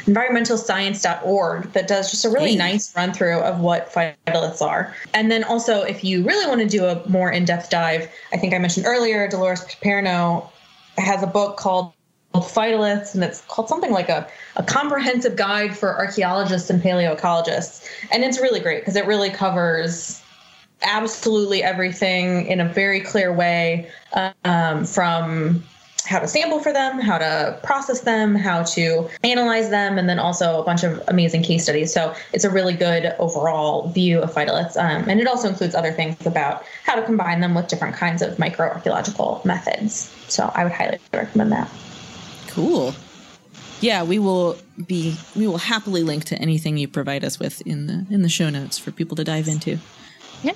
environmentalscience.org 0.07 1.73
that 1.73 1.89
does 1.89 2.11
just 2.11 2.25
a 2.25 2.31
really 2.31 2.53
Hey. 2.53 2.57
nice 2.57 2.95
run 2.97 3.13
through 3.13 3.41
of 3.41 3.61
what 3.61 3.93
phytoliths 3.93 4.63
are. 4.63 4.95
And 5.15 5.31
then 5.31 5.45
also, 5.45 5.83
if 5.83 6.03
you 6.05 6.23
really 6.25 6.47
want 6.47 6.61
to 6.61 6.67
do 6.67 6.85
a 6.85 7.07
more 7.09 7.31
in 7.31 7.45
depth 7.45 7.71
dive, 7.71 8.11
I 8.33 8.37
think 8.37 8.55
I 8.55 8.59
mentioned 8.59 8.87
earlier, 8.87 9.29
Dolores 9.29 9.65
Piperno 9.65 10.49
has 10.99 11.23
a 11.23 11.27
book 11.27 11.57
called 11.57 11.93
Phytoliths, 12.35 13.15
and 13.15 13.23
it's 13.23 13.43
called 13.43 13.69
something 13.69 13.93
like 13.93 14.09
a, 14.09 14.27
a 14.57 14.63
comprehensive 14.63 15.37
guide 15.37 15.77
for 15.77 15.97
archaeologists 15.97 16.71
and 16.71 16.83
paleoecologists. 16.83 17.87
And 18.11 18.25
it's 18.25 18.41
really 18.41 18.61
great 18.61 18.81
because 18.81 18.97
it 18.97 19.07
really 19.07 19.31
covers 19.31 20.23
absolutely 20.83 21.63
everything 21.63 22.47
in 22.47 22.61
a 22.61 22.69
very 22.69 23.01
clear 23.01 23.33
way 23.33 23.91
um, 24.45 24.85
from 24.85 25.63
how 26.05 26.19
to 26.19 26.29
sample 26.29 26.61
for 26.61 26.73
them, 26.73 26.99
how 26.99 27.19
to 27.19 27.59
process 27.63 28.01
them, 28.01 28.35
how 28.35 28.63
to 28.63 29.09
analyze 29.25 29.71
them, 29.71 29.99
and 29.99 30.09
then 30.09 30.19
also 30.19 30.61
a 30.61 30.65
bunch 30.65 30.83
of 30.85 31.03
amazing 31.09 31.43
case 31.43 31.65
studies. 31.65 31.93
So 31.93 32.15
it's 32.33 32.45
a 32.45 32.51
really 32.51 32.75
good 32.75 33.15
overall 33.19 33.89
view 33.89 34.21
of 34.21 34.33
phytoliths. 34.33 34.77
Um, 34.77 35.09
and 35.09 35.21
it 35.21 35.27
also 35.27 35.49
includes 35.49 35.75
other 35.75 35.93
things 35.93 36.25
about 36.27 36.65
how 36.85 36.95
to 36.95 37.03
combine 37.03 37.41
them 37.41 37.55
with 37.55 37.69
different 37.69 37.95
kinds 37.95 38.23
of 38.23 38.37
microarchaeological 38.37 39.45
methods. 39.45 40.13
So 40.29 40.51
I 40.55 40.65
would 40.65 40.73
highly 40.73 40.99
recommend 41.13 41.53
that. 41.53 41.71
Cool. 42.49 42.95
Yeah, 43.81 44.05
we 44.05 44.19
will 44.19 44.57
be 44.87 45.17
we 45.35 45.49
will 45.49 45.59
happily 45.59 46.05
link 46.05 46.25
to 46.27 46.37
anything 46.37 46.77
you 46.77 46.87
provide 46.87 47.25
us 47.25 47.41
with 47.41 47.61
in 47.67 47.89
the 47.89 48.07
in 48.11 48.23
the 48.23 48.29
show 48.29 48.49
notes 48.49 48.79
for 48.79 48.93
people 48.93 49.17
to 49.17 49.25
dive 49.25 49.49
into. 49.49 49.79
Yeah. 50.43 50.53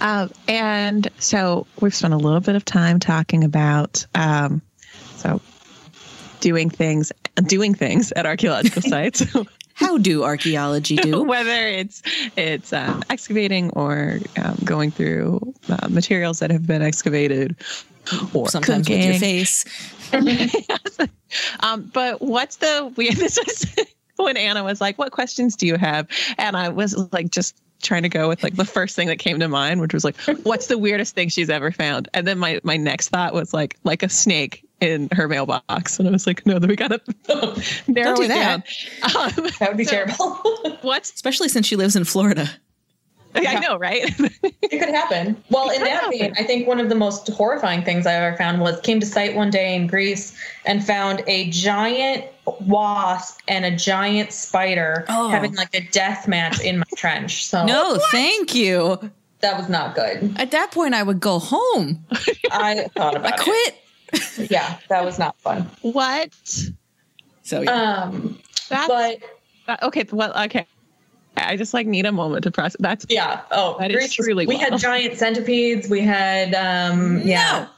Um, 0.00 0.30
and 0.46 1.08
so 1.18 1.66
we've 1.80 1.94
spent 1.94 2.14
a 2.14 2.18
little 2.18 2.40
bit 2.40 2.54
of 2.54 2.64
time 2.64 3.00
talking 3.00 3.44
about 3.44 4.06
um, 4.14 4.62
so 5.16 5.40
doing 6.40 6.70
things 6.70 7.12
doing 7.46 7.74
things 7.74 8.12
at 8.12 8.26
archaeological 8.26 8.82
sites, 8.88 9.24
How 9.74 9.96
do 9.96 10.24
archaeology 10.24 10.96
do? 10.96 11.22
whether 11.34 11.50
it's 11.68 12.02
it's 12.36 12.72
um, 12.72 13.02
excavating 13.10 13.70
or 13.70 14.18
um, 14.42 14.58
going 14.64 14.90
through 14.90 15.54
uh, 15.68 15.86
materials 15.88 16.40
that 16.40 16.50
have 16.50 16.66
been 16.66 16.82
excavated, 16.82 17.54
or 18.34 18.48
Sometimes 18.48 18.88
cooking. 18.88 19.06
with 19.06 19.10
your 19.10 19.20
face. 19.20 19.64
um, 21.60 21.90
but 21.94 22.20
what's 22.20 22.56
the 22.56 22.92
weird? 22.96 23.14
This 23.16 23.38
was 23.38 23.86
when 24.16 24.36
Anna 24.36 24.64
was 24.64 24.80
like, 24.80 24.98
"What 24.98 25.12
questions 25.12 25.54
do 25.54 25.66
you 25.66 25.76
have?" 25.76 26.08
And 26.38 26.56
I 26.56 26.70
was 26.70 26.96
like, 27.12 27.30
just 27.30 27.54
trying 27.82 28.02
to 28.02 28.08
go 28.08 28.28
with 28.28 28.42
like 28.42 28.56
the 28.56 28.64
first 28.64 28.96
thing 28.96 29.08
that 29.08 29.18
came 29.18 29.38
to 29.40 29.48
mind, 29.48 29.80
which 29.80 29.94
was 29.94 30.04
like, 30.04 30.16
"What's 30.42 30.66
the 30.66 30.78
weirdest 30.78 31.14
thing 31.14 31.28
she's 31.28 31.50
ever 31.50 31.70
found?" 31.70 32.08
And 32.14 32.26
then 32.26 32.38
my 32.38 32.60
my 32.64 32.76
next 32.76 33.08
thought 33.08 33.34
was 33.34 33.52
like, 33.54 33.76
like 33.84 34.02
a 34.02 34.08
snake 34.08 34.64
in 34.80 35.08
her 35.12 35.26
mailbox, 35.28 35.98
and 35.98 36.08
I 36.08 36.12
was 36.12 36.26
like, 36.26 36.44
"No, 36.46 36.58
then 36.58 36.68
we 36.68 36.76
gotta 36.76 37.00
narrow 37.88 38.16
do 38.16 38.22
it 38.22 38.28
that. 38.28 38.64
down." 39.02 39.14
Um, 39.16 39.48
That 39.60 39.68
would 39.70 39.76
be 39.76 39.84
so 39.84 39.90
terrible. 39.92 40.34
what? 40.82 41.02
Especially 41.02 41.48
since 41.48 41.66
she 41.66 41.76
lives 41.76 41.96
in 41.96 42.04
Florida. 42.04 42.48
I 43.34 43.58
know, 43.60 43.76
right? 43.78 44.02
it 44.62 44.70
could 44.78 44.88
happen. 44.88 45.42
Well, 45.50 45.70
in 45.70 45.82
that 45.84 46.10
vein, 46.10 46.32
I 46.38 46.42
think 46.44 46.66
one 46.66 46.80
of 46.80 46.88
the 46.88 46.94
most 46.94 47.28
horrifying 47.28 47.82
things 47.84 48.06
I 48.06 48.14
ever 48.14 48.36
found 48.36 48.60
was 48.60 48.80
came 48.80 49.00
to 49.00 49.06
site 49.06 49.34
one 49.36 49.50
day 49.50 49.74
in 49.74 49.86
Greece 49.86 50.36
and 50.64 50.84
found 50.84 51.22
a 51.26 51.50
giant 51.50 52.24
wasp 52.60 53.40
and 53.48 53.64
a 53.64 53.70
giant 53.76 54.32
spider 54.32 55.04
Oh. 55.08 55.28
having 55.28 55.54
like 55.54 55.74
a 55.74 55.80
death 55.88 56.26
match 56.26 56.60
in 56.60 56.78
my 56.78 56.84
trench. 56.96 57.46
So 57.46 57.64
No, 57.66 57.98
thank 58.10 58.54
you. 58.54 58.98
that 59.40 59.56
was 59.58 59.68
not 59.68 59.94
good. 59.94 60.34
At 60.38 60.50
that 60.52 60.70
point 60.70 60.94
I 60.94 61.02
would 61.02 61.20
go 61.20 61.38
home. 61.38 62.04
I 62.50 62.88
thought 62.96 63.14
about 63.14 63.26
I 63.26 63.28
about 63.28 63.40
quit. 63.40 63.74
it. 64.14 64.50
Yeah, 64.50 64.78
that 64.88 65.04
was 65.04 65.18
not 65.18 65.38
fun. 65.40 65.70
what? 65.82 66.32
So 67.42 67.60
yeah. 67.60 67.70
Um, 68.04 68.38
That's 68.70 68.88
but 68.88 69.18
that- 69.66 69.82
okay. 69.82 70.04
Well, 70.10 70.32
okay. 70.44 70.66
I 71.46 71.56
just 71.56 71.74
like 71.74 71.86
need 71.86 72.06
a 72.06 72.12
moment 72.12 72.44
to 72.44 72.50
process. 72.50 72.76
That's 72.80 73.06
yeah. 73.08 73.42
Oh, 73.50 73.76
That 73.78 73.90
is 73.90 74.12
truly 74.12 74.46
we 74.46 74.56
had 74.56 74.76
giant 74.78 75.18
centipedes. 75.18 75.88
We 75.88 76.00
had 76.00 76.54
um, 76.54 77.20
yeah. 77.24 77.68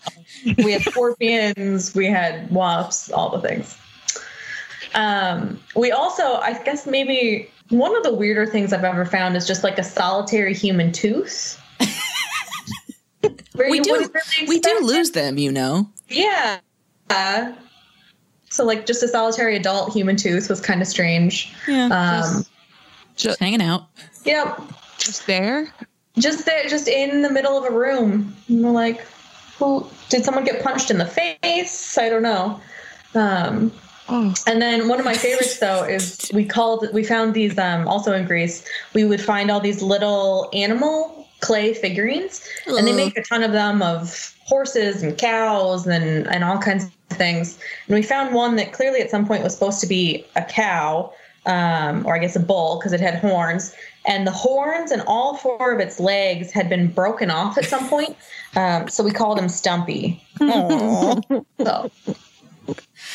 we 0.59 0.73
had 0.73 0.83
scorpions. 0.83 1.95
We 1.95 2.07
had 2.07 2.51
wasps. 2.51 3.11
All 3.11 3.31
the 3.31 3.47
things. 3.47 3.77
Um, 4.95 5.61
we 5.77 5.93
also, 5.93 6.23
I 6.23 6.61
guess, 6.65 6.87
maybe 6.87 7.51
one 7.69 7.97
of 7.97 8.03
the 8.03 8.13
weirder 8.13 8.47
things 8.47 8.73
I've 8.73 8.85
ever 8.85 9.05
found 9.05 9.37
is 9.37 9.47
just 9.47 9.63
like 9.63 9.79
a 9.79 9.85
solitary 9.85 10.55
human 10.55 10.93
tooth. 10.93 11.61
We 13.69 13.81
do 13.81 13.93
really 13.93 14.49
we 14.49 14.59
do 14.59 14.79
lose 14.83 15.11
them, 15.11 15.37
you 15.37 15.53
know. 15.53 15.89
Yeah. 16.09 16.61
Uh, 17.11 17.53
so 18.49 18.65
like 18.65 18.87
just 18.87 19.03
a 19.03 19.09
solitary 19.09 19.57
adult 19.57 19.93
human 19.93 20.17
tooth 20.17 20.49
was 20.49 20.61
kind 20.61 20.81
of 20.81 20.89
strange. 20.89 21.53
Yeah. 21.69 21.87
Um, 21.87 22.45
just 23.17 23.39
hanging 23.39 23.63
out. 23.63 23.87
yep. 24.25 24.61
just 24.99 25.27
there. 25.27 25.73
just 26.19 26.45
there, 26.47 26.69
just 26.69 26.89
in 26.89 27.23
the 27.23 27.31
middle 27.31 27.57
of 27.57 27.65
a 27.65 27.77
room. 27.77 28.35
And 28.49 28.63
we're 28.63 28.71
like, 28.71 29.01
who 29.59 29.87
did 30.09 30.25
someone 30.25 30.45
get 30.45 30.63
punched 30.63 30.91
in 30.91 30.99
the 30.99 31.07
face? 31.07 31.99
I 31.99 32.09
don't 32.09 32.23
know. 32.23 32.61
Um, 33.15 33.73
Oh, 34.11 34.35
and 34.49 34.61
then 34.61 34.89
one 34.89 34.99
of 34.99 35.05
my 35.05 35.15
favorites 35.15 35.59
though 35.61 35.85
is 35.85 36.31
we 36.35 36.45
called 36.45 36.87
we 36.93 37.05
found 37.05 37.33
these 37.33 37.57
um, 37.59 37.87
also 37.87 38.13
in 38.13 38.27
Greece. 38.27 38.65
We 38.93 39.05
would 39.05 39.21
find 39.21 39.51
all 39.51 39.61
these 39.61 39.83
little 39.83 40.51
animal 40.53 41.29
clay 41.41 41.73
figurines, 41.73 42.47
and 42.67 42.87
they 42.87 42.93
make 42.93 43.17
a 43.17 43.23
ton 43.23 43.43
of 43.43 43.53
them 43.53 43.81
of 43.83 44.35
horses 44.45 45.03
and 45.03 45.17
cows 45.17 45.87
and 45.87 46.27
and 46.27 46.45
all 46.45 46.59
kinds 46.59 46.85
of 46.85 46.93
things. 47.17 47.59
And 47.87 47.95
we 47.95 48.03
found 48.03 48.35
one 48.35 48.57
that 48.57 48.73
clearly 48.73 49.01
at 49.01 49.11
some 49.11 49.27
point 49.27 49.45
was 49.45 49.55
supposed 49.55 49.81
to 49.81 49.87
be 49.87 50.27
a 50.35 50.43
cow, 50.43 51.13
um, 51.47 52.07
or 52.07 52.15
I 52.15 52.19
guess 52.19 52.37
a 52.37 52.41
bull 52.41 52.79
because 52.79 52.93
it 52.93 53.01
had 53.01 53.17
horns. 53.17 53.75
And 54.07 54.27
the 54.27 54.33
horns 54.33 54.91
and 54.91 55.03
all 55.07 55.37
four 55.37 55.73
of 55.73 55.81
its 55.81 56.01
legs 56.01 56.53
had 56.53 56.69
been 56.69 56.89
broken 56.89 57.31
off 57.31 57.59
at 57.59 57.65
some 57.65 57.89
point. 57.89 58.17
Um, 58.57 58.89
so 58.89 59.05
we 59.05 59.13
called 59.13 59.39
him 59.39 59.49
Stumpy. 59.49 60.21
So 60.41 61.91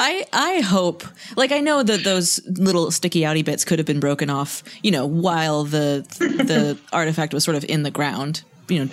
I 0.00 0.26
I 0.32 0.60
hope 0.64 1.04
like 1.36 1.52
I 1.52 1.60
know 1.60 1.82
that 1.82 2.04
those 2.04 2.40
little 2.46 2.90
sticky 2.90 3.20
outy 3.20 3.44
bits 3.44 3.64
could 3.64 3.78
have 3.78 3.86
been 3.86 4.00
broken 4.00 4.30
off, 4.30 4.62
you 4.82 4.90
know, 4.90 5.06
while 5.06 5.64
the 5.64 6.06
the 6.18 6.78
artifact 6.92 7.32
was 7.32 7.44
sort 7.44 7.56
of 7.56 7.64
in 7.64 7.82
the 7.82 7.90
ground, 7.90 8.42
you 8.68 8.84
know, 8.84 8.90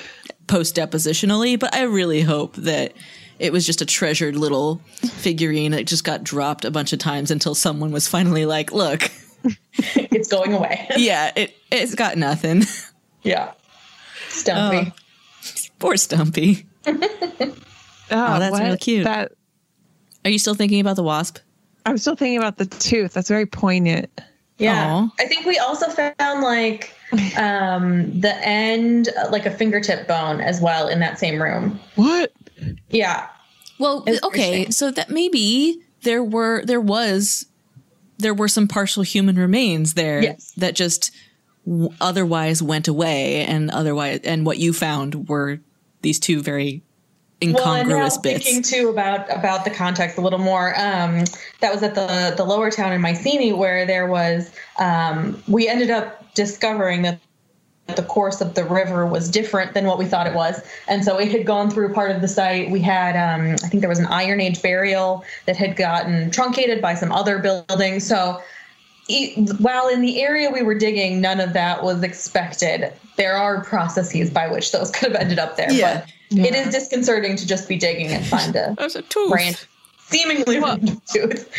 post 0.48 0.76
depositionally, 0.76 1.60
but 1.60 1.74
I 1.74 1.84
really 1.84 2.22
hope 2.22 2.56
that 2.58 2.94
it 3.40 3.52
was 3.52 3.66
just 3.66 3.82
a 3.82 3.86
treasured 3.86 4.36
little 4.36 4.82
figurine 4.96 5.72
that 5.72 5.86
just 5.86 6.04
got 6.04 6.24
dropped 6.24 6.66
a 6.66 6.72
bunch 6.72 6.94
of 6.94 7.00
times 7.00 7.32
until 7.32 7.56
someone 7.56 7.92
was 7.92 8.08
finally 8.08 8.46
like, 8.46 8.72
"Look, 8.72 9.10
it's 9.74 10.28
going 10.28 10.54
away. 10.54 10.88
yeah, 10.98 11.32
it 11.36 11.56
it's 11.72 11.96
got 11.96 12.18
nothing." 12.18 12.64
yeah. 13.24 13.54
Stumpy. 14.30 14.94
Poor 15.80 15.98
Stumpy. 15.98 16.66
Oh, 18.12 18.40
that's 18.40 18.54
what? 18.54 18.64
real 18.64 18.78
cute. 18.78 19.04
That 19.04 19.34
Are 20.26 20.32
you 20.32 20.40
still 20.40 20.56
thinking 20.56 20.80
about 20.82 20.96
the 20.96 21.04
wasp? 21.04 21.38
I'm 21.86 21.98
still 21.98 22.16
thinking 22.16 22.38
about 22.38 22.58
the 22.58 22.66
tooth. 22.66 23.14
That's 23.14 23.30
very 23.30 23.46
poignant. 23.46 24.10
Yeah. 24.58 24.94
Aw. 24.94 25.10
I 25.20 25.26
think 25.26 25.46
we 25.46 25.58
also 25.58 25.88
found 25.90 26.42
like 26.42 26.94
um 27.38 28.20
the 28.20 28.36
end 28.46 29.10
uh, 29.18 29.30
like 29.32 29.46
a 29.46 29.52
fingertip 29.52 30.08
bone 30.08 30.42
as 30.42 30.62
well 30.62 30.88
in 30.88 31.00
that 31.00 31.18
same 31.18 31.42
room. 31.42 31.80
What? 31.96 32.32
Yeah. 32.89 33.28
Well, 33.80 34.03
It's 34.07 34.22
okay, 34.24 34.70
so 34.70 34.91
that 34.91 35.10
maybe 35.10 35.80
there 36.03 36.24
were 36.24 36.64
there 36.66 36.82
was 36.82 37.45
there 38.18 38.34
were 38.34 38.47
some 38.49 38.68
partial 38.68 39.03
human 39.03 39.38
remains 39.38 39.93
there 39.93 40.22
Yes. 40.22 40.51
that 40.57 40.76
just 40.76 41.12
w- 41.66 41.89
otherwise 42.01 42.62
went 42.62 42.88
away, 42.89 43.45
and 43.45 43.72
otherwise, 43.72 44.20
and 44.26 44.45
what 44.45 44.57
you 44.57 44.74
found 44.74 45.30
were 45.30 45.60
these 46.01 46.20
two 46.20 46.41
very 46.41 46.82
Well, 47.41 47.49
incongruous 47.57 48.18
bits. 48.18 48.43
thinking 48.43 48.64
too 48.64 48.89
about 48.89 49.32
about 49.34 49.64
the 49.64 49.70
context 49.72 50.18
a 50.18 50.22
little 50.22 50.39
more. 50.39 50.74
Um, 50.78 51.24
that 51.62 51.72
was 51.74 51.82
at 51.84 51.95
the 51.95 52.34
the 52.36 52.43
lower 52.43 52.70
town 52.70 52.91
in 52.91 52.99
Mycenae 53.01 53.53
where 53.53 53.86
there 53.86 54.07
was. 54.07 54.51
Um, 54.78 55.41
we 55.47 55.70
ended 55.70 55.89
up 55.89 56.34
discovering 56.34 57.03
that 57.03 57.20
the 57.96 58.04
course 58.04 58.42
of 58.42 58.56
the 58.56 58.64
river 58.64 59.06
was 59.06 59.30
different 59.30 59.74
than 59.74 59.86
what 59.86 59.98
we 59.98 60.06
thought 60.06 60.28
it 60.28 60.34
was, 60.34 60.62
and 60.88 61.04
so 61.06 61.18
it 61.18 61.32
had 61.32 61.46
gone 61.46 61.70
through 61.70 61.94
part 61.94 62.12
of 62.12 62.22
the 62.22 62.28
site. 62.28 62.70
We 62.72 62.82
had, 62.82 63.16
um, 63.16 63.54
I 63.64 63.68
think, 63.70 63.82
there 63.82 63.90
was 63.90 64.00
an 64.00 64.08
Iron 64.08 64.40
Age 64.42 64.62
burial 64.62 65.24
that 65.46 65.56
had 65.58 65.76
gotten 65.76 66.32
truncated 66.32 66.82
by 66.82 66.96
some 66.96 67.12
other 67.12 67.40
building. 67.40 68.00
So. 68.00 68.42
e- 69.08 69.48
While 69.58 69.88
in 69.90 70.02
the 70.02 70.22
area 70.22 70.52
we 70.52 70.62
were 70.62 70.76
digging, 70.78 71.20
none 71.20 71.40
of 71.40 71.54
that 71.54 71.84
was 71.84 72.04
expected. 72.04 72.94
There 73.16 73.34
are 73.36 73.64
processes 73.64 74.30
by 74.30 74.48
which 74.48 74.72
those 74.72 74.92
could 74.96 75.12
have 75.14 75.20
ended 75.22 75.40
up 75.40 75.58
there. 75.58 75.72
Yeah. 75.72 76.06
But 76.32 76.40
it 76.46 76.54
is 76.56 76.70
disconcerting 76.74 77.36
to 77.38 77.48
just 77.48 77.68
be 77.68 77.76
digging 77.76 78.08
and 78.12 78.24
find 78.24 78.56
a 78.56 78.76
That's 78.78 78.94
a 78.96 79.02
tooth. 79.02 79.32
brand 79.32 79.66
seemingly 80.10 80.60
random 80.60 81.02
tooth. 81.12 81.50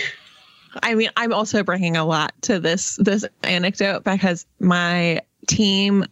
I 0.84 0.94
mean, 0.94 1.10
I'm 1.16 1.32
also 1.32 1.64
bringing 1.64 1.96
a 1.96 2.04
lot 2.04 2.32
to 2.42 2.60
this 2.60 2.94
this 2.96 3.24
anecdote 3.42 4.04
because 4.04 4.46
my 4.60 5.20
team, 5.48 6.04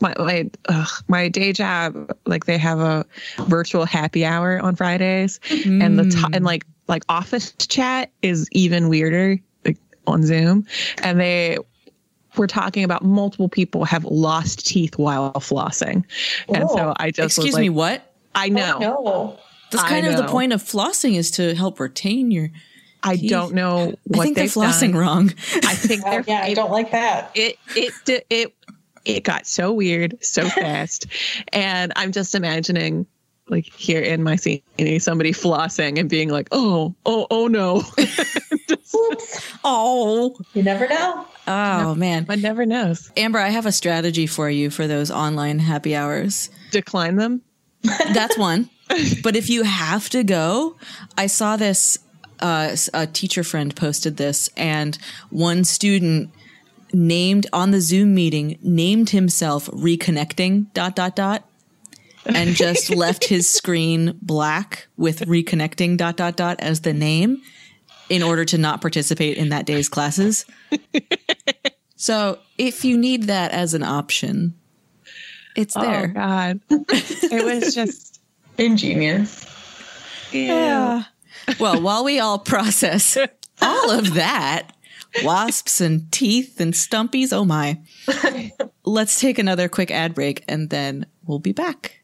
my 0.00 0.14
my 0.18 0.50
ugh, 0.68 0.88
my 1.08 1.28
day 1.28 1.52
job, 1.52 2.12
like 2.26 2.46
they 2.46 2.58
have 2.58 2.80
a 2.80 3.04
virtual 3.46 3.84
happy 3.84 4.24
hour 4.24 4.60
on 4.60 4.76
Fridays, 4.76 5.40
and 5.64 5.98
the 5.98 6.04
to- 6.10 6.30
and 6.32 6.44
like 6.44 6.64
like 6.88 7.02
office 7.08 7.52
chat 7.52 8.10
is 8.22 8.48
even 8.52 8.88
weirder 8.88 9.38
like 9.64 9.78
on 10.06 10.22
Zoom, 10.24 10.66
and 11.02 11.18
they 11.20 11.58
were 12.36 12.46
talking 12.46 12.82
about 12.84 13.04
multiple 13.04 13.48
people 13.48 13.84
have 13.84 14.04
lost 14.04 14.66
teeth 14.66 14.98
while 14.98 15.32
flossing, 15.34 16.04
and 16.52 16.68
so 16.70 16.88
oh, 16.90 16.94
I 16.96 17.10
just 17.10 17.38
Excuse 17.38 17.46
was 17.46 17.54
like, 17.54 17.60
me, 17.62 17.70
what? 17.70 18.12
I 18.34 18.48
know, 18.48 18.76
oh, 18.76 18.80
No. 18.80 19.38
That's 19.70 19.84
I 19.84 19.88
kind 19.88 20.06
of 20.06 20.16
the 20.16 20.26
point 20.28 20.52
of 20.52 20.62
flossing 20.62 21.16
is 21.16 21.30
to 21.32 21.54
help 21.54 21.80
retain 21.80 22.30
your. 22.30 22.50
I 23.06 23.16
teeth. 23.16 23.28
don't 23.30 23.52
know 23.54 23.94
what 24.04 24.20
I 24.20 24.22
think 24.22 24.36
they're 24.36 24.46
flossing 24.46 24.92
done. 24.92 25.00
wrong. 25.00 25.28
I 25.62 25.74
think 25.74 26.02
Oh, 26.06 26.10
they're 26.10 26.24
yeah, 26.26 26.40
I 26.42 26.54
don't 26.54 26.70
like 26.70 26.90
that. 26.92 27.30
it 27.34 27.58
it 27.76 28.24
it 28.30 28.54
it 29.04 29.22
got 29.24 29.46
so 29.46 29.72
weird 29.72 30.16
so 30.24 30.48
fast 30.48 31.06
and 31.52 31.92
i'm 31.96 32.12
just 32.12 32.34
imagining 32.34 33.06
like 33.48 33.66
here 33.74 34.00
in 34.00 34.22
Mycenae 34.22 34.62
somebody 34.98 35.32
flossing 35.32 35.98
and 35.98 36.08
being 36.08 36.30
like 36.30 36.48
oh 36.52 36.94
oh 37.04 37.26
oh 37.30 37.46
no 37.46 37.82
Oops. 38.96 39.52
Oh, 39.64 40.36
You 40.54 40.62
never 40.62 40.86
know. 40.88 41.26
oh 41.46 41.94
man, 41.94 42.24
one 42.26 42.40
never 42.40 42.64
knows 42.66 43.10
Amber, 43.16 43.38
I 43.38 43.48
have 43.48 43.66
a 43.66 43.72
strategy 43.72 44.26
for 44.26 44.48
you 44.48 44.70
for 44.70 44.86
those 44.86 45.10
online 45.10 45.58
happy 45.58 45.94
hours. 45.96 46.50
decline 46.70 47.16
them 47.16 47.42
That's 47.82 48.38
one. 48.38 48.70
but 49.22 49.36
if 49.36 49.50
you 49.50 49.62
have 49.64 50.08
to 50.10 50.22
go, 50.24 50.76
I 51.18 51.26
saw 51.26 51.56
this. 51.56 51.98
Uh, 52.40 52.68
s- 52.72 52.90
a 52.92 53.06
teacher 53.06 53.42
friend 53.44 53.74
posted 53.76 54.16
this, 54.16 54.48
and 54.56 54.98
one 55.30 55.64
student 55.64 56.30
named 56.94 57.46
on 57.52 57.70
the 57.70 57.80
Zoom 57.80 58.14
meeting 58.14 58.58
named 58.62 59.10
himself 59.10 59.66
reconnecting 59.68 60.72
dot 60.72 60.96
dot 60.96 61.16
dot, 61.16 61.48
and 62.26 62.54
just 62.54 62.90
left 62.94 63.24
his 63.24 63.48
screen 63.48 64.18
black 64.22 64.86
with 64.96 65.20
reconnecting 65.20 65.96
dot 65.96 66.16
dot 66.16 66.36
dot 66.36 66.60
as 66.60 66.80
the 66.82 66.92
name 66.94 67.42
in 68.08 68.22
order 68.22 68.44
to 68.44 68.58
not 68.58 68.80
participate 68.80 69.36
in 69.36 69.48
that 69.50 69.66
day's 69.66 69.88
classes. 69.88 70.44
so 71.96 72.38
if 72.58 72.84
you 72.84 72.96
need 72.96 73.24
that 73.24 73.50
as 73.52 73.74
an 73.74 73.82
option, 73.82 74.54
it's 75.56 75.76
oh 75.76 75.80
there. 75.80 76.08
god 76.08 76.60
it 76.70 77.44
was 77.44 77.74
just 77.76 78.20
Ingenious. 78.58 79.44
yeah 80.32 81.04
Well, 81.58 81.80
while 81.80 82.04
we 82.04 82.20
all 82.20 82.38
process 82.38 83.16
all 83.62 83.90
of 83.90 84.14
that, 84.14 84.73
wasps 85.22 85.80
and 85.80 86.10
teeth 86.10 86.60
and 86.60 86.72
stumpies, 86.72 87.32
oh 87.32 87.44
my. 87.44 87.80
Let's 88.84 89.20
take 89.20 89.38
another 89.38 89.68
quick 89.68 89.90
ad 89.90 90.14
break 90.14 90.44
and 90.48 90.70
then 90.70 91.06
we'll 91.24 91.38
be 91.38 91.52
back. 91.52 92.00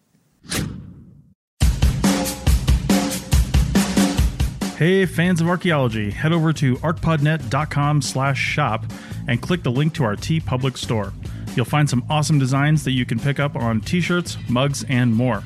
Hey, 4.77 5.05
fans 5.05 5.43
of 5.43 5.47
archaeology, 5.47 6.11
head 6.11 6.33
over 6.33 6.55
to 6.55 6.77
arcpodnet.com 6.77 8.01
slash 8.01 8.39
shop 8.39 8.87
and 9.29 9.43
click 9.43 9.63
the 9.63 9.71
link 9.71 9.93
to 9.97 10.05
our 10.05 10.17
TeePublic 10.17 10.79
store. 10.79 11.13
You'll 11.55 11.67
find 11.67 11.91
some 11.91 12.03
awesome 12.09 12.39
designs 12.39 12.85
that 12.85 12.93
you 12.93 13.05
can 13.05 13.19
pick 13.19 13.39
up 13.39 13.57
on 13.57 13.83
t-shirts, 13.83 14.39
mugs, 14.49 14.85
and 14.89 15.15
more. 15.15 15.45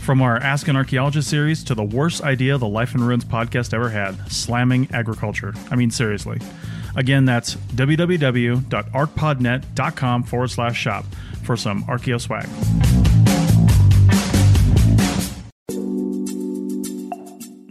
From 0.00 0.20
our 0.22 0.38
Ask 0.38 0.66
an 0.66 0.74
Archaeologist 0.74 1.28
series 1.28 1.62
to 1.64 1.74
the 1.76 1.84
worst 1.84 2.22
idea 2.22 2.58
the 2.58 2.66
Life 2.66 2.94
in 2.96 3.04
Ruins 3.04 3.24
podcast 3.24 3.74
ever 3.74 3.90
had, 3.90 4.16
slamming 4.32 4.88
agriculture. 4.92 5.54
I 5.70 5.76
mean, 5.76 5.92
seriously. 5.92 6.40
Again, 6.98 7.24
that's 7.26 7.54
www.arcpodnet.com 7.54 10.22
forward 10.24 10.50
slash 10.50 10.76
shop 10.76 11.04
for 11.44 11.56
some 11.56 11.84
archaeo 11.84 12.20
swag. 12.20 12.48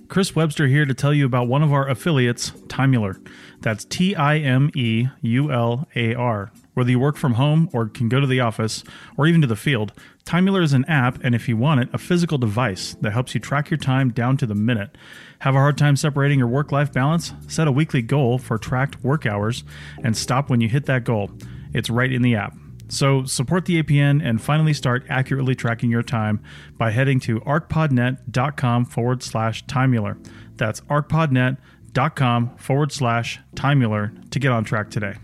Chris 0.08 0.34
Webster 0.34 0.68
here 0.68 0.86
to 0.86 0.94
tell 0.94 1.14
you 1.14 1.26
about 1.26 1.50
one 1.50 1.62
of 1.62 1.74
our 1.74 1.90
affiliates, 1.90 2.52
Timeular. 2.70 3.22
That's 3.60 3.84
T 3.84 4.16
I 4.16 4.38
M 4.38 4.72
E 4.74 5.08
U 5.22 5.52
L 5.52 5.90
A 5.94 6.16
R. 6.16 6.54
Whether 6.74 6.92
you 6.92 7.00
work 7.00 7.18
from 7.18 7.34
home 7.34 7.70
or 7.74 7.90
can 7.90 8.08
go 8.08 8.22
to 8.22 8.28
the 8.28 8.40
office 8.40 8.86
or 9.18 9.28
even 9.28 9.42
to 9.42 9.48
the 9.48 9.58
field, 9.58 9.92
Timeular 10.24 10.64
is 10.64 10.72
an 10.72 10.86
app 10.86 11.22
and 11.22 11.36
if 11.36 11.50
you 11.50 11.58
want 11.58 11.82
it, 11.82 11.90
a 11.92 11.98
physical 11.98 12.38
device 12.38 12.96
that 13.02 13.12
helps 13.12 13.34
you 13.34 13.42
track 13.42 13.70
your 13.70 13.78
time 13.78 14.10
down 14.10 14.38
to 14.38 14.46
the 14.46 14.56
minute. 14.56 14.98
Have 15.40 15.56
a 15.56 15.60
hard 15.60 15.78
time 15.78 15.96
separating 15.96 16.40
your 16.40 16.48
work 16.48 16.72
life 16.72 16.92
balance? 16.92 17.34
Set 17.48 17.68
a 17.68 17.72
weekly 17.72 18.02
goal 18.02 18.38
for 18.38 18.58
tracked 18.58 19.04
work 19.04 19.26
hours 19.26 19.64
and 20.04 20.18
stop 20.18 20.50
when 20.50 20.62
you 20.62 20.70
hit 20.70 20.86
that 20.86 21.04
goal. 21.04 21.32
It's 21.74 21.90
right 21.90 22.12
in 22.12 22.22
the 22.22 22.36
app. 22.36 22.56
So 22.90 23.26
support 23.26 23.66
the 23.66 23.84
APN 23.84 24.22
and 24.24 24.42
finally 24.42 24.74
start 24.74 25.06
accurately 25.10 25.56
tracking 25.56 25.92
your 25.92 26.04
time 26.04 26.42
by 26.78 26.92
heading 26.92 27.20
to 27.22 27.40
arcpodnet.com 27.42 28.86
forward 28.86 29.22
slash 29.24 29.66
timeular. 29.66 30.18
That's 30.56 30.82
arcpodnet.com 30.82 32.58
forward 32.58 32.92
slash 32.92 33.40
timeular 33.56 34.30
to 34.32 34.40
get 34.40 34.52
on 34.52 34.64
track 34.64 34.90
today. 34.90 35.16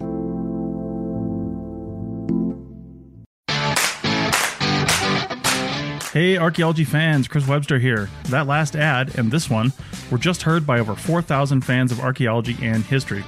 Hey, 6.14 6.38
archaeology 6.38 6.84
fans, 6.84 7.28
Chris 7.28 7.47
Webster 7.47 7.80
here. 7.80 8.07
That 8.26 8.45
last 8.45 8.76
ad 8.76 9.18
and 9.18 9.32
this 9.32 9.49
one 9.49 9.74
were 10.11 10.20
just 10.20 10.43
heard 10.43 10.64
by 10.64 10.78
over 10.80 10.93
4,000 10.93 11.61
fans 11.61 11.91
of 11.91 12.01
archaeology 12.01 12.55
and 12.61 12.84
history. 12.84 13.24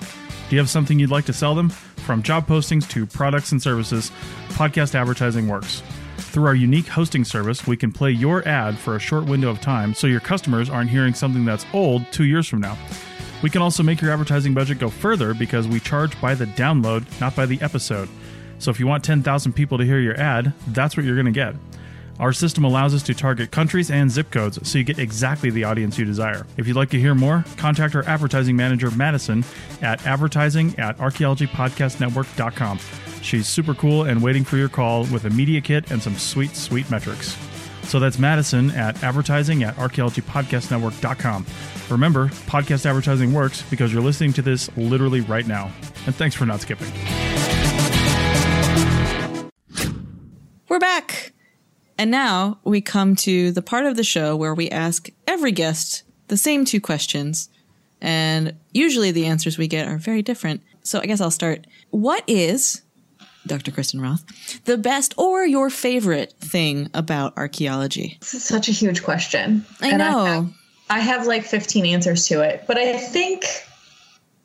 Do 0.48 0.56
you 0.56 0.60
have 0.60 0.70
something 0.70 1.00
you'd 1.00 1.10
like 1.10 1.26
to 1.26 1.34
sell 1.34 1.56
them? 1.56 1.70
From 1.70 2.22
job 2.22 2.46
postings 2.46 2.88
to 2.92 3.08
products 3.08 3.52
and 3.52 3.60
services, 3.60 4.12
podcast 4.50 4.94
advertising 4.94 5.48
works. 5.48 5.82
Through 6.18 6.46
our 6.46 6.54
unique 6.54 6.86
hosting 6.86 7.26
service, 7.26 7.66
we 7.66 7.76
can 7.76 7.92
play 7.92 8.12
your 8.12 8.48
ad 8.48 8.78
for 8.78 8.96
a 8.96 9.00
short 9.00 9.26
window 9.26 9.50
of 9.50 9.62
time 9.62 9.96
so 9.96 10.06
your 10.06 10.20
customers 10.20 10.70
aren't 10.70 10.92
hearing 10.92 11.16
something 11.16 11.44
that's 11.44 11.66
old 11.74 12.04
two 12.12 12.26
years 12.26 12.48
from 12.48 12.62
now. 12.62 12.78
We 13.42 13.50
can 13.50 13.64
also 13.64 13.82
make 13.82 14.00
your 14.00 14.12
advertising 14.12 14.54
budget 14.54 14.78
go 14.78 14.92
further 14.92 15.34
because 15.34 15.68
we 15.68 15.80
charge 15.80 16.22
by 16.22 16.36
the 16.36 16.46
download, 16.46 17.20
not 17.20 17.36
by 17.36 17.48
the 17.48 17.60
episode. 17.64 18.10
So 18.60 18.70
if 18.70 18.80
you 18.80 18.86
want 18.86 19.04
10,000 19.04 19.54
people 19.54 19.80
to 19.80 19.84
hear 19.84 20.00
your 20.00 20.20
ad, 20.22 20.54
that's 20.68 20.96
what 20.96 21.04
you're 21.04 21.16
going 21.16 21.26
to 21.26 21.32
get. 21.32 21.56
Our 22.20 22.32
system 22.34 22.64
allows 22.64 22.94
us 22.94 23.04
to 23.04 23.14
target 23.14 23.52
countries 23.52 23.92
and 23.92 24.10
zip 24.10 24.32
codes 24.32 24.58
so 24.68 24.78
you 24.78 24.84
get 24.84 25.00
exactly 25.00 25.50
the 25.50 25.66
audience 25.66 25.98
you 25.98 26.06
desire. 26.06 26.46
If 26.58 26.68
you'd 26.68 26.78
like 26.78 26.90
to 26.92 27.00
hear 27.00 27.14
more, 27.14 27.44
contact 27.58 27.96
our 27.96 28.04
advertising 28.06 28.56
manager, 28.56 28.90
Madison, 28.92 29.44
at 29.82 30.06
advertising 30.06 30.78
at 30.80 30.98
archaeologypodcastnetwork.com. 30.98 32.80
She's 33.22 33.48
super 33.48 33.74
cool 33.74 34.04
and 34.04 34.22
waiting 34.22 34.44
for 34.44 34.58
your 34.58 34.70
call 34.70 35.06
with 35.06 35.26
a 35.26 35.30
media 35.30 35.60
kit 35.60 35.92
and 35.92 36.02
some 36.02 36.16
sweet, 36.16 36.56
sweet 36.56 36.90
metrics. 36.90 37.38
So 37.84 38.00
that's 38.00 38.18
Madison 38.18 38.72
at 38.72 39.04
advertising 39.04 39.64
at 39.64 39.76
archaeologypodcastnetwork.com. 39.76 41.46
Remember, 41.90 42.28
podcast 42.28 42.86
advertising 42.86 43.34
works 43.34 43.62
because 43.70 43.94
you're 43.94 44.02
listening 44.02 44.34
to 44.34 44.42
this 44.42 44.76
literally 44.78 45.22
right 45.22 45.46
now. 45.46 45.72
And 46.06 46.16
thanks 46.16 46.36
for 46.36 46.46
not 46.46 46.62
skipping. 46.62 46.92
We're 50.68 50.80
back. 50.80 51.25
And 51.98 52.12
now 52.12 52.60
we 52.64 52.82
come 52.82 53.16
to 53.18 53.52
the 53.52 53.62
part 53.62 53.86
of 53.86 53.96
the 53.96 54.04
show 54.04 54.36
where 54.36 54.54
we 54.54 54.70
ask 54.70 55.10
every 55.28 55.52
guest 55.52 56.04
the 56.28 56.38
same 56.38 56.66
two 56.66 56.82
questions. 56.82 57.50
And 58.02 58.56
usually 58.74 59.12
the 59.12 59.26
answers 59.26 59.58
we 59.58 59.68
get 59.68 59.88
are 59.88 59.98
very 59.98 60.22
different. 60.22 60.62
So 60.84 61.00
I 61.00 61.06
guess 61.06 61.22
I'll 61.22 61.32
start. 61.32 61.66
What 61.92 62.24
is, 62.28 62.82
Dr. 63.48 63.72
Kristen 63.72 64.02
Wroth, 64.02 64.24
the 64.66 64.78
best 64.78 65.14
or 65.18 65.46
your 65.46 65.70
favorite 65.70 66.34
thing 66.40 66.90
about 66.94 67.38
archaeology? 67.38 68.18
This 68.20 68.34
is 68.34 68.44
such 68.44 68.68
a 68.68 68.72
huge 68.72 69.04
question. 69.04 69.66
I 69.82 69.90
And 69.90 69.98
know. 70.00 70.26
have, 70.26 70.54
I 70.90 71.00
have 71.00 71.28
like 71.28 71.44
15 71.44 71.86
answers 71.86 72.28
to 72.28 72.42
it, 72.42 72.66
but 72.68 72.78
I 72.78 72.98
think 72.98 73.46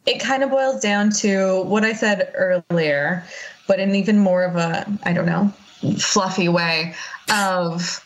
it 0.06 0.20
kind 0.20 0.42
of 0.42 0.50
boils 0.50 0.80
down 0.80 1.10
to 1.10 1.62
what 1.64 1.84
I 1.84 1.92
said 1.92 2.32
earlier, 2.34 3.24
but 3.66 3.80
in 3.80 3.94
even 3.94 4.18
more 4.18 4.44
of 4.44 4.56
a, 4.56 4.86
I 5.02 5.12
don't 5.12 5.26
know, 5.26 5.52
fluffy 5.98 6.48
way 6.48 6.94
of 7.30 8.04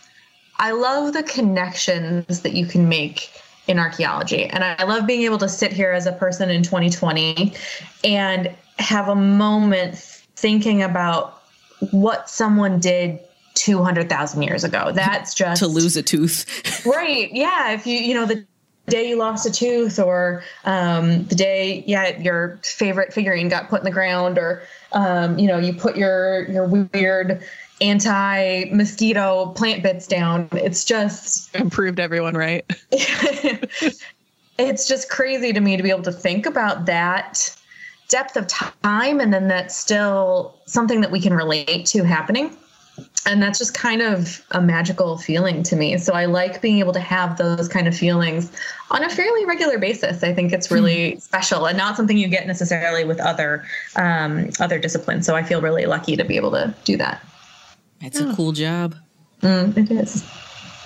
I 0.58 0.72
love 0.72 1.12
the 1.12 1.22
connections 1.22 2.42
that 2.42 2.52
you 2.52 2.66
can 2.66 2.88
make 2.88 3.30
in 3.66 3.78
archaeology. 3.78 4.44
And 4.44 4.62
I 4.62 4.84
love 4.84 5.06
being 5.06 5.22
able 5.22 5.38
to 5.38 5.48
sit 5.48 5.72
here 5.72 5.90
as 5.90 6.06
a 6.06 6.12
person 6.12 6.50
in 6.50 6.62
2020 6.62 7.54
and 8.04 8.54
have 8.78 9.08
a 9.08 9.14
moment 9.14 9.96
thinking 10.36 10.82
about 10.82 11.42
what 11.90 12.28
someone 12.28 12.78
did 12.78 13.20
200,000 13.54 14.42
years 14.42 14.64
ago. 14.64 14.90
That's 14.92 15.34
just 15.34 15.60
to 15.60 15.68
lose 15.68 15.96
a 15.96 16.02
tooth. 16.02 16.46
Right. 16.86 17.32
Yeah. 17.32 17.70
If 17.72 17.86
you, 17.86 17.96
you 17.96 18.12
know, 18.12 18.26
the 18.26 18.44
day 18.88 19.08
you 19.08 19.16
lost 19.16 19.46
a 19.46 19.50
tooth 19.50 19.98
or 19.98 20.44
um, 20.66 21.24
the 21.24 21.34
day, 21.34 21.82
yeah, 21.86 22.18
your 22.18 22.60
favorite 22.62 23.10
figurine 23.10 23.48
got 23.48 23.70
put 23.70 23.80
in 23.80 23.86
the 23.86 23.90
ground 23.90 24.36
or, 24.36 24.62
um, 24.92 25.38
you 25.38 25.46
know, 25.46 25.56
you 25.56 25.72
put 25.72 25.96
your, 25.96 26.46
your 26.50 26.66
weird 26.66 27.42
anti 27.80 28.64
mosquito 28.66 29.46
plant 29.56 29.82
bits 29.82 30.06
down. 30.06 30.48
It's 30.52 30.84
just, 30.84 31.54
Improved 31.54 32.00
everyone, 32.00 32.34
right? 32.34 32.64
it's 34.58 34.86
just 34.88 35.10
crazy 35.10 35.52
to 35.52 35.60
me 35.60 35.76
to 35.76 35.82
be 35.82 35.90
able 35.90 36.02
to 36.02 36.12
think 36.12 36.46
about 36.46 36.86
that 36.86 37.54
depth 38.08 38.36
of 38.36 38.46
time 38.46 39.20
and 39.20 39.32
then 39.32 39.48
that's 39.48 39.76
still 39.76 40.54
something 40.66 41.00
that 41.00 41.10
we 41.10 41.20
can 41.20 41.32
relate 41.34 41.86
to 41.86 42.04
happening. 42.04 42.56
And 43.26 43.42
that's 43.42 43.58
just 43.58 43.74
kind 43.74 44.02
of 44.02 44.44
a 44.52 44.60
magical 44.60 45.18
feeling 45.18 45.64
to 45.64 45.74
me. 45.74 45.98
So 45.98 46.12
i 46.12 46.26
like 46.26 46.62
being 46.62 46.78
able 46.78 46.92
to 46.92 47.00
have 47.00 47.38
those 47.38 47.66
kind 47.66 47.88
of 47.88 47.96
feelings 47.96 48.52
on 48.90 49.02
a 49.02 49.10
fairly 49.10 49.44
regular 49.46 49.78
basis. 49.78 50.22
I 50.22 50.32
think 50.32 50.52
it's 50.52 50.70
really 50.70 51.18
special 51.18 51.66
and 51.66 51.76
not 51.76 51.96
something 51.96 52.16
you 52.16 52.28
get 52.28 52.46
necessarily 52.46 53.04
with 53.04 53.18
other 53.18 53.64
um, 53.96 54.50
other 54.60 54.78
disciplines. 54.78 55.26
So 55.26 55.34
i 55.34 55.42
feel 55.42 55.60
really 55.60 55.86
lucky 55.86 56.14
to 56.16 56.24
be 56.24 56.36
able 56.36 56.52
to 56.52 56.72
do 56.84 56.96
that 56.98 57.20
It's 58.00 58.20
a 58.20 58.32
cool 58.34 58.52
job. 58.52 58.94
mm, 59.40 59.76
it 59.76 59.90
is 59.90 60.24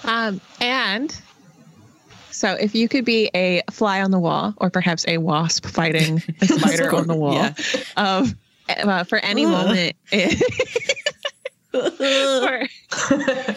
Um, 0.04 0.40
and 0.61 1.14
so 2.30 2.52
if 2.54 2.74
you 2.74 2.88
could 2.88 3.04
be 3.04 3.30
a 3.34 3.62
fly 3.70 4.00
on 4.02 4.11
the 4.11 4.18
wall, 4.18 4.54
or 4.59 4.70
perhaps 4.70 5.04
a 5.09 5.18
wasp 5.18 5.66
fighting 5.66 6.22
a 6.40 6.46
spider 6.48 6.94
on 6.94 7.06
the 7.09 7.14
wall, 7.14 7.34
Yeah. 7.34 7.54
um, 7.96 8.38
uh, 8.68 9.04
for 9.04 9.18
any 9.18 9.44
moment. 9.46 9.96
for, 11.70 12.66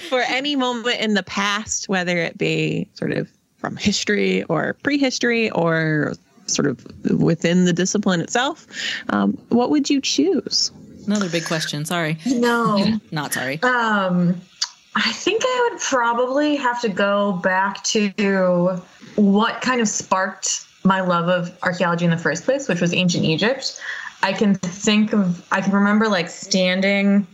for 0.10 0.20
any 0.22 0.56
moment 0.56 1.00
in 1.00 1.14
the 1.14 1.24
past, 1.24 1.90
whether 1.90 2.18
it 2.18 2.38
be 2.38 2.88
sort 2.94 3.12
of 3.12 3.30
from 3.58 3.76
history 3.78 4.44
or 4.44 4.76
prehistory 4.84 5.50
or 5.52 6.14
sort 6.48 6.68
of 6.68 6.86
within 7.20 7.66
the 7.66 7.74
discipline 7.74 8.20
itself, 8.22 8.68
um, 9.10 9.38
what 9.50 9.70
would 9.70 9.90
you 9.90 10.02
choose? 10.02 10.72
Another 11.06 11.30
big 11.30 11.46
question. 11.46 11.86
Sorry. 11.86 12.18
no 12.26 13.00
Not 13.12 13.34
sorry. 13.34 13.62
Um, 13.64 14.40
I 14.96 15.12
think 15.14 15.44
I 15.46 15.70
would 15.72 15.82
probably 15.82 16.56
have 16.58 16.82
to 16.82 16.90
go 16.90 17.34
back 17.34 17.84
to 17.86 18.82
what 19.16 19.62
kind 19.62 19.80
of 19.80 19.88
sparked 19.88 20.66
my 20.84 21.02
love 21.02 21.28
of 21.30 21.58
archaeology 21.64 22.06
in 22.06 22.12
the 22.12 22.18
first 22.18 22.44
place, 22.44 22.68
which 22.68 22.82
was 22.82 22.94
ancient 22.94 23.24
Egypt. 23.24 23.80
I 24.24 24.34
can 24.34 24.56
think 24.56 25.14
of, 25.14 25.46
I 25.52 25.62
can 25.62 25.72
remember 25.72 26.08
like 26.08 26.30
standing 26.30 27.26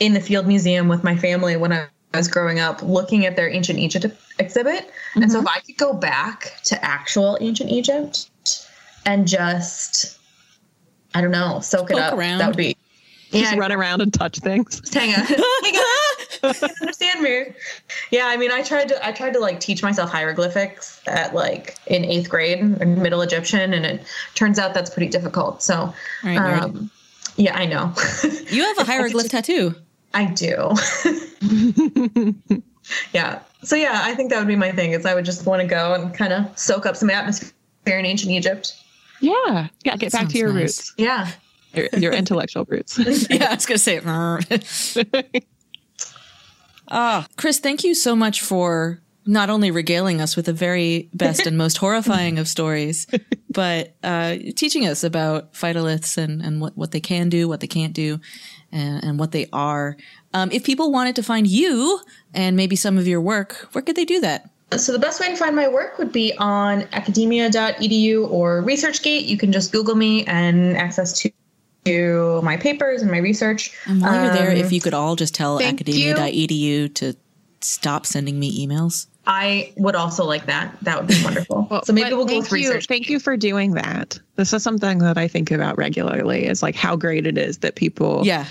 in 0.00 0.14
the 0.14 0.20
Field 0.20 0.46
Museum 0.46 0.88
with 0.88 1.04
my 1.04 1.16
family 1.16 1.56
when 1.56 1.72
I 1.72 1.86
was 2.14 2.28
growing 2.28 2.58
up, 2.58 2.82
looking 2.82 3.24
at 3.24 3.36
their 3.36 3.48
ancient 3.48 3.78
Egypt 3.78 4.06
exhibit. 4.38 4.90
And 5.14 5.30
so 5.30 5.40
if 5.40 5.46
I 5.46 5.60
could 5.60 5.76
go 5.76 5.92
back 5.92 6.52
to 6.64 6.84
actual 6.84 7.38
ancient 7.40 7.70
Egypt 7.70 8.28
and 9.04 9.26
just, 9.26 10.18
I 11.14 11.20
don't 11.20 11.30
know, 11.30 11.60
soak 11.60 11.90
it 11.90 11.98
up, 11.98 12.14
around. 12.14 12.38
that 12.38 12.48
would 12.48 12.56
be. 12.56 12.76
Just 13.32 13.56
run 13.56 13.72
around 13.72 14.00
and 14.00 14.12
touch 14.12 14.38
things. 14.38 14.80
Hang 14.94 15.10
on. 15.10 15.24
hang 15.26 15.74
on. 15.76 16.54
understand 16.80 17.22
me. 17.22 17.46
Yeah, 18.10 18.26
I 18.26 18.36
mean, 18.36 18.50
I 18.50 18.62
tried 18.62 18.88
to 18.88 19.06
I 19.06 19.12
tried 19.12 19.32
to 19.32 19.40
like 19.40 19.60
teach 19.60 19.82
myself 19.82 20.10
hieroglyphics 20.10 21.00
at 21.06 21.34
like 21.34 21.76
in 21.86 22.04
eighth 22.04 22.28
grade 22.30 22.58
in 22.60 23.02
Middle 23.02 23.22
Egyptian, 23.22 23.74
and 23.74 23.84
it 23.84 24.02
turns 24.34 24.58
out 24.58 24.74
that's 24.74 24.90
pretty 24.90 25.08
difficult. 25.08 25.62
So, 25.62 25.74
All 25.76 25.94
right, 26.24 26.38
nerd. 26.38 26.62
um, 26.62 26.90
yeah, 27.36 27.56
I 27.56 27.66
know. 27.66 27.92
you 28.48 28.62
have 28.64 28.78
a 28.78 28.84
hieroglyph 28.84 29.28
tattoo. 29.28 29.74
I 30.14 30.26
do. 30.26 30.72
yeah. 33.12 33.40
So 33.62 33.76
yeah, 33.76 34.00
I 34.04 34.14
think 34.14 34.30
that 34.30 34.38
would 34.38 34.48
be 34.48 34.56
my 34.56 34.72
thing. 34.72 34.92
Is 34.92 35.04
I 35.04 35.14
would 35.14 35.24
just 35.24 35.46
want 35.46 35.62
to 35.62 35.68
go 35.68 35.94
and 35.94 36.14
kind 36.14 36.32
of 36.32 36.56
soak 36.58 36.86
up 36.86 36.96
some 36.96 37.10
atmosphere 37.10 37.52
in 37.98 38.06
ancient 38.06 38.32
Egypt. 38.32 38.74
Yeah. 39.20 39.68
Yeah. 39.84 39.96
Get 39.96 40.12
back 40.12 40.28
to 40.28 40.38
your 40.38 40.52
nice. 40.52 40.62
roots, 40.62 40.94
Yeah. 40.96 41.30
Your, 41.76 41.88
your 41.96 42.12
intellectual 42.12 42.64
roots. 42.68 42.98
yeah, 43.30 43.48
I 43.50 43.54
was 43.54 43.66
gonna 43.66 43.78
say. 43.78 44.00
it. 44.50 45.44
Ah, 46.88 47.26
Chris, 47.36 47.58
thank 47.58 47.82
you 47.82 47.96
so 47.96 48.14
much 48.14 48.40
for 48.40 49.02
not 49.26 49.50
only 49.50 49.72
regaling 49.72 50.20
us 50.20 50.36
with 50.36 50.46
the 50.46 50.52
very 50.52 51.10
best 51.12 51.44
and 51.44 51.58
most 51.58 51.78
horrifying 51.78 52.38
of 52.38 52.46
stories, 52.46 53.08
but 53.50 53.96
uh, 54.04 54.36
teaching 54.54 54.86
us 54.86 55.02
about 55.02 55.52
phytoliths 55.52 56.16
and, 56.16 56.40
and 56.40 56.60
what, 56.60 56.76
what 56.76 56.92
they 56.92 57.00
can 57.00 57.28
do, 57.28 57.48
what 57.48 57.58
they 57.58 57.66
can't 57.66 57.92
do, 57.92 58.20
and, 58.70 59.02
and 59.02 59.18
what 59.18 59.32
they 59.32 59.48
are. 59.52 59.96
Um, 60.32 60.52
if 60.52 60.62
people 60.62 60.92
wanted 60.92 61.16
to 61.16 61.24
find 61.24 61.46
you 61.46 62.00
and 62.34 62.56
maybe 62.56 62.76
some 62.76 62.98
of 62.98 63.08
your 63.08 63.20
work, 63.20 63.68
where 63.72 63.82
could 63.82 63.96
they 63.96 64.04
do 64.04 64.20
that? 64.20 64.48
So 64.76 64.92
the 64.92 64.98
best 64.98 65.20
way 65.20 65.28
to 65.28 65.36
find 65.36 65.54
my 65.54 65.68
work 65.68 65.98
would 65.98 66.12
be 66.12 66.34
on 66.38 66.86
academia.edu 66.92 68.30
or 68.30 68.62
ResearchGate. 68.62 69.26
You 69.26 69.38
can 69.38 69.52
just 69.52 69.72
Google 69.72 69.94
me 69.94 70.24
and 70.26 70.76
access 70.76 71.18
to 71.20 71.30
to 71.86 72.40
my 72.42 72.56
papers 72.56 73.02
and 73.02 73.10
my 73.10 73.18
research. 73.18 73.72
And 73.86 74.00
while 74.02 74.24
you're 74.24 74.32
there, 74.34 74.50
Um, 74.50 74.56
if 74.56 74.72
you 74.72 74.80
could 74.80 74.94
all 74.94 75.16
just 75.16 75.34
tell 75.34 75.58
thank 75.58 75.80
academia.edu 75.80 76.94
to 76.94 77.14
stop 77.60 78.06
sending 78.06 78.38
me 78.38 78.66
emails. 78.66 79.06
I 79.28 79.72
would 79.76 79.96
also 79.96 80.24
like 80.24 80.46
that. 80.46 80.76
That 80.82 80.98
would 80.98 81.08
be 81.08 81.20
wonderful. 81.24 81.68
so 81.84 81.92
maybe 81.92 82.14
we'll 82.14 82.26
go 82.26 82.34
thank 82.40 82.50
with 82.50 82.60
you, 82.60 82.68
research. 82.68 82.86
Thank 82.86 83.08
you 83.10 83.18
for 83.18 83.36
doing 83.36 83.72
that. 83.72 84.18
This 84.36 84.52
is 84.52 84.62
something 84.62 84.98
that 84.98 85.18
I 85.18 85.26
think 85.26 85.50
about 85.50 85.76
regularly 85.76 86.46
is 86.46 86.62
like 86.62 86.76
how 86.76 86.94
great 86.94 87.26
it 87.26 87.36
is 87.36 87.58
that 87.58 87.74
people 87.74 88.22
Yeah. 88.24 88.46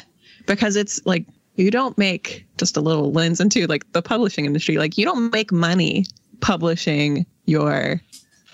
because 0.48 0.76
it's 0.76 1.00
like 1.06 1.26
you 1.56 1.72
don't 1.72 1.98
make 1.98 2.46
just 2.58 2.76
a 2.76 2.82
little 2.82 3.14
lens 3.14 3.40
into 3.40 3.66
like 3.68 3.90
the 3.94 4.02
publishing 4.02 4.44
industry. 4.46 4.78
Like 4.78 4.98
you 4.98 5.06
don't 5.06 5.32
make 5.32 5.54
money 5.54 6.06
publishing 6.42 7.26
your 7.46 8.02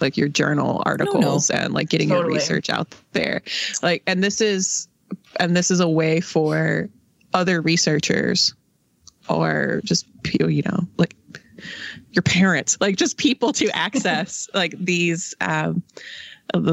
like 0.01 0.17
your 0.17 0.27
journal 0.27 0.81
articles 0.85 1.49
and 1.49 1.73
like 1.73 1.89
getting 1.89 2.09
your 2.09 2.25
research 2.25 2.69
out 2.69 2.93
there. 3.11 3.41
Like 3.81 4.03
and 4.07 4.23
this 4.23 4.41
is 4.41 4.87
and 5.39 5.55
this 5.55 5.71
is 5.71 5.79
a 5.79 5.89
way 5.89 6.21
for 6.21 6.89
other 7.33 7.61
researchers 7.61 8.53
or 9.29 9.81
just 9.83 10.05
people, 10.23 10.49
you 10.49 10.63
know, 10.63 10.87
like 10.97 11.15
your 12.11 12.23
parents, 12.23 12.77
like 12.81 12.95
just 12.97 13.17
people 13.17 13.53
to 13.53 13.69
access 13.69 14.49
like 14.53 14.75
these 14.77 15.33
um 15.41 15.83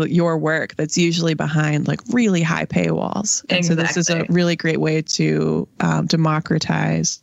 your 0.07 0.37
work 0.39 0.75
that's 0.77 0.99
usually 0.99 1.35
behind 1.35 1.87
like 1.87 2.01
really 2.11 2.43
high 2.43 2.67
paywalls. 2.67 3.45
And 3.49 3.65
so 3.65 3.75
this 3.75 3.97
is 3.97 4.11
a 4.11 4.25
really 4.29 4.57
great 4.57 4.81
way 4.81 5.03
to 5.03 5.69
um, 5.81 6.07
democratize 6.07 7.23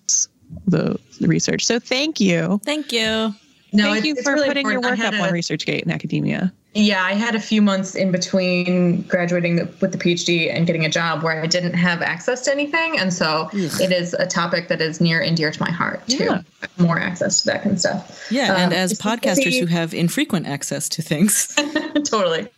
the, 0.66 0.98
the 1.20 1.28
research. 1.28 1.66
So 1.66 1.80
thank 1.80 2.20
you. 2.20 2.62
Thank 2.64 2.92
you. 2.92 3.36
No, 3.76 3.84
thank 3.94 4.06
it's- 4.06 4.18
you 4.18 4.24
for 4.24 4.34
really 4.34 4.48
putting 4.48 4.66
your 4.66 4.76
important. 4.76 5.00
work 5.00 5.06
I 5.06 5.08
up 5.10 5.14
had 5.16 5.24
on 5.24 5.30
a- 5.30 5.34
ResearchGate 5.34 5.84
and 5.84 5.92
academia. 5.92 6.54
Yeah, 6.78 7.04
I 7.04 7.14
had 7.14 7.36
a 7.36 7.40
few 7.40 7.62
months 7.62 7.96
in 7.96 8.12
between 8.12 9.04
graduating 9.04 9.58
with 9.80 9.94
the 9.94 9.98
PhD 9.98 10.54
and 10.54 10.68
getting 10.68 10.84
a 10.84 10.90
job 10.90 11.24
where 11.24 11.42
I 11.42 11.48
didn't 11.48 11.74
have 11.76 12.02
access 12.02 12.42
to 12.44 12.52
anything, 12.52 13.00
and 13.00 13.14
so 13.14 13.50
it 13.54 13.94
is 13.94 14.14
a 14.14 14.26
topic 14.26 14.68
that 14.68 14.82
is 14.82 15.00
near 15.00 15.22
and 15.22 15.38
dear 15.38 15.52
to 15.52 15.62
my 15.62 15.72
heart 15.72 16.06
too. 16.08 16.26
Yeah. 16.26 16.42
More 16.78 17.00
access 17.00 17.42
to 17.44 17.52
that 17.52 17.64
kind 17.64 17.74
of 17.76 17.80
stuff. 17.80 18.28
Yeah, 18.30 18.56
and 18.58 18.74
Um, 18.74 18.78
as 18.78 18.92
podcasters 19.00 19.58
who 19.58 19.68
have 19.68 19.94
infrequent 19.94 20.48
access 20.48 20.90
to 20.90 21.02
things. 21.02 21.56
totally. 22.06 22.50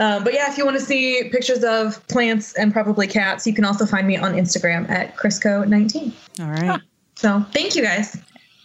Um, 0.00 0.24
but 0.24 0.34
yeah, 0.34 0.50
if 0.50 0.58
you 0.58 0.64
want 0.64 0.76
to 0.76 0.84
see 0.84 1.28
pictures 1.30 1.62
of 1.62 2.04
plants 2.08 2.52
and 2.54 2.72
probably 2.72 3.06
cats, 3.06 3.46
you 3.46 3.54
can 3.54 3.64
also 3.64 3.86
find 3.86 4.08
me 4.08 4.16
on 4.16 4.32
Instagram 4.34 4.90
at 4.90 5.16
Crisco19. 5.16 6.12
All 6.40 6.46
right. 6.50 6.80
So 7.14 7.46
thank 7.52 7.76
you 7.76 7.82
guys. 7.82 8.16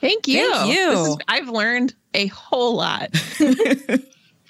Thank 0.01 0.27
you. 0.27 0.51
Thank 0.51 0.75
you. 0.75 0.89
This 0.89 1.07
is, 1.07 1.17
I've 1.27 1.49
learned 1.49 1.93
a 2.13 2.27
whole 2.27 2.75
lot. 2.75 3.11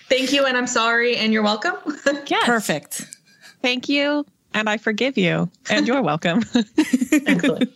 Thank 0.10 0.34
you, 0.34 0.45
and 0.45 0.58
I'm 0.58 0.68
sorry, 0.68 1.18
and 1.18 1.34
you're 1.34 1.43
welcome. 1.43 1.76
Yes. 2.28 2.45
Perfect. 2.45 3.08
Thank 3.64 3.89
you. 3.89 4.26
And 4.54 4.70
I 4.70 4.78
forgive 4.78 5.18
you. 5.18 5.50
And 5.70 5.88
you're 5.88 6.02
welcome. 6.02 6.43
Excellent. 7.26 7.72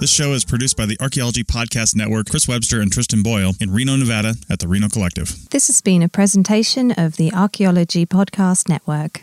This 0.00 0.12
show 0.12 0.32
is 0.32 0.44
produced 0.44 0.76
by 0.76 0.86
the 0.86 0.96
Archaeology 1.00 1.42
Podcast 1.42 1.96
Network, 1.96 2.28
Chris 2.30 2.46
Webster 2.46 2.80
and 2.80 2.92
Tristan 2.92 3.24
Boyle 3.24 3.54
in 3.60 3.72
Reno, 3.72 3.96
Nevada 3.96 4.34
at 4.48 4.60
the 4.60 4.68
Reno 4.68 4.88
Collective. 4.88 5.48
This 5.50 5.66
has 5.66 5.80
been 5.80 6.02
a 6.02 6.08
presentation 6.08 6.92
of 6.92 7.16
the 7.16 7.32
Archaeology 7.32 8.06
Podcast 8.06 8.68
Network. 8.68 9.22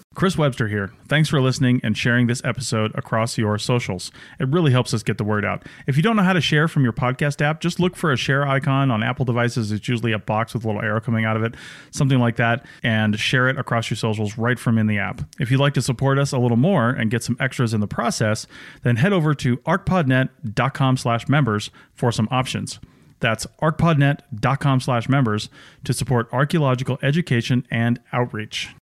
Chris 0.13 0.37
Webster 0.37 0.67
here. 0.67 0.91
Thanks 1.07 1.29
for 1.29 1.39
listening 1.39 1.79
and 1.85 1.97
sharing 1.97 2.27
this 2.27 2.43
episode 2.43 2.91
across 2.95 3.37
your 3.37 3.57
socials. 3.57 4.11
It 4.41 4.49
really 4.49 4.73
helps 4.73 4.93
us 4.93 5.03
get 5.03 5.17
the 5.17 5.23
word 5.23 5.45
out. 5.45 5.65
If 5.87 5.95
you 5.95 6.03
don't 6.03 6.17
know 6.17 6.23
how 6.23 6.33
to 6.33 6.41
share 6.41 6.67
from 6.67 6.83
your 6.83 6.91
podcast 6.91 7.41
app, 7.41 7.61
just 7.61 7.79
look 7.79 7.95
for 7.95 8.11
a 8.11 8.17
share 8.17 8.45
icon 8.45 8.91
on 8.91 9.03
Apple 9.03 9.23
devices. 9.23 9.71
It's 9.71 9.87
usually 9.87 10.11
a 10.11 10.19
box 10.19 10.53
with 10.53 10.65
a 10.65 10.67
little 10.67 10.81
arrow 10.81 10.99
coming 10.99 11.23
out 11.23 11.37
of 11.37 11.43
it, 11.43 11.55
something 11.91 12.19
like 12.19 12.35
that, 12.35 12.65
and 12.83 13.17
share 13.17 13.47
it 13.47 13.57
across 13.57 13.89
your 13.89 13.95
socials 13.95 14.37
right 14.37 14.59
from 14.59 14.77
in 14.77 14.87
the 14.87 14.97
app. 14.97 15.21
If 15.39 15.49
you'd 15.49 15.61
like 15.61 15.75
to 15.75 15.81
support 15.81 16.19
us 16.19 16.33
a 16.33 16.37
little 16.39 16.57
more 16.57 16.89
and 16.89 17.09
get 17.09 17.23
some 17.23 17.37
extras 17.39 17.73
in 17.73 17.79
the 17.79 17.87
process, 17.87 18.47
then 18.83 18.97
head 18.97 19.13
over 19.13 19.33
to 19.35 19.57
arcpodnet.com 19.59 20.97
slash 20.97 21.29
members 21.29 21.71
for 21.93 22.11
some 22.11 22.27
options. 22.31 22.79
That's 23.21 23.47
arcpodnet.com 23.61 24.81
slash 24.81 25.07
members 25.07 25.49
to 25.85 25.93
support 25.93 26.27
archaeological 26.33 26.99
education 27.01 27.65
and 27.71 28.01
outreach. 28.11 28.75